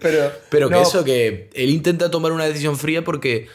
Pero, 0.00 0.32
Pero 0.48 0.68
que 0.68 0.74
no, 0.74 0.82
eso, 0.82 1.04
que 1.04 1.50
él 1.54 1.70
intenta 1.70 2.10
tomar 2.10 2.32
una 2.32 2.44
decisión 2.44 2.78
fría 2.78 3.04
porque 3.04 3.48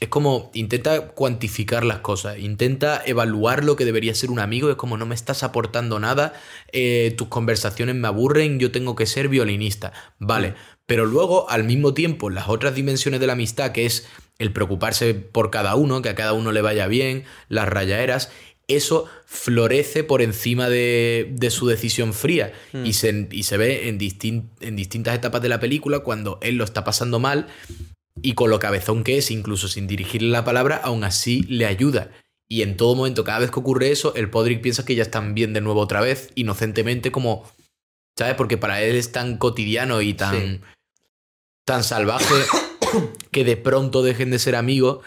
es 0.00 0.08
como, 0.08 0.50
intenta 0.54 1.08
cuantificar 1.08 1.84
las 1.84 2.00
cosas, 2.00 2.38
intenta 2.38 3.02
evaluar 3.06 3.64
lo 3.64 3.76
que 3.76 3.84
debería 3.84 4.14
ser 4.14 4.30
un 4.30 4.38
amigo, 4.38 4.68
es 4.68 4.76
como 4.76 4.96
no 4.96 5.06
me 5.06 5.14
estás 5.14 5.42
aportando 5.42 5.98
nada, 5.98 6.34
eh, 6.72 7.14
tus 7.16 7.28
conversaciones 7.28 7.94
me 7.94 8.08
aburren, 8.08 8.58
yo 8.58 8.70
tengo 8.70 8.96
que 8.96 9.06
ser 9.06 9.28
violinista. 9.28 9.92
Vale, 10.18 10.54
pero 10.86 11.06
luego 11.06 11.48
al 11.48 11.64
mismo 11.64 11.94
tiempo 11.94 12.28
las 12.28 12.48
otras 12.48 12.74
dimensiones 12.74 13.20
de 13.20 13.26
la 13.26 13.32
amistad, 13.34 13.72
que 13.72 13.86
es 13.86 14.06
el 14.38 14.52
preocuparse 14.52 15.14
por 15.14 15.50
cada 15.50 15.74
uno, 15.76 16.02
que 16.02 16.10
a 16.10 16.14
cada 16.14 16.32
uno 16.32 16.52
le 16.52 16.60
vaya 16.60 16.86
bien, 16.86 17.24
las 17.48 17.68
rayaeras, 17.68 18.30
eso 18.68 19.06
florece 19.26 20.04
por 20.04 20.22
encima 20.22 20.68
de, 20.68 21.28
de 21.32 21.50
su 21.50 21.66
decisión 21.66 22.12
fría 22.14 22.52
y, 22.84 22.94
se, 22.94 23.28
y 23.30 23.42
se 23.42 23.56
ve 23.56 23.88
en, 23.88 23.98
distin- 23.98 24.48
en 24.60 24.76
distintas 24.76 25.14
etapas 25.14 25.42
de 25.42 25.48
la 25.48 25.60
película 25.60 26.00
cuando 26.00 26.38
él 26.42 26.56
lo 26.56 26.64
está 26.64 26.84
pasando 26.84 27.18
mal 27.18 27.48
y 28.22 28.34
con 28.34 28.48
lo 28.50 28.58
cabezón 28.58 29.04
que 29.04 29.18
es, 29.18 29.30
incluso 29.30 29.68
sin 29.68 29.86
dirigirle 29.86 30.28
la 30.30 30.44
palabra, 30.44 30.76
aún 30.76 31.04
así 31.04 31.42
le 31.42 31.66
ayuda. 31.66 32.10
Y 32.48 32.62
en 32.62 32.76
todo 32.76 32.94
momento, 32.94 33.24
cada 33.24 33.40
vez 33.40 33.50
que 33.50 33.58
ocurre 33.58 33.90
eso, 33.90 34.14
el 34.14 34.30
Podrick 34.30 34.60
piensa 34.60 34.84
que 34.84 34.94
ya 34.94 35.02
están 35.02 35.34
bien 35.34 35.52
de 35.52 35.60
nuevo 35.60 35.80
otra 35.80 36.00
vez, 36.00 36.30
inocentemente, 36.34 37.10
como. 37.10 37.50
¿Sabes? 38.16 38.34
Porque 38.36 38.56
para 38.56 38.82
él 38.82 38.94
es 38.96 39.10
tan 39.12 39.38
cotidiano 39.38 40.00
y 40.02 40.14
tan. 40.14 40.40
Sí. 40.40 40.60
tan 41.66 41.82
salvaje 41.82 42.34
que 43.32 43.44
de 43.44 43.56
pronto 43.56 44.02
dejen 44.02 44.30
de 44.30 44.38
ser 44.38 44.54
amigos. 44.56 45.04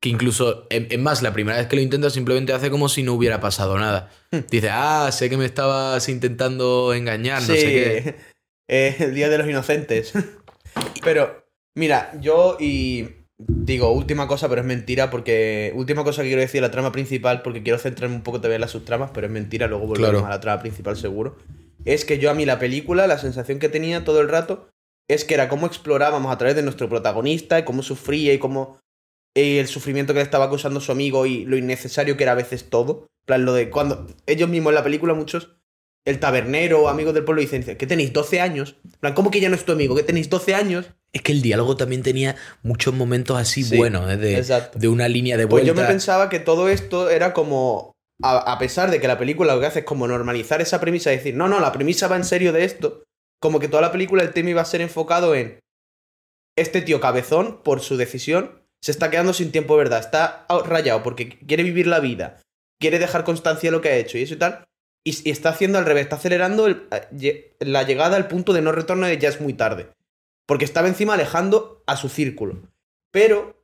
Que 0.00 0.10
incluso, 0.10 0.66
es 0.70 0.98
más, 0.98 1.22
la 1.22 1.32
primera 1.32 1.58
vez 1.58 1.66
que 1.66 1.74
lo 1.76 1.82
intenta 1.82 2.08
simplemente 2.10 2.52
hace 2.52 2.70
como 2.70 2.88
si 2.88 3.02
no 3.02 3.14
hubiera 3.14 3.40
pasado 3.40 3.78
nada. 3.78 4.10
Dice, 4.50 4.70
ah, 4.70 5.10
sé 5.10 5.28
que 5.28 5.36
me 5.36 5.44
estabas 5.44 6.08
intentando 6.08 6.94
engañar, 6.94 7.40
no 7.42 7.48
sé 7.48 7.54
qué. 7.56 8.14
eh, 8.68 8.96
el 9.00 9.14
Día 9.14 9.28
de 9.28 9.38
los 9.38 9.48
Inocentes. 9.48 10.12
Pero, 11.02 11.44
mira, 11.74 12.12
yo 12.20 12.56
y. 12.60 13.08
Digo, 13.40 13.92
última 13.92 14.26
cosa, 14.26 14.48
pero 14.48 14.62
es 14.62 14.66
mentira 14.66 15.10
porque. 15.10 15.72
Última 15.76 16.02
cosa 16.02 16.22
que 16.22 16.28
quiero 16.28 16.42
decir, 16.42 16.60
la 16.60 16.72
trama 16.72 16.90
principal, 16.90 17.42
porque 17.42 17.62
quiero 17.62 17.78
centrarme 17.78 18.16
un 18.16 18.22
poco 18.22 18.40
también 18.40 18.56
en 18.56 18.62
las 18.62 18.72
subtramas, 18.72 19.12
pero 19.14 19.28
es 19.28 19.32
mentira, 19.32 19.68
luego 19.68 19.86
volvemos 19.86 20.10
Claro. 20.10 20.26
a 20.26 20.30
la 20.30 20.40
trama 20.40 20.60
principal 20.60 20.96
seguro. 20.96 21.36
Es 21.84 22.04
que 22.04 22.18
yo 22.18 22.30
a 22.32 22.34
mí 22.34 22.44
la 22.44 22.58
película, 22.58 23.06
la 23.06 23.18
sensación 23.18 23.60
que 23.60 23.68
tenía 23.68 24.04
todo 24.04 24.20
el 24.20 24.28
rato, 24.28 24.70
es 25.08 25.24
que 25.24 25.34
era 25.34 25.48
cómo 25.48 25.68
explorábamos 25.68 26.32
a 26.32 26.36
través 26.38 26.56
de 26.56 26.62
nuestro 26.62 26.88
protagonista 26.88 27.60
y 27.60 27.64
cómo 27.64 27.82
sufría 27.84 28.32
y 28.32 28.38
cómo. 28.38 28.80
Eh, 29.40 29.60
el 29.60 29.66
sufrimiento 29.68 30.12
que 30.12 30.18
le 30.18 30.24
estaba 30.24 30.48
causando 30.48 30.80
su 30.80 30.92
amigo 30.92 31.26
y 31.26 31.44
lo 31.44 31.56
innecesario 31.56 32.16
que 32.16 32.24
era 32.24 32.32
a 32.32 32.36
veces 32.36 32.68
todo. 32.70 33.06
En 33.22 33.26
plan, 33.26 33.44
lo 33.44 33.52
de 33.52 33.70
cuando. 33.70 34.06
Ellos 34.26 34.48
mismos 34.48 34.70
en 34.70 34.74
la 34.76 34.84
película, 34.84 35.14
muchos 35.14 35.54
el 36.04 36.20
tabernero 36.20 36.88
amigos 36.88 37.12
del 37.12 37.24
pueblo 37.24 37.42
dicen 37.42 37.62
que 37.76 37.86
tenéis 37.86 38.14
12 38.14 38.40
años. 38.40 38.76
En 38.82 38.92
plan, 38.92 39.12
¿cómo 39.12 39.30
que 39.30 39.40
ya 39.40 39.50
no 39.50 39.54
es 39.56 39.66
tu 39.66 39.72
amigo? 39.72 39.94
Que 39.94 40.02
tenéis 40.02 40.30
12 40.30 40.54
años. 40.54 40.86
Es 41.12 41.20
que 41.20 41.32
el 41.32 41.42
diálogo 41.42 41.76
también 41.76 42.02
tenía 42.02 42.34
muchos 42.62 42.94
momentos 42.94 43.36
así 43.36 43.62
Sí, 43.62 43.76
buenos, 43.76 44.10
¿eh? 44.10 44.16
de, 44.16 44.42
de 44.74 44.88
una 44.88 45.06
línea 45.06 45.36
de 45.36 45.46
Pues 45.46 45.64
vuelta. 45.64 45.66
yo 45.66 45.74
me 45.74 45.86
pensaba 45.86 46.30
que 46.30 46.38
todo 46.38 46.70
esto 46.70 47.10
era 47.10 47.34
como. 47.34 47.92
A, 48.22 48.38
a 48.38 48.58
pesar 48.58 48.90
de 48.90 49.00
que 49.00 49.06
la 49.06 49.18
película 49.18 49.54
lo 49.54 49.60
que 49.60 49.66
hace 49.66 49.80
es 49.80 49.84
como 49.84 50.08
normalizar 50.08 50.60
esa 50.62 50.80
premisa 50.80 51.12
y 51.12 51.16
decir, 51.18 51.34
no, 51.34 51.46
no, 51.46 51.60
la 51.60 51.72
premisa 51.72 52.08
va 52.08 52.16
en 52.16 52.24
serio 52.24 52.52
de 52.54 52.64
esto. 52.64 53.04
Como 53.40 53.60
que 53.60 53.68
toda 53.68 53.82
la 53.82 53.92
película 53.92 54.22
el 54.22 54.32
tema 54.32 54.50
iba 54.50 54.62
a 54.62 54.64
ser 54.64 54.80
enfocado 54.80 55.34
en. 55.34 55.58
Este 56.56 56.80
tío 56.82 57.00
cabezón, 57.00 57.62
por 57.62 57.80
su 57.80 57.96
decisión, 57.96 58.57
se 58.82 58.90
está 58.92 59.10
quedando 59.10 59.32
sin 59.32 59.50
tiempo 59.52 59.76
verdad. 59.76 60.00
Está 60.00 60.46
rayado 60.64 61.02
porque 61.02 61.28
quiere 61.38 61.62
vivir 61.62 61.86
la 61.86 62.00
vida. 62.00 62.38
Quiere 62.80 62.98
dejar 62.98 63.24
constancia 63.24 63.68
de 63.70 63.76
lo 63.76 63.80
que 63.82 63.88
ha 63.88 63.96
hecho 63.96 64.18
y 64.18 64.22
eso 64.22 64.34
y 64.34 64.38
tal. 64.38 64.64
Y, 65.04 65.28
y 65.28 65.30
está 65.30 65.48
haciendo 65.50 65.78
al 65.78 65.84
revés, 65.86 66.02
está 66.04 66.16
acelerando 66.16 66.66
el- 66.66 66.86
la 67.60 67.82
llegada 67.84 68.16
al 68.16 68.28
punto 68.28 68.52
de 68.52 68.62
no 68.62 68.72
retorno 68.72 69.06
de 69.06 69.18
ya 69.18 69.28
es 69.28 69.40
muy 69.40 69.52
tarde. 69.54 69.88
Porque 70.46 70.64
estaba 70.64 70.88
encima 70.88 71.14
alejando 71.14 71.82
a 71.86 71.96
su 71.96 72.08
círculo. 72.08 72.62
Pero 73.10 73.62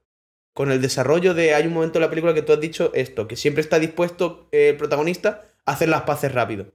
con 0.54 0.70
el 0.70 0.80
desarrollo 0.80 1.34
de. 1.34 1.54
Hay 1.54 1.66
un 1.66 1.74
momento 1.74 1.98
en 1.98 2.02
la 2.02 2.10
película 2.10 2.34
que 2.34 2.42
tú 2.42 2.52
has 2.52 2.60
dicho 2.60 2.90
esto, 2.94 3.26
que 3.28 3.36
siempre 3.36 3.60
está 3.62 3.78
dispuesto 3.78 4.48
eh, 4.52 4.70
el 4.70 4.76
protagonista 4.76 5.44
a 5.66 5.72
hacer 5.72 5.88
las 5.88 6.02
paces 6.02 6.32
rápido. 6.32 6.66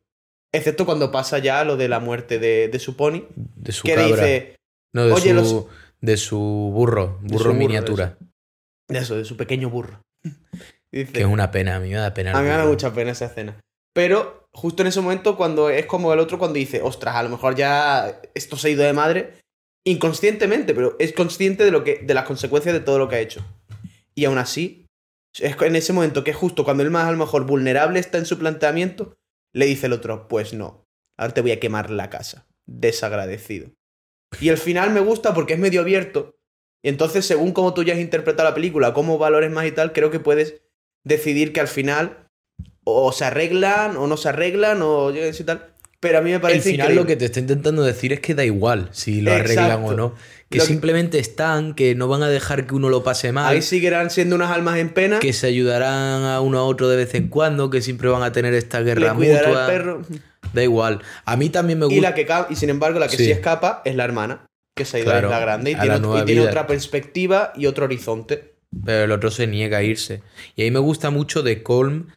Excepto 0.52 0.86
cuando 0.86 1.12
pasa 1.12 1.38
ya 1.40 1.64
lo 1.64 1.78
de 1.78 1.88
la 1.88 2.00
muerte 2.00 2.40
de, 2.40 2.70
de 2.70 2.80
su 2.80 2.96
pony. 2.96 3.24
de 3.36 3.72
su 3.72 3.84
Que 3.84 3.96
cabra. 3.96 4.08
dice. 4.26 4.56
no, 4.94 5.06
de, 5.06 5.12
"Oye, 5.14 5.30
su, 5.30 5.34
los- 5.36 5.66
de 6.02 6.18
su 6.18 6.38
burro, 6.74 7.20
De 7.22 7.34
burro 7.34 7.44
su 7.46 7.50
en 7.52 7.56
burro, 7.58 7.68
miniatura. 7.68 8.18
Eso, 8.98 9.16
de 9.16 9.26
su 9.26 9.38
pequeño 9.38 9.70
burro. 9.70 10.02
Dice, 10.92 11.14
Que 11.14 11.20
es 11.22 11.28
una 11.28 11.52
pena, 11.52 11.76
a 11.76 11.80
mí 11.80 11.90
me 11.90 11.96
da 11.96 12.14
pena. 12.14 12.32
A 12.32 12.42
mí 12.42 12.48
me 12.48 12.56
da 12.56 12.66
mucha 12.66 12.92
pena 12.94 13.12
esa 13.12 13.26
escena. 13.26 13.60
Pero 13.94 14.48
justo 14.54 14.82
en 14.82 14.88
ese 14.88 15.02
momento, 15.02 15.38
cuando 15.38 15.70
es 15.70 15.86
como 15.86 16.12
el 16.14 16.20
otro, 16.20 16.40
cuando 16.40 16.56
dice, 16.56 16.82
ostras, 16.82 17.16
a 17.16 17.24
lo 17.24 17.30
mejor 17.30 17.56
ya 17.56 18.22
esto 18.34 18.58
se 18.58 18.68
ha 18.68 18.72
ido 18.72 18.84
de 18.84 18.94
madre, 18.94 19.40
inconscientemente, 19.86 20.74
pero 20.74 20.96
es 21.00 21.14
consciente 21.14 21.64
de, 21.64 21.72
lo 21.72 21.84
que, 21.84 22.00
de 22.00 22.14
las 22.14 22.26
consecuencias 22.26 22.74
de 22.74 22.80
todo 22.80 22.98
lo 22.98 23.08
que 23.08 23.16
ha 23.16 23.20
hecho. 23.20 23.46
Y 24.16 24.26
aún 24.26 24.38
así, 24.38 24.88
es 25.38 25.56
en 25.62 25.76
ese 25.76 25.94
momento 25.94 26.24
que 26.24 26.32
es 26.32 26.38
justo 26.38 26.64
cuando 26.64 26.84
el 26.84 26.92
más 26.92 27.06
a 27.06 27.12
lo 27.12 27.18
mejor 27.18 27.46
vulnerable 27.46 28.00
está 28.00 28.18
en 28.18 28.26
su 28.26 28.38
planteamiento, 28.38 29.16
le 29.54 29.66
dice 29.66 29.88
el 29.88 29.94
otro, 29.94 30.28
pues 30.28 30.54
no, 30.54 30.86
ahora 31.18 31.34
te 31.34 31.42
voy 31.42 31.52
a 31.52 31.60
quemar 31.60 31.90
la 31.90 32.10
casa. 32.10 32.48
Desagradecido. 32.66 33.72
Y 34.40 34.50
el 34.50 34.58
final 34.58 34.92
me 34.92 35.00
gusta 35.00 35.34
porque 35.34 35.54
es 35.54 35.60
medio 35.60 35.82
abierto. 35.82 36.36
Y 36.82 36.90
entonces, 36.90 37.26
según 37.26 37.52
cómo 37.52 37.74
tú 37.74 37.84
ya 37.84 37.94
has 37.94 38.00
interpretado 38.00 38.48
la 38.50 38.56
película, 38.56 38.94
cómo 38.94 39.18
valores 39.18 39.52
más 39.52 39.66
y 39.66 39.72
tal, 39.72 39.92
creo 39.94 40.12
que 40.12 40.20
puedes 40.20 40.56
decidir 41.04 41.52
que 41.54 41.60
al 41.60 41.68
final 41.68 42.26
o 42.84 43.12
se 43.12 43.26
arreglan 43.26 43.98
o 43.98 44.08
no 44.08 44.18
se 44.18 44.30
arreglan 44.30 44.82
o 44.82 45.12
yo 45.12 45.22
y 45.28 45.32
tal. 45.44 45.66
Pero 46.02 46.20
a 46.20 46.22
mí 46.22 46.32
me 46.32 46.40
parece 46.40 46.62
final 46.72 46.76
increíble. 46.86 47.02
lo 47.02 47.08
que 47.08 47.18
te 47.18 47.26
está 47.26 47.42
intentando 47.42 47.84
decir 47.84 48.14
es 48.14 48.22
que 48.22 48.34
da 48.34 48.46
igual 48.46 48.88
si 48.94 49.20
lo 49.22 49.34
arreglan 49.34 49.84
o 49.84 49.94
no. 49.94 50.16
Que 50.50 50.60
Lo 50.60 50.64
que- 50.64 50.68
simplemente 50.70 51.20
están, 51.20 51.76
que 51.76 51.94
no 51.94 52.08
van 52.08 52.24
a 52.24 52.30
dejar 52.30 52.66
que 52.66 52.74
uno 52.74 52.88
lo 52.88 53.04
pase 53.04 53.34
mal. 53.34 53.54
Ahí 53.54 53.62
seguirán 53.62 54.10
siendo 54.10 54.36
unas 54.38 54.50
almas 54.50 54.78
en 54.78 54.90
pena. 54.94 55.20
que 55.20 55.34
se 55.34 55.48
ayudarán 55.48 56.24
a 56.24 56.40
uno 56.40 56.60
a 56.60 56.64
otro 56.64 56.88
de 56.88 56.96
vez 56.96 57.14
en 57.16 57.28
cuando, 57.28 57.70
que 57.70 57.82
siempre 57.82 58.08
van 58.08 58.24
a 58.24 58.32
tener 58.32 58.54
esta 58.54 58.80
le 58.80 58.86
guerra 58.86 59.14
cuidará 59.14 59.48
mutua. 59.50 59.66
el 59.66 59.72
perro. 59.72 60.02
Da 60.54 60.64
igual. 60.64 61.02
A 61.26 61.36
mí 61.36 61.50
también 61.50 61.78
me 61.80 61.86
gusta. 61.86 61.98
Y, 61.98 62.02
la 62.02 62.16
que 62.16 62.26
y 62.50 62.56
sin 62.56 62.70
embargo, 62.70 62.98
la 62.98 63.10
que 63.10 63.18
sí. 63.18 63.26
Sí. 63.26 63.32
escapa 63.32 63.82
es 63.84 63.96
la 63.96 64.06
hermana, 64.06 64.46
que 64.80 64.86
se 64.86 64.98
ha 64.98 65.00
ido 65.02 65.12
Claro, 65.12 65.28
a 65.28 65.32
la 65.32 65.40
grande 65.40 65.72
y 65.72 65.76
a 65.76 66.02
tiene, 66.26 66.34
y 66.34 66.40
otra 66.40 66.66
perspectiva 66.66 67.54
y 67.56 67.68
otro 67.68 67.86
horizonte. 67.86 68.56
pero 68.86 69.04
el 69.06 69.12
otro 69.12 69.30
se 69.30 69.46
niega 69.46 69.78
a 69.80 69.84
irse. 69.84 70.22
Y 70.56 70.64
ahí 70.64 70.72
me 70.72 70.80
gusta 70.80 71.10
mucho 71.12 71.44
de 71.44 71.62
Colm. 71.64 72.08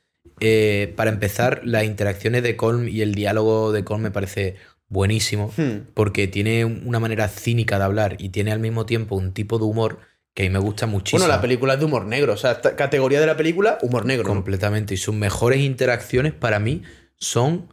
eh, 0.41 0.93
para 0.97 1.11
empezar, 1.11 1.61
las 1.65 1.85
interacciones 1.85 2.43
de 2.43 2.57
Colm 2.57 2.89
y 2.89 3.01
el 3.03 3.15
diálogo 3.15 3.73
de 3.73 3.85
Colm 3.85 4.03
me 4.03 4.11
parece 4.11 4.57
buenísimo. 4.89 5.53
Hmm. 5.57 5.87
Porque 5.95 6.27
tiene 6.29 6.65
una 6.65 6.99
manera 7.01 7.29
cínica 7.29 7.79
de 7.79 7.85
hablar 7.85 8.17
y 8.19 8.31
tiene 8.31 8.53
al 8.53 8.59
mismo 8.61 8.85
tiempo 8.87 9.17
un 9.17 9.33
tipo 9.33 9.59
de 9.59 9.65
humor 9.65 9.99
que 10.35 10.43
a 10.43 10.47
mí 10.47 10.51
me 10.51 10.59
gusta 10.59 10.87
muchísimo. 10.87 11.21
Bueno, 11.21 11.35
la 11.35 11.41
película 11.43 11.75
es 11.75 11.79
de 11.81 11.85
humor 11.87 12.07
negro. 12.07 12.33
O 12.33 12.37
sea, 12.37 12.53
esta 12.53 12.75
categoría 12.77 13.21
de 13.21 13.27
la 13.27 13.37
película, 13.37 13.79
humor 13.83 14.05
negro. 14.07 14.25
Completamente. 14.29 14.95
Y 14.95 14.97
sus 14.97 15.15
mejores 15.15 15.61
interacciones 15.61 16.33
para 16.33 16.59
mí 16.59 16.83
son, 17.17 17.69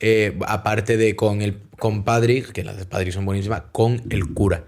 eh, 0.00 0.36
aparte 0.46 0.96
de 0.96 1.14
con 1.16 1.40
el 1.42 1.54
con 1.84 2.02
Patrick, 2.02 2.50
que 2.52 2.64
las 2.64 2.78
de 2.78 2.86
Patrick 2.86 3.12
son 3.12 3.26
buenísimas, 3.26 3.64
con 3.72 4.02
el 4.08 4.32
cura. 4.32 4.64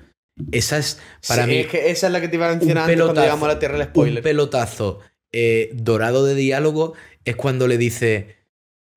Esa 0.52 0.76
es, 0.76 0.98
para 1.26 1.44
Sí, 1.44 1.50
mí, 1.50 1.56
es 1.60 1.66
que 1.68 1.90
esa 1.90 2.08
es 2.08 2.12
la 2.12 2.20
que 2.20 2.28
te 2.28 2.36
iba 2.36 2.46
a 2.46 2.50
mencionar 2.54 2.90
un 2.90 2.96
cuando 3.00 3.22
llegamos 3.22 3.48
a 3.48 3.52
la 3.54 3.58
tierra 3.58 3.78
del 3.78 3.86
un 3.86 3.92
spoiler. 3.92 4.22
pelotazo 4.22 5.00
eh, 5.32 5.70
dorado 5.72 6.26
de 6.26 6.34
diálogo 6.34 6.92
es 7.24 7.36
cuando 7.36 7.68
le 7.68 7.78
dice. 7.78 8.36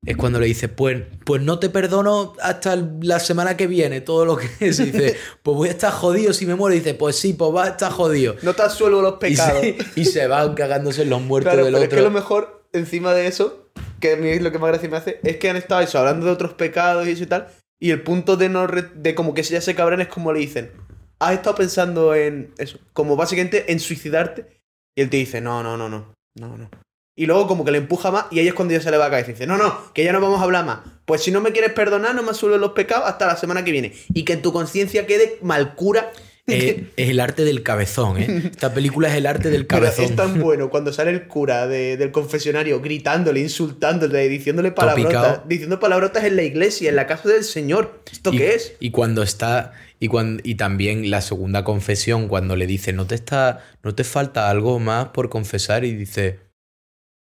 Es 0.05 0.15
cuando 0.17 0.39
le 0.39 0.47
dice, 0.47 0.67
pues, 0.69 1.03
pues 1.25 1.41
no 1.41 1.59
te 1.59 1.69
perdono 1.69 2.33
hasta 2.41 2.75
la 3.01 3.19
semana 3.19 3.55
que 3.57 3.67
viene, 3.67 4.01
todo 4.01 4.25
lo 4.25 4.35
que 4.37 4.47
es. 4.59 4.79
Y 4.81 4.91
dice, 4.91 5.15
pues 5.43 5.55
voy 5.55 5.67
a 5.69 5.71
estar 5.71 5.91
jodido 5.93 6.33
si 6.33 6.45
me 6.45 6.55
muero. 6.55 6.75
Y 6.75 6.79
dice, 6.79 6.93
pues 6.95 7.15
sí, 7.15 7.33
pues 7.33 7.51
vas 7.53 7.67
a 7.67 7.71
estar 7.71 7.91
jodido. 7.93 8.35
No 8.41 8.53
te 8.53 8.69
suelo 8.69 9.01
los 9.01 9.13
Y 9.17 9.17
pecados. 9.19 9.61
se, 9.61 9.77
y 9.95 10.03
se 10.05 10.27
va 10.27 10.53
cagándose 10.55 11.03
en 11.03 11.09
los 11.09 11.21
muertos 11.21 11.53
Claro, 11.53 11.65
del 11.65 11.73
pero 11.73 11.85
otro. 11.85 11.97
es 11.97 12.01
que 12.03 12.09
lo 12.09 12.11
mejor, 12.13 12.65
encima 12.73 13.13
de 13.13 13.27
eso, 13.27 13.69
que 14.01 14.13
a 14.13 14.15
mí 14.17 14.27
es 14.29 14.41
lo 14.41 14.51
que 14.51 14.59
más 14.59 14.69
gracia 14.71 14.89
me 14.89 14.97
hace, 14.97 15.19
es 15.23 15.37
que 15.37 15.49
han 15.49 15.55
estado 15.57 15.79
eso, 15.81 15.99
hablando 15.99 16.25
de 16.25 16.31
otros 16.33 16.53
pecados 16.53 17.07
y 17.07 17.11
eso 17.11 17.23
y 17.23 17.27
tal, 17.27 17.47
y 17.79 17.91
el 17.91 18.01
punto 18.03 18.37
de 18.37 18.49
no 18.49 18.67
re- 18.67 18.89
de 18.93 19.15
como 19.15 19.33
que 19.33 19.43
si 19.43 19.53
ya 19.53 19.61
se 19.61 19.75
cabran 19.75 20.01
es 20.01 20.07
como 20.07 20.33
le 20.33 20.39
dicen, 20.39 20.71
has 21.19 21.33
estado 21.33 21.55
pensando 21.55 22.15
en 22.15 22.53
eso, 22.57 22.79
como 22.93 23.15
básicamente 23.15 23.71
en 23.71 23.79
suicidarte. 23.79 24.59
Y 24.95 25.01
él 25.01 25.09
te 25.09 25.17
dice, 25.17 25.39
no, 25.41 25.63
no, 25.63 25.77
no, 25.77 25.87
no, 25.89 26.13
no, 26.35 26.57
no. 26.57 26.69
Y 27.17 27.25
luego 27.25 27.47
como 27.47 27.65
que 27.65 27.71
le 27.71 27.77
empuja 27.79 28.11
más 28.11 28.25
y 28.31 28.39
ahí 28.39 28.47
es 28.47 28.53
cuando 28.53 28.73
ya 28.73 28.81
se 28.81 28.91
le 28.91 28.97
va 28.97 29.07
a 29.07 29.09
caer. 29.09 29.25
Y 29.27 29.33
dice, 29.33 29.45
no, 29.47 29.57
no, 29.57 29.93
que 29.93 30.03
ya 30.03 30.13
no 30.13 30.21
vamos 30.21 30.39
a 30.39 30.43
hablar 30.43 30.65
más. 30.65 30.79
Pues 31.05 31.21
si 31.23 31.31
no 31.31 31.41
me 31.41 31.51
quieres 31.51 31.73
perdonar, 31.73 32.15
no 32.15 32.23
me 32.23 32.31
asuelves 32.31 32.61
los 32.61 32.71
pecados 32.71 33.09
hasta 33.09 33.27
la 33.27 33.35
semana 33.35 33.63
que 33.65 33.71
viene. 33.71 33.93
Y 34.13 34.23
que 34.23 34.33
en 34.33 34.41
tu 34.41 34.53
conciencia 34.53 35.05
quede 35.05 35.37
malcura. 35.41 36.11
Es, 36.51 36.75
es 36.97 37.09
el 37.09 37.19
arte 37.19 37.43
del 37.45 37.63
cabezón, 37.63 38.17
¿eh? 38.17 38.43
Esta 38.51 38.73
película 38.73 39.07
es 39.09 39.15
el 39.15 39.25
arte 39.25 39.49
del 39.49 39.65
Pero 39.65 39.81
cabezón. 39.81 40.05
es 40.05 40.15
tan 40.15 40.39
bueno 40.39 40.69
cuando 40.69 40.91
sale 40.93 41.11
el 41.11 41.27
cura 41.27 41.67
de- 41.67 41.97
del 41.97 42.11
confesionario 42.11 42.81
gritándole, 42.81 43.39
insultándole, 43.39 44.27
diciéndole 44.29 44.71
Topicao. 44.71 44.95
palabrotas, 44.95 45.47
diciendo 45.47 45.79
palabrotas 45.79 46.23
en 46.23 46.35
la 46.35 46.43
iglesia, 46.43 46.89
en 46.89 46.95
la 46.95 47.07
casa 47.07 47.29
del 47.29 47.43
Señor. 47.43 48.01
¿Esto 48.11 48.33
y, 48.33 48.37
qué 48.37 48.55
es? 48.55 48.73
Y 48.79 48.91
cuando 48.91 49.23
está. 49.23 49.73
Y, 49.99 50.07
cuando, 50.07 50.41
y 50.45 50.55
también 50.55 51.09
la 51.09 51.21
segunda 51.21 51.63
confesión, 51.63 52.27
cuando 52.29 52.55
le 52.55 52.67
dice, 52.67 52.93
no 52.93 53.05
te 53.05 53.15
está. 53.15 53.65
No 53.83 53.95
te 53.95 54.03
falta 54.03 54.49
algo 54.49 54.79
más 54.79 55.09
por 55.09 55.29
confesar. 55.29 55.83
Y 55.85 55.93
dice. 55.93 56.39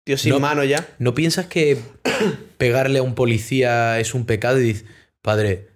Tío, 0.06 0.18
sin 0.18 0.32
No. 0.32 0.40
mano 0.40 0.64
ya. 0.64 0.86
¿No 0.98 1.14
piensas 1.14 1.46
que 1.46 1.78
pegarle 2.58 2.98
a 2.98 3.02
un 3.02 3.14
policía 3.14 3.98
es 4.00 4.14
un 4.14 4.26
pecado? 4.26 4.60
Y 4.60 4.64
dice, 4.64 4.84
padre, 5.22 5.68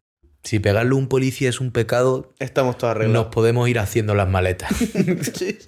si 0.45 0.59
pegarle 0.61 0.95
un 0.95 1.09
policía 1.09 1.49
es 1.49 1.61
un 1.61 1.71
pecado, 1.73 2.33
Estamos 2.39 2.79
todos 2.79 2.95
nos 2.95 2.97
arreglados. 3.03 3.27
podemos 3.35 3.69
ir 3.69 3.79
haciendo 3.79 4.15
las 4.15 4.29
maletas. 4.29 4.71
Sí. 5.35 5.59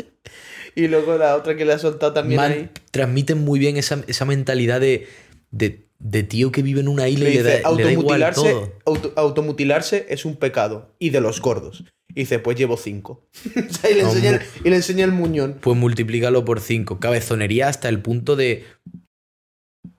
Y 0.77 0.87
luego 0.87 1.19
la 1.19 1.35
otra 1.37 1.57
que 1.57 1.65
le 1.65 1.73
ha 1.73 1.79
soltado 1.79 2.13
también 2.13 2.41
Man- 2.41 2.53
ahí. 2.53 2.71
transmiten 2.93 3.39
muy 3.39 3.59
bien 3.59 3.77
esa, 3.77 4.05
esa 4.07 4.25
mentalidad 4.25 4.81
de, 4.81 5.09
de, 5.51 5.89
de 5.99 6.23
tío 6.23 6.53
que 6.53 6.63
vive 6.63 6.81
en 6.81 6.87
una 6.89 7.09
isla 7.09 7.25
Le 7.25 7.31
y 7.31 7.35
le 7.35 7.43
dice, 7.43 7.63
le 7.77 7.83
da 7.85 7.93
igual 7.93 8.23
automutilarse, 8.23 8.41
todo. 8.51 8.73
auto- 8.87 9.13
automutilarse 9.17 10.07
es 10.09 10.25
un 10.25 10.37
pecado. 10.37 10.95
Y 11.01 11.11
de 11.11 11.21
los 11.21 11.41
gordos. 11.41 11.85
Y 12.11 12.21
dice, 12.21 12.39
pues 12.39 12.57
llevo 12.57 12.77
cinco. 12.77 13.27
O 13.69 13.73
sea, 13.75 13.91
y, 13.91 13.95
le 13.95 14.03
No, 14.05 14.09
enseña, 14.11 14.31
mu- 14.31 14.37
el- 14.37 14.43
y 14.67 14.71
le 14.71 14.77
enseña 14.77 15.05
el 15.05 15.13
muñón. 15.13 15.59
Pues 15.61 15.77
multiplícalo 15.77 16.45
por 16.45 16.61
cinco. 16.61 17.01
Cabezonería 17.01 17.67
hasta 17.69 17.89
el 17.89 18.01
punto 18.01 18.37
de, 18.37 18.65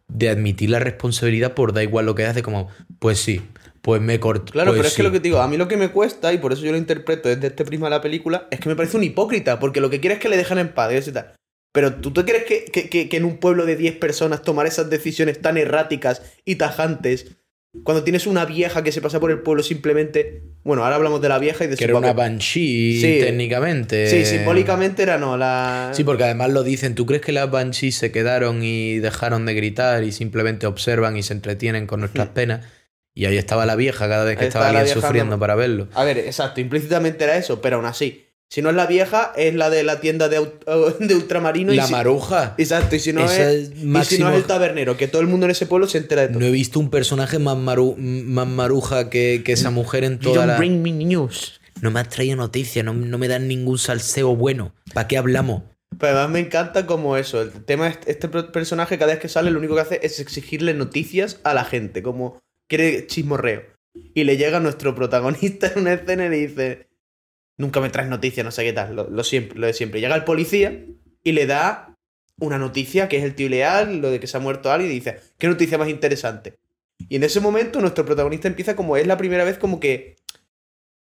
de 0.07 0.30
admitir 0.30 0.69
la 0.69 0.80
responsabilidad 0.80 1.53
por 1.53 1.74
da 1.74 1.84
igual 1.84 2.05
lo 2.05 2.15
que 2.15 2.26
hace, 2.26 2.41
como, 2.43 2.69
pues 2.99 3.19
sí, 3.19 3.41
pues 3.82 4.02
me 4.02 4.20
corto. 4.20 4.52
Claro, 4.54 4.72
pues 4.72 4.80
pero 4.80 4.88
es 4.90 4.96
que 4.96 5.04
lo 5.04 5.12
que 5.12 5.20
te 5.20 5.24
digo, 5.30 5.40
a 5.42 5.48
mí 5.48 5.58
lo 5.58 5.68
que 5.68 5.78
me 5.78 5.90
cuesta, 5.90 6.32
y 6.34 6.38
por 6.38 6.54
eso 6.54 6.62
yo 6.64 6.72
lo 6.72 6.78
interpreto 6.78 7.30
desde 7.30 7.48
este 7.48 7.66
prisma 7.66 7.88
de 7.88 7.92
la 7.92 8.02
película, 8.02 8.48
es 8.52 8.60
que 8.60 8.70
me 8.70 8.76
parece 8.76 8.98
un 8.98 9.04
hipócrita, 9.04 9.60
porque 9.60 9.82
lo 9.82 9.90
que 9.90 10.00
quiere 10.00 10.16
es 10.16 10.20
que 10.22 10.30
le 10.30 10.38
dejen 10.38 10.58
en 10.60 10.70
paz 10.74 11.08
y 11.08 11.12
tal. 11.12 11.34
Pero 11.74 11.96
¿tú 11.96 12.12
te 12.12 12.26
crees 12.26 12.44
que, 12.44 12.66
que- 12.66 12.90
que- 12.90 13.08
que 13.10 13.18
en 13.18 13.26
un 13.26 13.38
pueblo 13.38 13.66
de 13.66 13.76
10 13.78 13.96
personas 13.98 14.42
tomar 14.44 14.68
esas 14.68 14.90
decisiones 14.90 15.40
tan 15.42 15.58
erráticas 15.58 16.22
y 16.46 16.56
tajantes, 16.56 17.38
cuando 17.84 18.04
tienes 18.04 18.28
una 18.28 18.44
vieja 18.44 18.84
que 18.84 18.92
se 18.92 19.00
pasa 19.02 19.22
por 19.22 19.32
el 19.32 19.40
pueblo 19.40 19.64
simplemente... 19.64 20.44
Bueno, 20.66 20.84
ahora 20.84 20.98
hablamos 20.98 21.22
de 21.22 21.30
la 21.30 21.40
vieja 21.40 21.64
y 21.64 21.68
de 21.68 21.76
Que 21.78 21.86
su 21.86 21.90
era 21.90 21.98
una 21.98 22.10
papel. 22.10 22.32
banshee 22.34 23.00
Sí. 23.00 23.20
técnicamente. 23.22 24.08
Sí, 24.08 24.26
simbólicamente 24.26 25.02
era 25.04 25.18
no, 25.18 25.38
la... 25.38 25.92
Sí, 25.94 26.04
porque 26.04 26.26
además 26.26 26.52
lo 26.52 26.64
dicen. 26.64 26.94
¿Tú 26.96 27.06
crees 27.06 27.22
que 27.22 27.32
las 27.32 27.50
banshees 27.50 27.96
se 27.96 28.12
quedaron 28.12 28.62
y 28.62 29.00
dejaron 29.00 29.46
de 29.46 29.54
gritar 29.54 30.04
y 30.04 30.12
simplemente 30.12 30.68
observan 30.68 31.16
y 31.16 31.24
se 31.24 31.32
entretienen 31.34 31.88
con 31.88 32.02
nuestras 32.02 32.28
penas? 32.28 32.66
Y 33.22 33.26
ahí 33.28 33.38
estaba 33.38 33.67
la 33.67 33.76
vieja 33.76 34.07
cada 34.09 34.24
vez 34.24 34.36
que 34.36 34.45
Ahí 34.45 34.47
estaba 34.47 34.69
alguien 34.69 34.88
sufriendo 34.88 35.38
para 35.38 35.53
verlo. 35.53 35.88
A 35.93 36.03
ver, 36.03 36.17
exacto, 36.17 36.59
implícitamente 36.59 37.24
era 37.24 37.38
eso, 37.38 37.61
pero 37.61 37.76
aún 37.76 37.86
así. 37.86 38.26
Si 38.49 38.63
no 38.63 38.72
es 38.72 38.76
la 38.76 38.88
vieja, 38.88 39.32
es 39.38 39.53
la 39.53 39.69
de 39.69 39.84
la 39.84 39.99
tienda 40.01 40.28
de, 40.28 40.39
de 40.99 41.13
ultramarino. 41.15 41.72
y 41.72 41.76
La 41.76 41.86
si- 41.86 41.91
maruja. 41.91 42.55
Exacto, 42.57 42.95
y 42.95 42.99
si 42.99 43.13
no, 43.13 43.24
Esa 43.24 43.51
es, 43.51 43.69
y 43.69 43.76
si 43.76 43.86
no 43.86 43.91
máximo- 43.99 44.30
es 44.32 44.36
el 44.38 44.43
tabernero, 44.45 44.97
que 44.97 45.07
todo 45.07 45.22
el 45.22 45.28
mundo 45.28 45.45
en 45.45 45.51
ese 45.51 45.67
pueblo 45.67 45.88
se 45.88 45.99
entera 45.99 46.24
de 46.24 46.30
todo. 46.30 46.39
No 46.39 46.47
he 46.47 46.49
visto 46.49 46.80
un 46.80 46.89
personaje 46.89 47.38
más, 47.38 47.55
maru- 47.57 47.95
más 47.95 48.47
maruja 48.47 49.11
que, 49.11 49.43
que 49.45 49.51
esa 49.51 49.69
mujer 49.69 50.03
en 50.03 50.17
toda 50.17 50.47
la... 50.47 50.57
me 50.57 50.67
news. 50.69 51.61
No 51.80 51.91
me 51.91 51.99
has 51.99 52.09
traído 52.09 52.36
noticias, 52.38 52.84
no, 52.84 52.93
no 52.95 53.17
me 53.19 53.28
dan 53.28 53.47
ningún 53.47 53.78
salseo 53.78 54.36
bueno. 54.36 54.74
¿Para 54.95 55.07
qué 55.07 55.19
hablamos? 55.19 55.61
Pero 55.99 56.13
además 56.17 56.32
me 56.32 56.39
encanta 56.39 56.88
como 56.88 57.17
eso. 57.17 57.39
El 57.39 57.51
tema 57.65 57.88
es 57.88 57.99
este 58.07 58.30
personaje 58.30 58.97
cada 58.97 59.11
vez 59.11 59.22
que 59.22 59.30
sale 59.30 59.51
lo 59.51 59.59
único 59.59 59.76
que 59.76 59.82
hace 59.82 59.99
es 60.01 60.19
exigirle 60.19 60.74
noticias 60.74 61.39
a 61.43 61.53
la 61.53 61.65
gente, 61.65 62.01
como 62.01 62.39
quiere 62.72 63.05
chismorreo. 63.05 63.63
Y 64.13 64.24
le 64.24 64.38
llega 64.38 64.61
nuestro 64.61 64.95
protagonista 64.95 65.67
en 65.67 65.82
una 65.82 65.91
escena 65.91 66.28
y 66.28 66.30
le 66.30 66.38
dice, 66.47 66.88
nunca 67.57 67.82
me 67.82 67.89
traes 67.89 68.07
noticias, 68.07 68.45
no 68.45 68.51
sé 68.51 68.63
qué 68.63 68.72
tal, 68.72 68.95
lo, 68.95 69.24
siempre, 69.26 69.59
de 69.59 69.74
siempre. 69.74 69.99
Llega 69.99 70.15
el 70.15 70.24
policía 70.24 70.86
y 71.22 71.32
le 71.34 71.47
da 71.47 71.97
una 72.39 72.57
noticia 72.57 73.09
que 73.09 73.17
es 73.17 73.26
el 73.26 73.36
tío 73.36 73.49
leal, 73.49 73.97
lo 73.97 74.09
de 74.09 74.22
que 74.22 74.28
se 74.28 74.38
ha 74.38 74.39
muerto 74.39 74.72
alguien 74.72 74.89
y 74.89 74.95
dice, 74.95 75.19
¿qué 75.38 75.49
noticia 75.49 75.78
más 75.78 75.89
interesante? 75.89 76.59
Y 77.09 77.17
en 77.17 77.24
ese 77.24 77.41
momento 77.41 77.82
nuestro 77.82 78.05
protagonista 78.05 78.47
empieza 78.47 78.74
como 78.74 78.95
es 78.95 79.05
la 79.05 79.17
primera 79.17 79.43
vez 79.43 79.57
como 79.57 79.82
que 79.82 80.15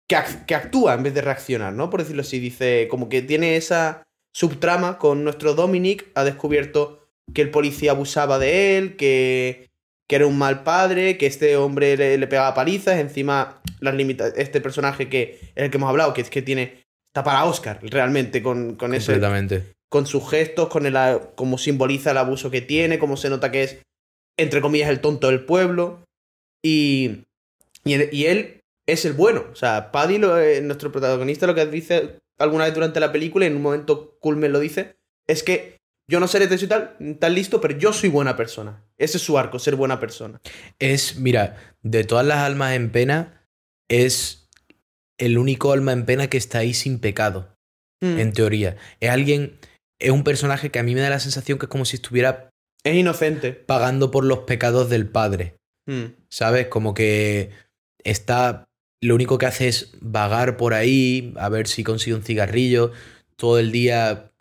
que 0.07 0.53
actúa 0.53 0.93
en 0.93 1.01
vez 1.01 1.15
de 1.15 1.21
reaccionar, 1.21 1.73
¿no? 1.73 1.89
Por 1.89 2.01
decirlo 2.01 2.21
así, 2.21 2.37
dice 2.37 2.87
como 2.91 3.09
que 3.09 3.23
tiene 3.23 3.55
esa 3.55 4.03
subtrama 4.31 4.99
con 4.99 5.23
nuestro 5.23 5.55
Dominic, 5.55 6.11
ha 6.13 6.23
descubierto 6.23 7.09
que 7.33 7.41
el 7.41 7.49
policía 7.49 7.89
abusaba 7.89 8.37
de 8.37 8.77
él, 8.77 8.97
que, 8.97 9.71
que 10.07 10.15
era 10.17 10.27
un 10.27 10.37
mal 10.37 10.63
padre, 10.63 11.17
que 11.17 11.25
este 11.25 11.57
hombre 11.57 11.97
le, 11.97 12.17
le 12.17 12.27
pegaba 12.27 12.53
palizas, 12.53 12.99
encima 12.99 13.61
las 13.79 13.95
limita 13.95 14.27
este 14.35 14.61
personaje 14.61 15.09
que 15.09 15.39
es 15.55 15.63
el 15.63 15.71
que 15.71 15.77
hemos 15.77 15.89
hablado, 15.89 16.13
que 16.13 16.21
es 16.21 16.29
que 16.29 16.41
tiene 16.41 16.83
está 17.07 17.23
para 17.23 17.45
Oscar 17.45 17.79
realmente 17.81 18.43
con, 18.43 18.75
con 18.75 18.93
ese 18.97 19.13
con 19.89 20.05
sus 20.05 20.29
gestos, 20.29 20.67
con 20.69 20.85
el 20.85 20.97
a- 20.97 21.19
cómo 21.35 21.57
simboliza 21.57 22.11
el 22.11 22.17
abuso 22.17 22.51
que 22.51 22.61
tiene, 22.61 22.99
cómo 22.99 23.15
se 23.17 23.29
nota 23.29 23.51
que 23.51 23.63
es, 23.63 23.77
entre 24.37 24.59
comillas, 24.61 24.89
el 24.89 24.99
tonto 24.99 25.27
del 25.27 25.45
pueblo. 25.45 26.03
Y, 26.63 27.23
y, 27.83 27.93
él- 27.93 28.09
y 28.11 28.25
él 28.25 28.61
es 28.87 29.05
el 29.05 29.13
bueno. 29.13 29.45
O 29.51 29.55
sea, 29.55 29.91
Paddy, 29.91 30.17
lo- 30.17 30.37
eh, 30.39 30.61
nuestro 30.61 30.91
protagonista, 30.91 31.47
lo 31.47 31.55
que 31.55 31.65
dice 31.67 32.17
alguna 32.37 32.65
vez 32.65 32.73
durante 32.73 32.99
la 32.99 33.11
película, 33.11 33.45
y 33.45 33.47
en 33.47 33.55
un 33.55 33.61
momento 33.61 34.17
Culmen 34.19 34.51
lo 34.51 34.59
dice, 34.59 34.95
es 35.27 35.43
que 35.43 35.74
yo 36.07 36.19
no 36.19 36.27
seré 36.27 36.53
y 36.53 36.67
tal, 36.67 36.95
tan 37.19 37.33
listo, 37.33 37.59
pero 37.61 37.77
yo 37.77 37.91
soy 37.93 38.09
buena 38.09 38.35
persona. 38.35 38.83
Ese 38.97 39.17
es 39.17 39.23
su 39.23 39.37
arco, 39.37 39.59
ser 39.59 39.75
buena 39.75 39.99
persona. 39.99 40.39
Es, 40.79 41.17
mira, 41.17 41.57
de 41.81 42.03
todas 42.03 42.25
las 42.25 42.37
almas 42.39 42.73
en 42.75 42.91
pena, 42.91 43.47
es 43.89 44.49
el 45.17 45.37
único 45.37 45.71
alma 45.71 45.93
en 45.93 46.05
pena 46.05 46.27
que 46.29 46.37
está 46.37 46.59
ahí 46.59 46.73
sin 46.73 46.99
pecado, 46.99 47.55
Mm. 48.01 48.19
en 48.19 48.33
teoría. 48.33 48.75
Es 48.99 49.09
alguien, 49.09 49.57
es 49.99 50.11
un 50.11 50.23
personaje 50.25 50.69
que 50.69 50.79
a 50.79 50.83
mí 50.83 50.93
me 50.93 51.01
da 51.01 51.09
la 51.09 51.19
sensación 51.21 51.57
que 51.57 51.65
es 51.65 51.69
como 51.69 51.85
si 51.85 51.95
estuviera 51.95 52.49
Es 52.83 52.93
inocente. 52.95 53.53
pagando 53.53 54.11
por 54.11 54.25
los 54.25 54.39
pecados 54.39 54.89
del 54.89 55.07
padre. 55.07 55.55
Mm. 55.87 56.05
¿Sabes? 56.29 56.67
Como 56.67 56.93
que 56.93 57.51
está. 58.03 58.65
Lo 59.01 59.15
único 59.15 59.37
que 59.37 59.45
hace 59.45 59.67
es 59.67 59.91
vagar 60.01 60.57
por 60.57 60.73
ahí, 60.73 61.33
a 61.37 61.47
ver 61.49 61.67
si 61.67 61.83
consigue 61.83 62.15
un 62.15 62.23
cigarrillo, 62.23 62.91
todo 63.37 63.59
el 63.59 63.71
día 63.71 64.31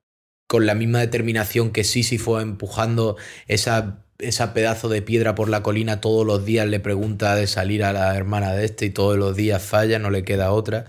con 0.46 0.66
la 0.66 0.74
misma 0.74 1.00
determinación 1.00 1.70
que 1.70 1.84
Sísifo 1.84 2.40
empujando 2.40 3.16
esa, 3.46 4.04
esa 4.18 4.54
pedazo 4.54 4.88
de 4.88 5.02
piedra 5.02 5.34
por 5.34 5.48
la 5.48 5.62
colina 5.62 6.00
todos 6.00 6.26
los 6.26 6.44
días, 6.44 6.66
le 6.66 6.80
pregunta 6.80 7.34
de 7.34 7.46
salir 7.46 7.84
a 7.84 7.92
la 7.92 8.16
hermana 8.16 8.52
de 8.52 8.64
este 8.64 8.86
y 8.86 8.90
todos 8.90 9.16
los 9.16 9.36
días 9.36 9.62
falla, 9.62 9.98
no 9.98 10.10
le 10.10 10.24
queda 10.24 10.52
otra. 10.52 10.84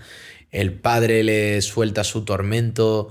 El 0.50 0.72
padre 0.72 1.22
le 1.22 1.60
suelta 1.62 2.04
su 2.04 2.24
tormento 2.24 3.08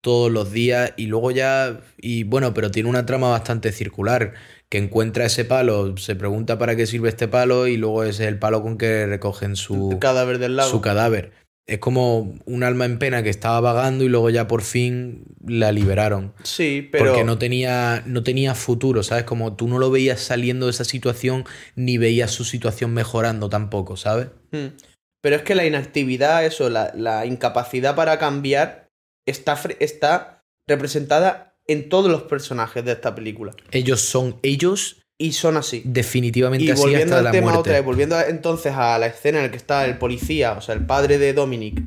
todos 0.00 0.30
los 0.30 0.52
días 0.52 0.92
y 0.96 1.06
luego 1.06 1.30
ya, 1.30 1.80
y 1.98 2.24
bueno, 2.24 2.54
pero 2.54 2.70
tiene 2.70 2.88
una 2.88 3.06
trama 3.06 3.28
bastante 3.28 3.72
circular, 3.72 4.34
que 4.68 4.78
encuentra 4.78 5.26
ese 5.26 5.44
palo, 5.44 5.96
se 5.96 6.16
pregunta 6.16 6.58
para 6.58 6.76
qué 6.76 6.86
sirve 6.86 7.08
este 7.08 7.28
palo 7.28 7.66
y 7.66 7.76
luego 7.76 8.04
ese 8.04 8.24
es 8.24 8.28
el 8.28 8.38
palo 8.38 8.62
con 8.62 8.78
que 8.78 9.06
recogen 9.06 9.56
su, 9.56 9.90
El 9.92 9.98
cadáver 9.98 10.38
del 10.38 10.56
lago. 10.56 10.70
su 10.70 10.80
cadáver. 10.80 11.32
Es 11.66 11.78
como 11.78 12.34
un 12.44 12.62
alma 12.62 12.84
en 12.84 12.98
pena 12.98 13.22
que 13.24 13.30
estaba 13.30 13.60
vagando 13.60 14.04
y 14.04 14.08
luego 14.08 14.30
ya 14.30 14.46
por 14.46 14.62
fin 14.62 15.24
la 15.44 15.72
liberaron. 15.72 16.32
sí, 16.44 16.88
pero... 16.92 17.06
Porque 17.06 17.24
no 17.24 17.38
tenía, 17.38 18.04
no 18.06 18.22
tenía 18.22 18.54
futuro, 18.54 19.02
¿sabes? 19.02 19.24
Como 19.24 19.56
tú 19.56 19.66
no 19.66 19.78
lo 19.78 19.90
veías 19.90 20.20
saliendo 20.20 20.66
de 20.66 20.70
esa 20.70 20.84
situación 20.84 21.44
ni 21.74 21.98
veías 21.98 22.30
su 22.30 22.44
situación 22.44 22.94
mejorando 22.94 23.48
tampoco, 23.48 23.96
¿sabes? 23.96 24.28
Mm. 24.52 24.76
Pero 25.20 25.36
es 25.36 25.42
que 25.42 25.56
la 25.56 25.66
inactividad, 25.66 26.44
eso, 26.44 26.70
la, 26.70 26.92
la 26.94 27.26
incapacidad 27.26 27.96
para 27.96 28.18
cambiar, 28.18 28.88
está, 29.26 29.60
está 29.80 30.44
representada 30.68 31.56
en 31.66 31.88
todos 31.88 32.10
los 32.10 32.22
personajes 32.22 32.84
de 32.84 32.92
esta 32.92 33.14
película. 33.14 33.52
Ellos 33.72 34.00
son 34.00 34.38
ellos 34.42 35.05
Y 35.18 35.32
son 35.32 35.56
así. 35.56 35.82
definitivamente 35.84 36.64
Y 36.66 36.70
así 36.70 36.80
volviendo 36.82 37.04
hasta 37.14 37.18
al 37.18 37.24
la 37.24 37.30
tema 37.30 37.44
muerte. 37.44 37.58
otra 37.60 37.72
vez, 37.74 37.84
volviendo 37.84 38.20
entonces 38.20 38.72
a 38.76 38.98
la 38.98 39.06
escena 39.06 39.38
en 39.38 39.44
la 39.44 39.50
que 39.50 39.56
está 39.56 39.84
el 39.86 39.96
policía, 39.98 40.52
o 40.52 40.60
sea, 40.60 40.74
el 40.74 40.84
padre 40.84 41.18
de 41.18 41.32
Dominic, 41.32 41.80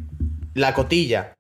la 0.56 0.74
cotilla 0.74 1.34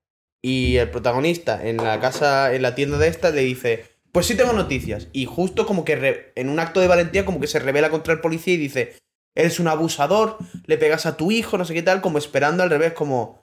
y 0.43 0.75
el 0.77 0.89
protagonista 0.89 1.67
en 1.67 1.77
la 1.77 1.99
casa, 1.99 2.53
en 2.53 2.61
la 2.61 2.75
tienda 2.75 2.97
de 2.97 3.07
esta, 3.07 3.31
le 3.31 3.41
dice, 3.41 3.85
pues 4.11 4.27
sí 4.27 4.35
tengo 4.35 4.53
noticias. 4.53 5.07
Y 5.13 5.25
justo 5.25 5.65
como 5.65 5.83
que 5.83 5.95
re- 5.95 6.31
en 6.35 6.49
un 6.49 6.59
acto 6.59 6.79
de 6.79 6.87
valentía 6.87 7.25
como 7.25 7.39
que 7.39 7.47
se 7.47 7.59
revela 7.59 7.89
contra 7.89 8.13
el 8.13 8.21
policía 8.21 8.53
y 8.53 8.57
dice, 8.57 8.95
eres 9.35 9.59
un 9.59 9.67
abusador, 9.67 10.37
le 10.67 10.77
pegas 10.77 11.05
a 11.07 11.17
tu 11.17 11.31
hijo, 11.31 11.57
no 11.57 11.65
sé 11.65 11.73
qué 11.73 11.81
tal, 11.81 12.01
como 12.01 12.19
esperando 12.19 12.61
al 12.61 12.69
revés, 12.69 12.93
como 12.93 13.41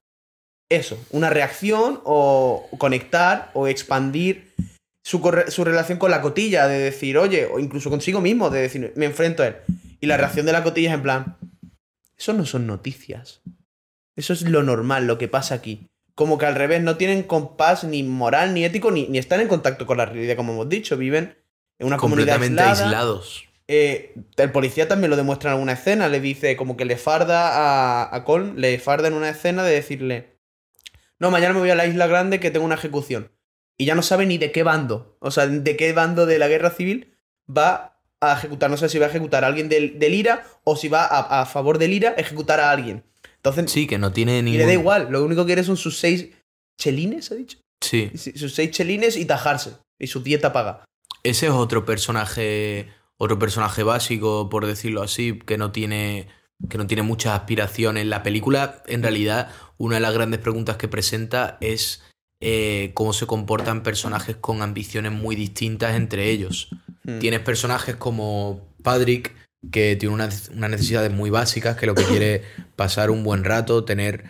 eso, 0.71 0.99
una 1.11 1.31
reacción 1.31 2.01
o 2.05 2.69
conectar 2.79 3.51
o 3.55 3.67
expandir 3.69 4.53
su, 5.07 5.21
corre- 5.21 5.53
su 5.53 5.63
relación 5.63 5.99
con 5.99 6.11
la 6.11 6.21
cotilla, 6.21 6.67
de 6.67 6.81
decir, 6.81 7.17
oye, 7.17 7.47
o 7.47 7.61
incluso 7.61 7.91
consigo 7.91 8.21
mismo, 8.21 8.51
de 8.51 8.61
decir, 8.61 8.93
me 8.97 9.07
enfrento 9.07 9.45
a 9.45 9.47
él. 9.47 9.57
Y 10.01 10.07
la 10.07 10.17
reacción 10.17 10.47
de 10.47 10.53
la 10.53 10.65
cotilla 10.65 10.89
es 10.89 10.95
en 10.97 11.03
plan, 11.03 11.37
eso 12.19 12.33
no 12.33 12.45
son 12.45 12.67
noticias. 12.67 13.41
Eso 14.17 14.33
es 14.33 14.43
lo 14.43 14.65
normal, 14.65 15.07
lo 15.07 15.17
que 15.17 15.29
pasa 15.29 15.55
aquí. 15.55 15.87
Como 16.17 16.39
que 16.39 16.47
al 16.47 16.57
revés, 16.57 16.83
no 16.83 16.97
tienen 16.97 17.23
compás 17.23 17.85
ni 17.85 18.03
moral, 18.03 18.53
ni 18.53 18.65
ético, 18.65 18.91
ni, 18.91 19.07
ni 19.07 19.19
están 19.19 19.41
en 19.41 19.47
contacto 19.47 19.87
con 19.87 19.97
la 19.99 20.07
realidad, 20.07 20.35
como 20.35 20.55
hemos 20.55 20.69
dicho. 20.69 20.97
Viven 20.97 21.37
en 21.79 21.87
una 21.87 21.99
comunidad 21.99 22.43
aislada. 22.43 22.71
aislados. 22.85 23.45
Eh, 23.69 24.13
el 24.37 24.51
policía 24.51 24.89
también 24.89 25.11
lo 25.11 25.17
demuestra 25.17 25.51
en 25.51 25.55
alguna 25.55 25.75
escena. 25.75 26.09
Le 26.09 26.19
dice, 26.19 26.57
como 26.57 26.77
que 26.77 26.85
le 26.85 26.97
farda 26.97 27.51
a, 28.03 28.17
a 28.17 28.25
Colm, 28.25 28.57
le 28.57 28.77
farda 28.81 29.07
en 29.07 29.15
una 29.15 29.29
escena 29.29 29.63
de 29.63 29.73
decirle: 29.73 30.39
No, 31.21 31.31
mañana 31.31 31.55
me 31.55 31.61
voy 31.61 31.71
a 31.71 31.75
la 31.77 31.87
isla 31.87 32.09
grande 32.09 32.41
que 32.41 32.51
tengo 32.51 32.67
una 32.67 32.75
ejecución. 32.75 33.31
Y 33.79 33.85
ya 33.85 33.95
no 33.95 34.03
sabe 34.03 34.27
ni 34.27 34.39
de 34.39 34.53
qué 34.53 34.63
bando. 34.63 35.17
O 35.21 35.31
sea, 35.31 35.47
de 35.47 35.77
qué 35.77 35.93
bando 35.93 36.27
de 36.27 36.39
la 36.39 36.49
guerra 36.49 36.71
civil 36.71 37.15
va 37.55 38.01
a 38.21 38.33
ejecutar. 38.35 38.71
No 38.71 38.77
sé 38.77 38.89
si 38.89 38.99
va 38.99 39.07
a 39.07 39.09
ejecutar 39.11 39.45
a 39.45 39.49
alguien 39.49 39.69
del, 39.69 39.99
del 39.99 40.15
IRA 40.15 40.45
o 40.65 40.77
si 40.77 40.89
va 40.89 41.05
a, 41.05 41.43
a 41.43 41.47
favor 41.47 41.79
del 41.79 41.93
IRA 41.93 42.11
a 42.11 42.15
ejecutar 42.21 42.61
a 42.61 42.71
alguien. 42.71 43.05
Entonces, 43.37 43.71
Sí, 43.71 43.87
que 43.87 43.99
no 43.99 44.13
tiene 44.13 44.39
y 44.39 44.43
ningún... 44.43 44.59
le 44.59 44.67
da 44.67 44.73
igual. 44.73 45.09
Lo 45.11 45.25
único 45.25 45.43
que 45.43 45.49
quiere 45.49 45.65
son 45.65 45.77
sus 45.77 45.99
seis 45.99 46.31
chelines, 46.79 47.31
¿ha 47.31 47.35
dicho? 47.35 47.59
Sí. 47.81 48.11
Sí, 48.15 48.33
Sus 48.37 48.55
seis 48.55 48.71
chelines 48.71 49.17
y 49.17 49.27
tajarse. 49.27 49.75
Y 49.99 50.07
su 50.09 50.23
dieta 50.23 50.53
paga. 50.53 50.85
Ese 51.23 51.47
es 51.47 51.53
otro 51.53 51.85
personaje, 51.85 52.89
otro 53.19 53.39
personaje 53.39 53.83
básico, 53.83 54.49
por 54.49 54.67
decirlo 54.67 55.03
así, 55.03 55.39
que 55.39 55.59
no 55.59 55.73
tiene, 55.73 56.29
que 56.69 56.79
no 56.79 56.87
tiene 56.87 57.03
muchas 57.03 57.35
aspiraciones. 57.35 58.07
La 58.07 58.23
película, 58.23 58.83
en 58.87 59.03
realidad, 59.03 59.51
una 59.79 59.97
de 59.97 60.01
las 60.01 60.15
grandes 60.15 60.41
preguntas 60.41 60.77
que 60.77 60.89
presenta 60.89 61.59
es 61.61 62.03
eh, 62.41 62.91
cómo 62.95 63.13
se 63.13 63.27
comportan 63.27 63.83
personajes 63.83 64.37
con 64.37 64.63
ambiciones 64.63 65.13
muy 65.13 65.37
distintas 65.37 65.97
entre 65.97 66.31
ellos. 66.31 66.69
Hmm. 67.05 67.19
Tienes 67.19 67.41
personajes 67.41 67.97
como 67.97 68.75
Patrick, 68.83 69.35
que 69.71 69.97
tiene 69.97 70.15
unas, 70.15 70.49
unas 70.51 70.71
necesidades 70.71 71.13
muy 71.13 71.31
básicas, 71.31 71.77
que 71.77 71.87
lo 71.87 71.95
que 71.95 72.05
quiere 72.05 72.35
es 72.35 72.43
pasar 72.77 73.11
un 73.11 73.25
buen 73.25 73.45
rato, 73.45 73.85
tener, 73.85 74.25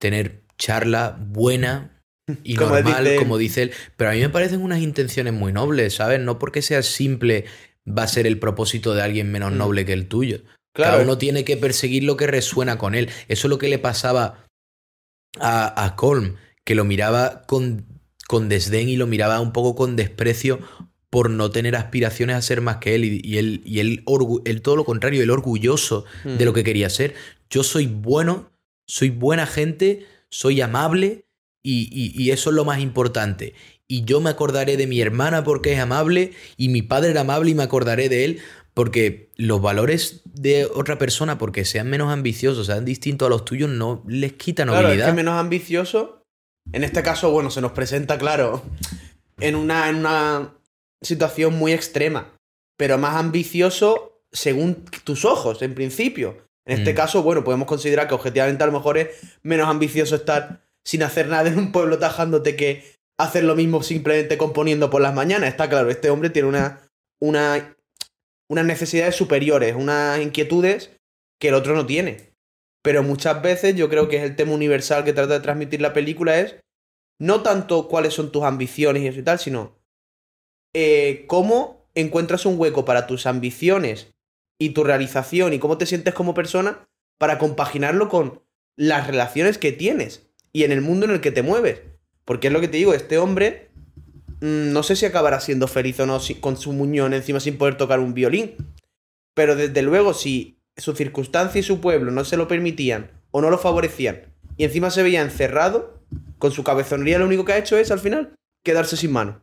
tener 0.00 0.42
charla 0.58 1.16
buena 1.18 2.02
y 2.44 2.56
Como 2.56 2.74
normal, 2.74 3.04
dice 3.04 3.16
como 3.16 3.38
dice 3.38 3.62
él. 3.62 3.72
Pero 3.96 4.10
a 4.10 4.12
mí 4.12 4.20
me 4.20 4.28
parecen 4.28 4.62
unas 4.62 4.80
intenciones 4.80 5.32
muy 5.32 5.52
nobles, 5.52 5.94
¿sabes? 5.94 6.20
No 6.20 6.38
porque 6.38 6.62
sea 6.62 6.82
simple 6.82 7.46
va 7.88 8.02
a 8.02 8.08
ser 8.08 8.26
el 8.26 8.38
propósito 8.38 8.94
de 8.94 9.02
alguien 9.02 9.32
menos 9.32 9.52
Mm. 9.52 9.56
noble 9.56 9.84
que 9.86 9.94
el 9.94 10.08
tuyo. 10.08 10.42
Claro. 10.74 10.92
Cada 10.92 11.02
uno 11.04 11.16
tiene 11.18 11.44
que 11.44 11.56
perseguir 11.56 12.04
lo 12.04 12.16
que 12.18 12.26
resuena 12.26 12.76
con 12.76 12.94
él. 12.94 13.08
Eso 13.28 13.46
es 13.46 13.50
lo 13.50 13.58
que 13.58 13.68
le 13.68 13.78
pasaba 13.78 14.44
a, 15.40 15.84
a 15.84 15.96
Colm, 15.96 16.36
que 16.68 16.74
lo 16.74 16.84
miraba 16.84 17.44
con, 17.46 17.86
con 18.26 18.50
desdén 18.50 18.90
y 18.90 18.96
lo 18.96 19.06
miraba 19.06 19.40
un 19.40 19.54
poco 19.54 19.74
con 19.74 19.96
desprecio 19.96 20.58
por 21.08 21.30
no 21.30 21.50
tener 21.50 21.74
aspiraciones 21.76 22.36
a 22.36 22.42
ser 22.42 22.60
más 22.60 22.76
que 22.76 22.94
él. 22.94 23.04
Y, 23.06 23.20
y 23.24 23.38
él, 23.38 23.62
y 23.64 23.80
él, 23.80 24.04
todo 24.60 24.76
lo 24.76 24.84
contrario, 24.84 25.22
él 25.22 25.30
orgulloso 25.30 26.04
de 26.24 26.44
lo 26.44 26.52
que 26.52 26.64
quería 26.64 26.90
ser. 26.90 27.14
Yo 27.48 27.62
soy 27.62 27.86
bueno, 27.86 28.50
soy 28.86 29.08
buena 29.08 29.46
gente, 29.46 30.04
soy 30.28 30.60
amable 30.60 31.24
y, 31.62 31.88
y- 31.90 32.12
y 32.22 32.32
eso 32.32 32.50
es 32.50 32.56
lo 32.56 32.66
más 32.66 32.80
importante. 32.80 33.54
Y 33.86 34.04
yo 34.04 34.20
me 34.20 34.28
acordaré 34.28 34.76
de 34.76 34.86
mi 34.86 35.00
hermana 35.00 35.44
porque 35.44 35.72
es 35.72 35.78
amable 35.80 36.32
y 36.58 36.68
mi 36.68 36.82
padre 36.82 37.12
era 37.12 37.22
amable 37.22 37.50
y 37.52 37.54
me 37.54 37.62
acordaré 37.62 38.10
de 38.10 38.26
él 38.26 38.38
porque 38.74 39.30
los 39.36 39.62
valores 39.62 40.20
de 40.26 40.66
otra 40.66 40.98
persona, 40.98 41.38
porque 41.38 41.64
sean 41.64 41.88
menos 41.88 42.12
ambiciosos, 42.12 42.66
sean 42.66 42.84
distintos 42.84 43.24
a 43.26 43.30
los 43.30 43.46
tuyos, 43.46 43.70
no 43.70 44.04
les 44.06 44.34
quita 44.34 44.64
Claro, 44.64 44.80
es 44.80 44.84
nobilidad. 44.84 45.06
que 45.06 45.12
menos 45.14 45.34
ambicioso. 45.40 46.17
En 46.72 46.84
este 46.84 47.02
caso, 47.02 47.30
bueno, 47.30 47.50
se 47.50 47.60
nos 47.60 47.72
presenta, 47.72 48.18
claro, 48.18 48.62
en 49.40 49.54
una, 49.54 49.88
en 49.88 49.96
una 49.96 50.54
situación 51.02 51.54
muy 51.54 51.72
extrema. 51.72 52.34
Pero 52.76 52.98
más 52.98 53.16
ambicioso 53.16 54.22
según 54.30 54.84
tus 55.04 55.24
ojos, 55.24 55.62
en 55.62 55.74
principio. 55.74 56.46
En 56.66 56.78
este 56.78 56.92
Mm. 56.92 56.96
caso, 56.96 57.22
bueno, 57.22 57.44
podemos 57.44 57.66
considerar 57.66 58.06
que 58.08 58.14
objetivamente 58.14 58.62
a 58.62 58.66
lo 58.66 58.72
mejor 58.72 58.98
es 58.98 59.08
menos 59.42 59.68
ambicioso 59.68 60.14
estar 60.14 60.60
sin 60.84 61.02
hacer 61.02 61.28
nada 61.28 61.48
en 61.48 61.58
un 61.58 61.72
pueblo 61.72 61.98
tajándote 61.98 62.56
que 62.56 62.84
hacer 63.18 63.44
lo 63.44 63.56
mismo 63.56 63.82
simplemente 63.82 64.38
componiendo 64.38 64.90
por 64.90 65.00
las 65.00 65.14
mañanas. 65.14 65.48
Está 65.48 65.68
claro, 65.68 65.90
este 65.90 66.10
hombre 66.10 66.30
tiene 66.30 66.48
una, 66.48 66.80
una, 67.20 67.74
unas 68.48 68.64
necesidades 68.64 69.16
superiores, 69.16 69.74
unas 69.74 70.20
inquietudes 70.20 70.90
que 71.40 71.48
el 71.48 71.54
otro 71.54 71.74
no 71.74 71.86
tiene. 71.86 72.27
Pero 72.88 73.02
muchas 73.02 73.42
veces 73.42 73.76
yo 73.76 73.90
creo 73.90 74.08
que 74.08 74.16
es 74.16 74.22
el 74.22 74.34
tema 74.34 74.54
universal 74.54 75.04
que 75.04 75.12
trata 75.12 75.34
de 75.34 75.40
transmitir 75.40 75.82
la 75.82 75.92
película 75.92 76.40
es 76.40 76.56
no 77.20 77.42
tanto 77.42 77.86
cuáles 77.86 78.14
son 78.14 78.32
tus 78.32 78.44
ambiciones 78.44 79.02
y 79.02 79.08
eso 79.08 79.20
y 79.20 79.22
tal, 79.22 79.38
sino 79.38 79.78
eh, 80.72 81.26
cómo 81.26 81.86
encuentras 81.94 82.46
un 82.46 82.58
hueco 82.58 82.86
para 82.86 83.06
tus 83.06 83.26
ambiciones 83.26 84.14
y 84.58 84.70
tu 84.70 84.84
realización 84.84 85.52
y 85.52 85.58
cómo 85.58 85.76
te 85.76 85.84
sientes 85.84 86.14
como 86.14 86.32
persona 86.32 86.88
para 87.18 87.36
compaginarlo 87.36 88.08
con 88.08 88.40
las 88.74 89.06
relaciones 89.06 89.58
que 89.58 89.72
tienes 89.72 90.30
y 90.54 90.64
en 90.64 90.72
el 90.72 90.80
mundo 90.80 91.04
en 91.04 91.12
el 91.12 91.20
que 91.20 91.30
te 91.30 91.42
mueves. 91.42 91.82
Porque 92.24 92.46
es 92.46 92.54
lo 92.54 92.62
que 92.62 92.68
te 92.68 92.78
digo, 92.78 92.94
este 92.94 93.18
hombre 93.18 93.68
mm, 94.40 94.72
no 94.72 94.82
sé 94.82 94.96
si 94.96 95.04
acabará 95.04 95.40
siendo 95.40 95.68
feliz 95.68 96.00
o 96.00 96.06
no 96.06 96.20
con 96.40 96.56
su 96.56 96.72
muñón 96.72 97.12
encima 97.12 97.38
sin 97.38 97.58
poder 97.58 97.76
tocar 97.76 98.00
un 98.00 98.14
violín. 98.14 98.56
Pero 99.34 99.56
desde 99.56 99.82
luego, 99.82 100.14
si 100.14 100.57
su 100.78 100.94
circunstancia 100.94 101.58
y 101.58 101.62
su 101.62 101.80
pueblo 101.80 102.10
no 102.10 102.24
se 102.24 102.36
lo 102.36 102.48
permitían 102.48 103.10
o 103.30 103.40
no 103.40 103.50
lo 103.50 103.58
favorecían 103.58 104.22
y 104.56 104.64
encima 104.64 104.90
se 104.90 105.02
veía 105.02 105.22
encerrado, 105.22 106.00
con 106.38 106.50
su 106.52 106.64
cabezonería 106.64 107.18
lo 107.18 107.26
único 107.26 107.44
que 107.44 107.52
ha 107.52 107.58
hecho 107.58 107.76
es 107.76 107.90
al 107.90 107.98
final 108.00 108.34
quedarse 108.64 108.96
sin 108.96 109.12
mano. 109.12 109.40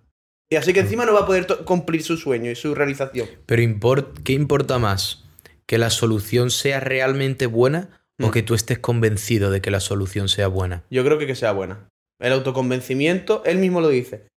Y 0.49 0.57
así 0.57 0.73
que 0.73 0.81
encima 0.81 1.05
no 1.05 1.13
va 1.13 1.21
a 1.21 1.25
poder 1.25 1.47
cumplir 1.65 2.03
su 2.03 2.17
sueño 2.17 2.51
y 2.51 2.55
su 2.55 2.75
realización. 2.75 3.27
Pero 3.45 3.61
import- 3.61 4.21
¿qué 4.23 4.33
importa 4.33 4.77
más? 4.77 5.23
¿Que 5.65 5.77
la 5.77 5.89
solución 5.89 6.51
sea 6.51 6.79
realmente 6.79 7.45
buena 7.47 8.01
o 8.21 8.27
Mm. 8.27 8.31
que 8.31 8.43
tú 8.43 8.53
estés 8.55 8.77
convencido 8.79 9.51
de 9.51 9.61
que 9.61 9.71
la 9.71 9.79
solución 9.79 10.27
sea 10.29 10.47
buena? 10.47 10.83
Yo 10.91 11.03
creo 11.03 11.17
que 11.17 11.27
que 11.27 11.35
sea 11.35 11.51
buena. 11.53 11.87
El 12.19 12.33
autoconvencimiento, 12.33 13.43
él 13.45 13.57
mismo 13.57 13.81
lo 13.81 13.89
dice. 13.89 14.27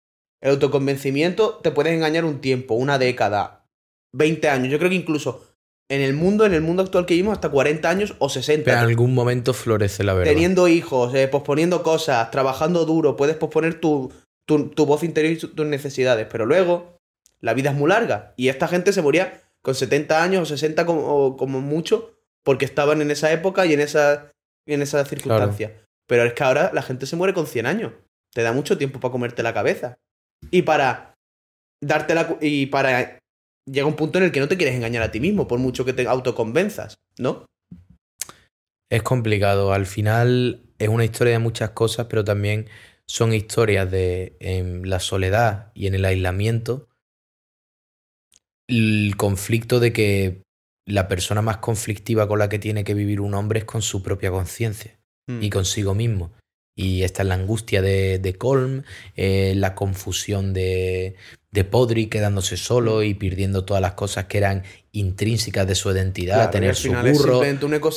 El 0.41 0.51
autoconvencimiento 0.53 1.61
te 1.63 1.71
puedes 1.73 1.93
engañar 1.93 2.25
un 2.25 2.41
tiempo, 2.41 2.75
una 2.75 2.99
década, 2.99 3.65
20 4.15 4.49
años. 4.49 4.71
Yo 4.71 4.79
creo 4.79 4.91
que 4.91 4.97
incluso 4.97 5.45
en 5.91 6.01
el 6.03 6.13
mundo, 6.13 6.45
en 6.45 6.53
el 6.55 6.61
mundo 6.61 6.83
actual 6.83 7.07
que 7.07 7.15
vivimos, 7.15 7.33
hasta 7.35 7.49
40 7.49 7.89
años 7.89 8.15
o 8.19 8.29
60. 8.29 8.65
Pero 8.65 8.77
en 8.79 8.85
algún 8.85 9.15
momento 9.15 9.55
florece 9.55 10.05
la 10.05 10.15
verdad. 10.15 10.31
teniendo 10.33 10.69
hijos, 10.69 11.15
eh, 11.15 11.29
posponiendo 11.29 11.83
cosas, 11.83 12.31
trabajando 12.31 12.85
duro, 12.85 13.17
puedes 13.17 13.37
posponer 13.37 13.81
tu, 13.81 14.13
tu, 14.47 14.69
tu 14.69 14.85
voz 14.87 15.03
interior 15.03 15.33
y 15.33 15.39
tu- 15.39 15.49
tus 15.49 15.67
necesidades. 15.67 16.27
Pero 16.31 16.45
luego, 16.47 16.97
la 17.41 17.55
vida 17.55 17.71
es 17.71 17.77
muy 17.77 17.89
larga. 17.89 18.35
Y 18.37 18.49
esta 18.49 18.69
gente 18.69 18.93
se 18.93 19.01
moría 19.03 19.41
con 19.63 19.75
70 19.75 20.23
años 20.23 20.43
o 20.43 20.47
60 20.47 20.85
como, 20.85 21.07
o 21.07 21.37
como 21.37 21.61
mucho, 21.61 22.13
porque 22.45 22.65
estaban 22.65 23.01
en 23.03 23.11
esa 23.11 23.33
época 23.33 23.65
y 23.67 23.73
en 23.73 23.81
esa, 23.81 24.31
y 24.67 24.75
en 24.75 24.83
esa 24.83 25.05
circunstancia. 25.05 25.73
Pero 26.07 26.25
es 26.25 26.33
que 26.35 26.45
ahora 26.45 26.71
la 26.75 26.83
gente 26.83 27.07
se 27.07 27.17
muere 27.17 27.33
con 27.35 27.47
100 27.47 27.67
años. 27.67 27.93
Te 28.35 28.43
da 28.43 28.53
mucho 28.53 28.77
tiempo 28.79 29.01
para 29.01 29.13
comerte 29.13 29.43
la 29.43 29.55
cabeza. 29.55 29.97
Y 30.51 30.63
para 30.63 31.15
darte 31.83 32.15
la... 32.15 32.37
Y 32.41 32.67
para... 32.67 33.18
Llega 33.71 33.87
un 33.87 33.97
punto 33.97 34.19
en 34.19 34.25
el 34.25 34.33
que 34.33 34.41
no 34.41 34.49
te 34.49 34.57
quieres 34.57 34.75
engañar 34.75 35.03
a 35.03 35.11
ti 35.11 35.21
mismo, 35.21 35.47
por 35.49 35.59
mucho 35.59 35.85
que 35.85 35.93
te 35.93 36.07
autoconvenzas, 36.07 36.99
¿no? 37.19 37.47
Es 38.91 39.03
complicado. 39.03 39.73
Al 39.73 39.87
final 39.87 40.63
es 40.79 40.89
una 40.89 41.05
historia 41.05 41.35
de 41.35 41.39
muchas 41.39 41.71
cosas, 41.71 42.07
pero 42.09 42.25
también 42.25 42.69
son 43.07 43.33
historias 43.33 43.91
de 43.91 44.37
en 44.41 44.89
la 44.89 45.01
soledad 45.01 45.71
y 45.75 45.87
en 45.87 45.95
el 45.95 46.05
aislamiento. 46.05 46.89
El 48.69 49.15
conflicto 49.17 49.81
de 49.81 49.93
que 49.93 50.43
la 50.87 51.09
persona 51.09 51.43
más 51.43 51.59
conflictiva 51.59 52.29
con 52.29 52.39
la 52.39 52.49
que 52.49 52.59
tiene 52.59 52.85
que 52.85 52.95
vivir 52.95 53.21
un 53.21 53.35
hombre 53.35 53.61
es 53.61 53.65
con 53.65 53.83
su 53.83 54.03
propia 54.03 54.31
conciencia 54.31 54.99
Mm. 55.29 55.43
y 55.43 55.51
consigo 55.51 55.95
mismo. 55.95 56.33
Y 56.77 57.03
esta 57.03 57.23
es 57.23 57.29
la 57.29 57.35
angustia 57.35 57.83
de, 57.83 58.19
de 58.19 58.35
Colm, 58.35 58.83
eh, 59.17 59.53
la 59.57 59.75
confusión 59.75 60.53
de, 60.55 61.17
de 61.51 61.65
Podri 61.65 62.07
quedándose 62.07 62.59
solo 62.59 63.03
y 63.03 63.15
perdiendo 63.15 63.65
todas 63.65 63.81
las 63.81 63.93
cosas 63.93 64.27
que 64.27 64.37
eran 64.37 64.65
intrínsecas 64.93 65.67
de 65.67 65.75
su 65.75 65.91
identidad, 65.91 66.35
Claro, 66.37 66.51
tener 66.51 66.75
su 66.75 66.93
burro, 66.93 67.41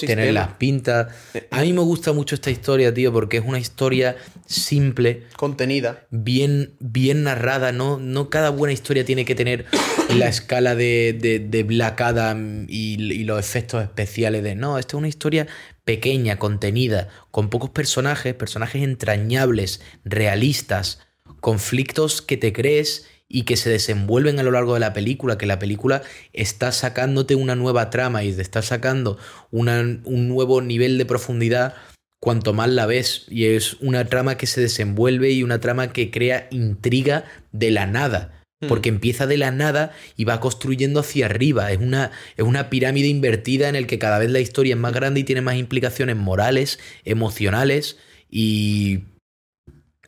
tener 0.06 0.34
las 0.34 0.54
pintas. 0.54 1.14
A 1.50 1.62
mí 1.62 1.74
me 1.74 1.82
gusta 1.82 2.14
mucho 2.14 2.36
esta 2.36 2.50
historia, 2.50 2.94
tío, 2.94 3.12
porque 3.12 3.38
es 3.38 3.44
una 3.46 3.60
historia 3.60 4.16
simple, 4.46 5.24
Contenida. 5.36 6.06
bien, 6.12 6.76
bien 6.80 7.24
narrada. 7.24 7.72
No, 7.74 7.98
no 8.00 8.30
cada 8.30 8.52
buena 8.52 8.72
historia 8.72 9.04
tiene 9.04 9.26
que 9.26 9.36
tener 9.36 9.66
la 10.16 10.28
escala 10.28 10.76
de, 10.76 11.18
de, 11.20 11.40
de 11.40 11.64
Black 11.64 12.00
Adam 12.02 12.66
y, 12.70 13.02
y 13.02 13.24
los 13.26 13.40
efectos 13.40 13.84
especiales 13.84 14.44
de. 14.44 14.56
No, 14.56 14.78
esta 14.78 14.96
es 14.96 15.00
una 15.00 15.08
historia 15.10 15.48
pequeña, 15.84 16.38
contenida, 16.40 17.10
con 17.32 17.50
pocos 17.50 17.70
personajes, 17.70 18.34
personajes 18.34 18.84
entrañables, 18.84 19.82
realistas, 20.06 21.00
conflictos 21.42 22.22
que 22.22 22.38
te 22.38 22.54
crees 22.54 23.08
y 23.32 23.44
que 23.44 23.56
se 23.56 23.70
desenvuelven 23.70 24.40
a 24.40 24.44
lo 24.44 24.52
largo 24.52 24.74
de 24.74 24.80
la 24.82 24.94
película, 24.94 25.38
que 25.38 25.46
la 25.46 25.60
película 25.60 26.02
está 26.34 26.72
sacándote 26.72 27.36
una 27.36 27.56
nueva 27.56 27.90
trama 27.90 28.24
y 28.24 28.34
te 28.34 28.42
está 28.42 28.62
sacando 28.62 29.18
una- 29.52 30.00
un 30.04 30.28
nuevo 30.28 30.62
nivel 30.62 30.98
de 30.98 31.06
profundidad 31.06 31.76
cuanto 32.20 32.54
más 32.54 32.70
la 32.70 32.86
ves. 32.86 33.26
Y 33.30 33.46
es 33.46 33.76
una 33.82 34.06
trama 34.06 34.38
que 34.38 34.48
se 34.48 34.62
desenvuelve 34.62 35.32
y 35.32 35.44
una 35.44 35.60
trama 35.60 35.94
que 35.94 36.12
crea 36.12 36.48
intriga 36.52 37.26
de 37.52 37.72
la 37.72 37.86
nada. 37.88 38.38
Porque 38.68 38.90
empieza 38.90 39.26
de 39.26 39.38
la 39.38 39.50
nada 39.50 39.92
y 40.18 40.26
va 40.26 40.40
construyendo 40.40 41.00
hacia 41.00 41.26
arriba. 41.26 41.72
Es 41.72 41.80
una, 41.80 42.12
es 42.38 42.46
una 42.46 42.70
pirámide 42.70 43.08
invertida 43.08 43.70
en 43.70 43.76
el 43.76 43.88
que 43.88 43.98
cada 43.98 44.20
vez 44.20 44.30
la 44.30 44.40
historia 44.40 44.76
es 44.76 44.80
más 44.80 44.94
grande 44.94 45.22
y 45.22 45.24
tiene 45.24 45.42
más 45.42 45.56
implicaciones 45.56 46.16
morales, 46.16 46.78
emocionales 47.04 47.98
y. 48.30 49.00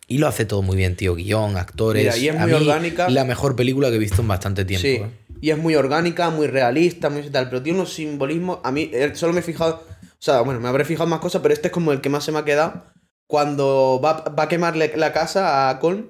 Y 0.07 0.17
lo 0.17 0.27
hace 0.27 0.45
todo 0.45 0.61
muy 0.61 0.75
bien, 0.75 0.95
tío. 0.95 1.15
Guión, 1.15 1.57
actores. 1.57 2.03
Mira, 2.03 2.17
y 2.17 2.27
es 2.29 2.39
muy 2.39 2.51
mí, 2.51 2.53
orgánica. 2.53 3.09
La 3.09 3.23
mejor 3.23 3.55
película 3.55 3.89
que 3.89 3.95
he 3.95 3.99
visto 3.99 4.21
en 4.21 4.27
bastante 4.27 4.65
tiempo. 4.65 4.81
Sí. 4.81 4.95
¿eh? 4.95 5.09
Y 5.41 5.51
es 5.51 5.57
muy 5.57 5.75
orgánica, 5.75 6.29
muy 6.29 6.47
realista, 6.47 7.09
muy 7.09 7.29
tal, 7.29 7.49
pero 7.49 7.61
tiene 7.61 7.79
unos 7.79 7.93
simbolismos. 7.93 8.59
A 8.63 8.71
mí 8.71 8.89
eh, 8.93 9.11
solo 9.13 9.33
me 9.33 9.39
he 9.39 9.43
fijado. 9.43 9.83
O 10.01 10.25
sea, 10.25 10.41
bueno, 10.41 10.59
me 10.59 10.69
habré 10.69 10.85
fijado 10.85 11.07
más 11.09 11.19
cosas, 11.19 11.41
pero 11.41 11.53
este 11.53 11.67
es 11.67 11.73
como 11.73 11.91
el 11.91 12.01
que 12.01 12.09
más 12.09 12.23
se 12.23 12.31
me 12.31 12.39
ha 12.39 12.45
quedado. 12.45 12.85
Cuando 13.27 13.99
va, 14.03 14.23
va 14.23 14.43
a 14.43 14.47
quemarle 14.47 14.93
la 14.95 15.11
casa 15.11 15.69
a 15.69 15.79
Colm, 15.79 16.07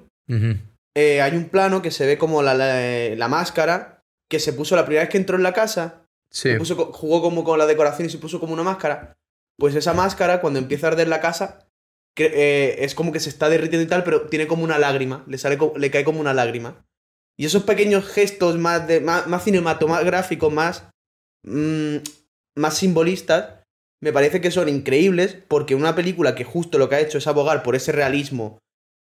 eh, 0.94 1.20
hay 1.20 1.36
un 1.36 1.48
plano 1.48 1.82
que 1.82 1.90
se 1.90 2.06
ve 2.06 2.18
como 2.18 2.42
la, 2.42 2.54
la, 2.54 3.14
la 3.16 3.28
máscara 3.28 4.04
que 4.28 4.38
se 4.38 4.52
puso 4.52 4.76
la 4.76 4.84
primera 4.84 5.02
vez 5.02 5.10
que 5.10 5.18
entró 5.18 5.36
en 5.36 5.42
la 5.42 5.52
casa. 5.52 6.06
Sí. 6.30 6.50
se 6.50 6.56
puso 6.56 6.74
jugó 6.92 7.22
como 7.22 7.44
con 7.44 7.58
la 7.58 7.66
decoración 7.66 8.08
y 8.08 8.10
se 8.10 8.18
puso 8.18 8.40
como 8.40 8.52
una 8.52 8.64
máscara. 8.64 9.16
Pues 9.56 9.74
esa 9.76 9.94
máscara, 9.94 10.40
cuando 10.40 10.58
empieza 10.58 10.88
a 10.88 10.90
arder 10.90 11.06
la 11.06 11.20
casa, 11.20 11.66
eh, 12.16 12.76
es 12.84 12.94
como 12.94 13.12
que 13.12 13.20
se 13.20 13.28
está 13.28 13.48
derritiendo 13.48 13.84
y 13.84 13.88
tal, 13.88 14.04
pero 14.04 14.28
tiene 14.28 14.46
como 14.46 14.64
una 14.64 14.78
lágrima. 14.78 15.24
Le, 15.26 15.38
sale, 15.38 15.58
le 15.76 15.90
cae 15.90 16.04
como 16.04 16.20
una 16.20 16.34
lágrima. 16.34 16.86
Y 17.36 17.46
esos 17.46 17.64
pequeños 17.64 18.06
gestos 18.06 18.58
más, 18.58 18.86
de, 18.86 19.00
más, 19.00 19.26
más 19.26 19.44
cinematográficos, 19.44 20.52
más, 20.52 20.88
mm, 21.44 21.96
más 22.56 22.76
simbolistas, 22.76 23.64
me 24.00 24.12
parece 24.12 24.40
que 24.40 24.50
son 24.50 24.68
increíbles 24.68 25.36
porque 25.48 25.74
una 25.74 25.94
película 25.94 26.34
que 26.34 26.44
justo 26.44 26.78
lo 26.78 26.88
que 26.88 26.96
ha 26.96 27.00
hecho 27.00 27.18
es 27.18 27.26
abogar 27.26 27.62
por 27.62 27.74
ese 27.74 27.90
realismo, 27.90 28.58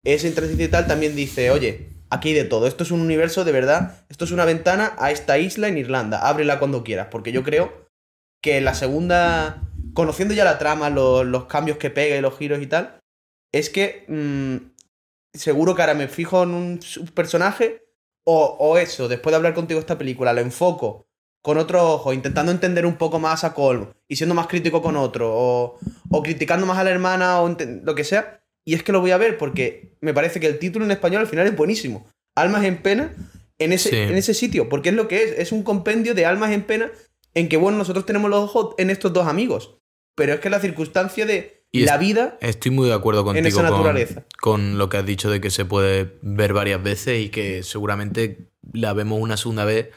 ese 0.04 0.28
inteligencia 0.28 0.66
y 0.66 0.70
tal, 0.70 0.88
también 0.88 1.16
dice, 1.16 1.52
oye, 1.52 1.90
aquí 2.10 2.30
hay 2.30 2.36
de 2.36 2.44
todo, 2.46 2.68
esto 2.68 2.84
es 2.84 2.92
un 2.92 3.02
universo 3.02 3.46
de 3.46 3.52
verdad, 3.52 4.06
esto 4.10 4.26
es 4.26 4.32
una 4.32 4.46
ventana 4.46 4.96
a 4.98 5.12
esta 5.12 5.38
isla 5.38 5.68
en 5.68 5.78
Irlanda, 5.78 6.28
ábrela 6.28 6.60
cuando 6.60 6.84
quieras, 6.84 7.10
porque 7.12 7.32
yo 7.32 7.44
creo 7.44 7.88
que 8.42 8.60
la 8.60 8.74
segunda, 8.74 9.67
conociendo 9.98 10.36
ya 10.36 10.46
la 10.46 10.60
trama, 10.60 10.92
los, 10.92 11.26
los 11.26 11.46
cambios 11.46 11.80
que 11.80 11.90
pega 11.90 12.16
y 12.16 12.22
los 12.22 12.38
giros 12.38 12.62
y 12.62 12.68
tal, 12.68 13.00
es 13.52 13.72
que 13.72 14.06
mm, 14.08 14.58
seguro 15.34 15.74
que 15.74 15.82
ahora 15.82 15.96
me 15.96 16.08
fijo 16.08 16.44
en 16.44 16.52
un 16.54 16.80
personaje 17.16 17.84
o, 18.24 18.58
o 18.60 18.78
eso, 18.78 19.08
después 19.08 19.32
de 19.32 19.38
hablar 19.38 19.56
contigo 19.56 19.80
esta 19.80 19.98
película, 19.98 20.34
lo 20.34 20.42
enfoco 20.42 21.08
con 21.44 21.58
otro 21.58 21.94
ojo, 21.94 22.14
intentando 22.14 22.52
entender 22.52 22.86
un 22.86 22.98
poco 22.98 23.18
más 23.18 23.44
a 23.44 23.56
Colm 23.56 23.88
y 24.08 24.18
siendo 24.18 24.36
más 24.36 24.46
crítico 24.46 24.84
con 24.84 24.98
otro, 24.98 25.34
o, 25.34 25.80
o 26.12 26.22
criticando 26.22 26.68
más 26.68 26.78
a 26.78 26.84
la 26.84 26.92
hermana 26.92 27.42
o 27.42 27.58
lo 27.84 27.96
que 27.96 28.04
sea, 28.04 28.44
y 28.64 28.76
es 28.76 28.84
que 28.84 28.92
lo 28.92 29.02
voy 29.02 29.10
a 29.10 29.18
ver 29.18 29.40
porque 29.40 29.98
me 30.00 30.14
parece 30.14 30.40
que 30.40 30.46
el 30.46 30.60
título 30.60 30.86
en 30.86 30.92
español 30.92 31.22
al 31.22 31.28
final 31.28 31.48
es 31.48 31.56
buenísimo. 31.58 32.06
Almas 32.36 32.66
en 32.66 32.84
pena 32.84 33.16
en 33.58 33.74
ese, 33.74 33.90
Sí. 33.90 33.96
en 33.96 34.16
ese 34.16 34.36
sitio, 34.36 34.70
porque 34.70 34.90
es 34.90 34.96
lo 34.96 35.08
que 35.08 35.24
es, 35.24 35.40
es 35.40 35.52
un 35.52 35.64
compendio 35.64 36.14
de 36.14 36.28
almas 36.28 36.52
en 36.52 36.62
pena 36.62 36.92
en 37.34 37.50
que, 37.50 37.58
bueno, 37.58 37.80
nosotros 37.80 38.06
tenemos 38.06 38.30
los 38.30 38.44
ojos 38.44 38.76
en 38.78 38.92
estos 38.92 39.12
dos 39.12 39.26
amigos, 39.26 39.78
pero 40.18 40.34
es 40.34 40.40
que 40.40 40.50
la 40.50 40.60
circunstancia 40.60 41.26
de 41.26 41.64
Y 41.72 41.82
la 41.86 41.94
es- 41.96 42.00
vida 42.00 42.38
Estoy 42.42 42.72
muy 42.72 42.88
de 42.88 42.94
acuerdo 42.96 43.24
contigo 43.24 43.48
esa 43.48 43.62
con- 43.62 43.70
naturaleza. 43.72 44.26
Con, 44.42 44.78
lo 44.78 44.90
que 44.90 44.98
has 44.98 45.06
dicho 45.06 45.30
de 45.30 45.40
que 45.40 45.52
se 45.52 45.64
puede 45.64 46.18
ver 46.22 46.54
varias 46.54 46.82
veces 46.82 47.22
y 47.24 47.30
que 47.30 47.62
seguramente 47.64 48.50
la 48.74 48.94
vemos 48.94 49.20
una 49.22 49.38
segunda 49.38 49.64
vez 49.64 49.90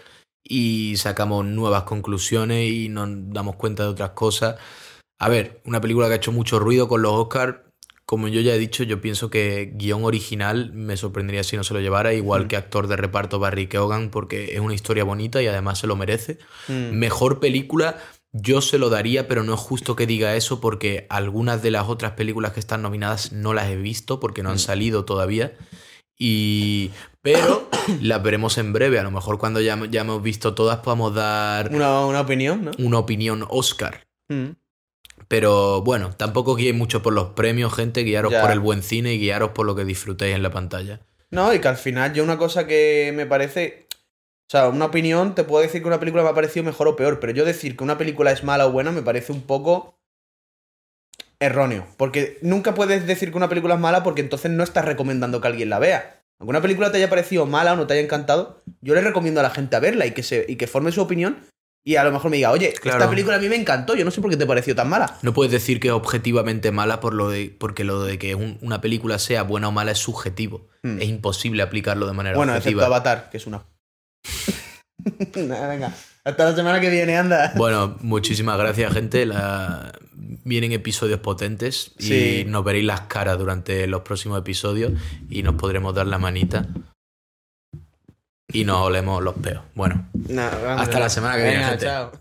y 0.45 0.95
sacamos 0.97 1.45
nuevas 1.47 1.85
conclusiones 1.85 2.71
y 2.71 2.89
nos 2.89 3.09
damos 3.33 3.57
cuenta 3.57 3.85
de 3.85 3.89
otras 3.91 4.11
cosas. 4.11 4.57
A 5.18 5.29
ver, 5.29 5.61
una 5.64 5.81
película 5.81 6.07
que 6.09 6.14
ha 6.14 6.16
hecho 6.16 6.33
mucho 6.33 6.59
ruido 6.59 6.87
con 6.89 7.03
los 7.03 7.12
Oscars. 7.12 7.57
Como 8.05 8.27
yo 8.27 8.41
ya 8.41 8.55
he 8.55 8.59
dicho, 8.59 8.83
yo 8.83 9.01
pienso 9.01 9.31
que 9.31 9.71
guion 9.77 10.05
original 10.05 10.73
me 10.73 10.97
sorprendería 10.97 11.45
si 11.45 11.57
no 11.57 11.62
se 11.62 11.75
lo 11.75 11.81
llevara, 11.81 12.12
igual 12.12 12.45
Mm. 12.47 12.49
que 12.49 12.57
actor 12.57 12.89
de 12.89 12.97
reparto 12.97 13.39
Barry 13.39 13.68
Keoghan, 13.68 14.11
porque 14.11 14.55
es 14.55 14.59
una 14.61 14.75
historia 14.75 15.05
bonita 15.05 15.41
y 15.41 15.47
además 15.47 15.79
se 15.79 15.87
lo 15.87 15.95
merece. 15.95 16.39
Mm. 16.66 16.91
Mejor 16.99 17.39
película, 17.39 17.99
yo 18.33 18.61
se 18.61 18.78
lo 18.78 18.91
daría, 18.91 19.26
pero 19.28 19.43
no 19.43 19.55
es 19.55 19.61
justo 19.61 19.97
que 19.97 20.07
diga 20.07 20.37
eso 20.37 20.61
porque 20.61 21.07
algunas 21.11 21.62
de 21.62 21.70
las 21.72 21.89
otras 21.89 22.12
películas 22.12 22.53
que 22.53 22.61
están 22.61 22.83
nominadas 22.83 23.33
no 23.33 23.55
las 23.55 23.68
he 23.68 23.76
visto 23.76 24.20
porque 24.20 24.43
no 24.43 24.51
han 24.51 24.57
Mm. 24.57 24.61
salido 24.61 25.05
todavía. 25.05 25.53
Y. 26.18 26.91
Pero 27.22 27.68
las 28.01 28.22
veremos 28.22 28.57
en 28.59 28.72
breve. 28.72 28.99
A 28.99 29.03
lo 29.03 29.11
mejor 29.11 29.39
cuando 29.39 29.61
ya, 29.61 29.78
ya 29.91 30.03
hemos 30.03 30.22
visto 30.22 30.55
todas 30.55 30.78
podamos 30.78 31.14
dar 31.14 31.74
una, 31.74 32.05
una 32.07 32.20
opinión, 32.20 32.64
¿no? 32.66 32.70
una 32.78 32.99
opinión 32.99 33.45
Oscar. 33.49 34.07
Mm. 34.28 34.51
Pero 35.28 35.83
bueno, 35.83 36.11
tampoco 36.16 36.55
guiéis 36.57 36.74
mucho 36.74 37.03
por 37.03 37.12
los 37.12 37.31
premios, 37.31 37.74
gente. 37.74 38.03
Guiaros 38.03 38.33
Ya. 38.33 38.43
por 38.43 38.51
el 38.51 38.61
buen 38.61 38.83
cine 38.83 39.14
y 39.14 39.18
guiaros 39.18 39.51
por 39.51 39.66
lo 39.66 39.74
que 39.76 39.85
disfrutéis 39.85 40.35
en 40.35 40.43
la 40.43 40.51
pantalla. 40.51 41.01
No, 41.31 41.55
y 41.55 41.61
que 41.61 41.68
al 41.68 41.76
final 41.76 42.12
yo 42.12 42.24
una 42.24 42.39
cosa 42.39 42.66
que 42.66 43.12
me 43.14 43.26
parece... 43.26 43.87
O 44.51 44.53
sea, 44.53 44.68
una 44.68 44.86
opinión, 44.86 45.36
te 45.36 45.44
puedo 45.44 45.62
decir 45.62 45.80
que 45.80 45.86
una 45.86 46.01
película 46.01 46.24
me 46.24 46.28
ha 46.30 46.34
parecido 46.34 46.64
mejor 46.64 46.88
o 46.88 46.96
peor, 46.96 47.20
pero 47.20 47.32
yo 47.32 47.44
decir 47.44 47.76
que 47.76 47.84
una 47.84 47.96
película 47.96 48.32
es 48.32 48.42
mala 48.42 48.66
o 48.66 48.72
buena 48.72 48.90
me 48.90 49.01
parece 49.01 49.30
un 49.32 49.42
poco 49.42 49.96
erróneo. 51.38 51.86
Porque 51.96 52.36
nunca 52.42 52.74
puedes 52.74 53.07
decir 53.07 53.30
que 53.30 53.36
una 53.36 53.48
película 53.48 53.74
es 53.74 53.80
mala 53.80 54.03
porque 54.03 54.20
entonces 54.22 54.51
no 54.51 54.64
estás 54.64 54.84
recomendando 54.84 55.40
que 55.40 55.46
alguien 55.46 55.70
la 55.70 55.78
vea. 55.78 56.22
Aunque 56.40 56.51
una 56.51 56.62
película 56.62 56.90
te 56.90 56.96
haya 56.98 57.09
parecido 57.09 57.46
mala 57.46 57.74
o 57.74 57.76
no 57.76 57.86
te 57.86 57.94
haya 57.94 58.03
encantado, 58.03 58.64
yo 58.80 58.94
le 58.96 59.03
recomiendo 59.03 59.38
a 59.38 59.44
la 59.44 59.51
gente 59.51 59.76
a 59.76 59.80
verla 59.80 60.07
y 60.07 60.11
que, 60.14 60.24
se, 60.24 60.44
y 60.48 60.57
que 60.57 60.66
forme 60.66 60.90
su 60.90 61.01
opinión 61.01 61.38
y 61.86 61.94
a 61.94 62.03
lo 62.03 62.11
mejor 62.11 62.32
me 62.32 62.38
diga, 62.38 62.51
oye, 62.51 62.72
Claro. 62.72 62.98
esta 62.98 63.09
película 63.09 63.36
a 63.36 63.38
mí 63.38 63.48
me 63.48 63.55
encantó, 63.57 63.94
yo 63.94 64.05
no 64.05 64.11
sé 64.11 64.20
por 64.20 64.30
qué 64.30 64.36
te 64.36 64.46
pareció 64.46 64.74
tan 64.74 64.88
mala. 64.88 65.16
No 65.22 65.32
puedes 65.32 65.53
decir 65.53 65.78
que 65.78 65.88
es 65.88 65.94
objetivamente 65.94 66.72
mala 66.72 66.98
por 66.98 67.14
lo 67.14 67.30
de, 67.30 67.55
porque 67.57 67.84
lo 67.84 68.03
de 68.03 68.18
que 68.18 68.34
un- 68.34 68.59
una 68.62 68.80
película 68.80 69.20
sea 69.20 69.44
buena 69.44 69.68
o 69.68 69.72
mala 69.72 69.92
es 69.92 69.98
subjetivo. 69.98 70.66
Hmm. 70.82 71.01
Es 71.01 71.09
imposible 71.09 71.62
aplicarlo 71.62 72.07
de 72.09 72.14
manera 72.14 72.36
Bueno, 72.36 72.53
excepto 72.57 72.78
objetiva. 72.78 72.86
Avatar, 72.86 73.30
que 73.30 73.36
es 73.36 73.46
una... 73.46 73.64
Venga. 75.35 75.95
Hasta 76.25 76.45
la 76.51 76.55
semana 76.55 76.81
que 76.81 76.91
viene, 76.91 77.16
anda. 77.16 77.53
Bueno, 77.57 77.97
muchísimas 78.01 78.59
gracias, 78.59 78.93
gente. 78.93 79.27
La- 79.27 79.93
Vienen 80.43 80.73
episodios 80.73 81.21
potentes 81.21 81.93
y 81.99 82.03
Sí. 82.05 82.45
nos 82.47 82.64
veréis 82.64 82.85
las 82.85 83.03
caras 83.03 83.39
durante 83.39 83.87
los 83.87 84.03
próximos 84.03 84.39
episodios 84.39 84.93
y 85.29 85.43
nos 85.43 85.55
podremos 85.57 85.95
dar 85.95 86.07
la 86.07 86.18
manita 86.18 86.66
y 88.53 88.64
nos 88.64 88.79
olemos 88.79 89.23
los 89.23 89.35
peos. 89.35 89.62
Bueno, 89.75 90.09
hasta 90.79 90.99
la 90.99 91.09
semana 91.11 91.37
que 91.37 91.43
viene, 91.43 91.57
Venga, 91.59 91.68
gente. 91.71 91.85
chao. 91.87 92.12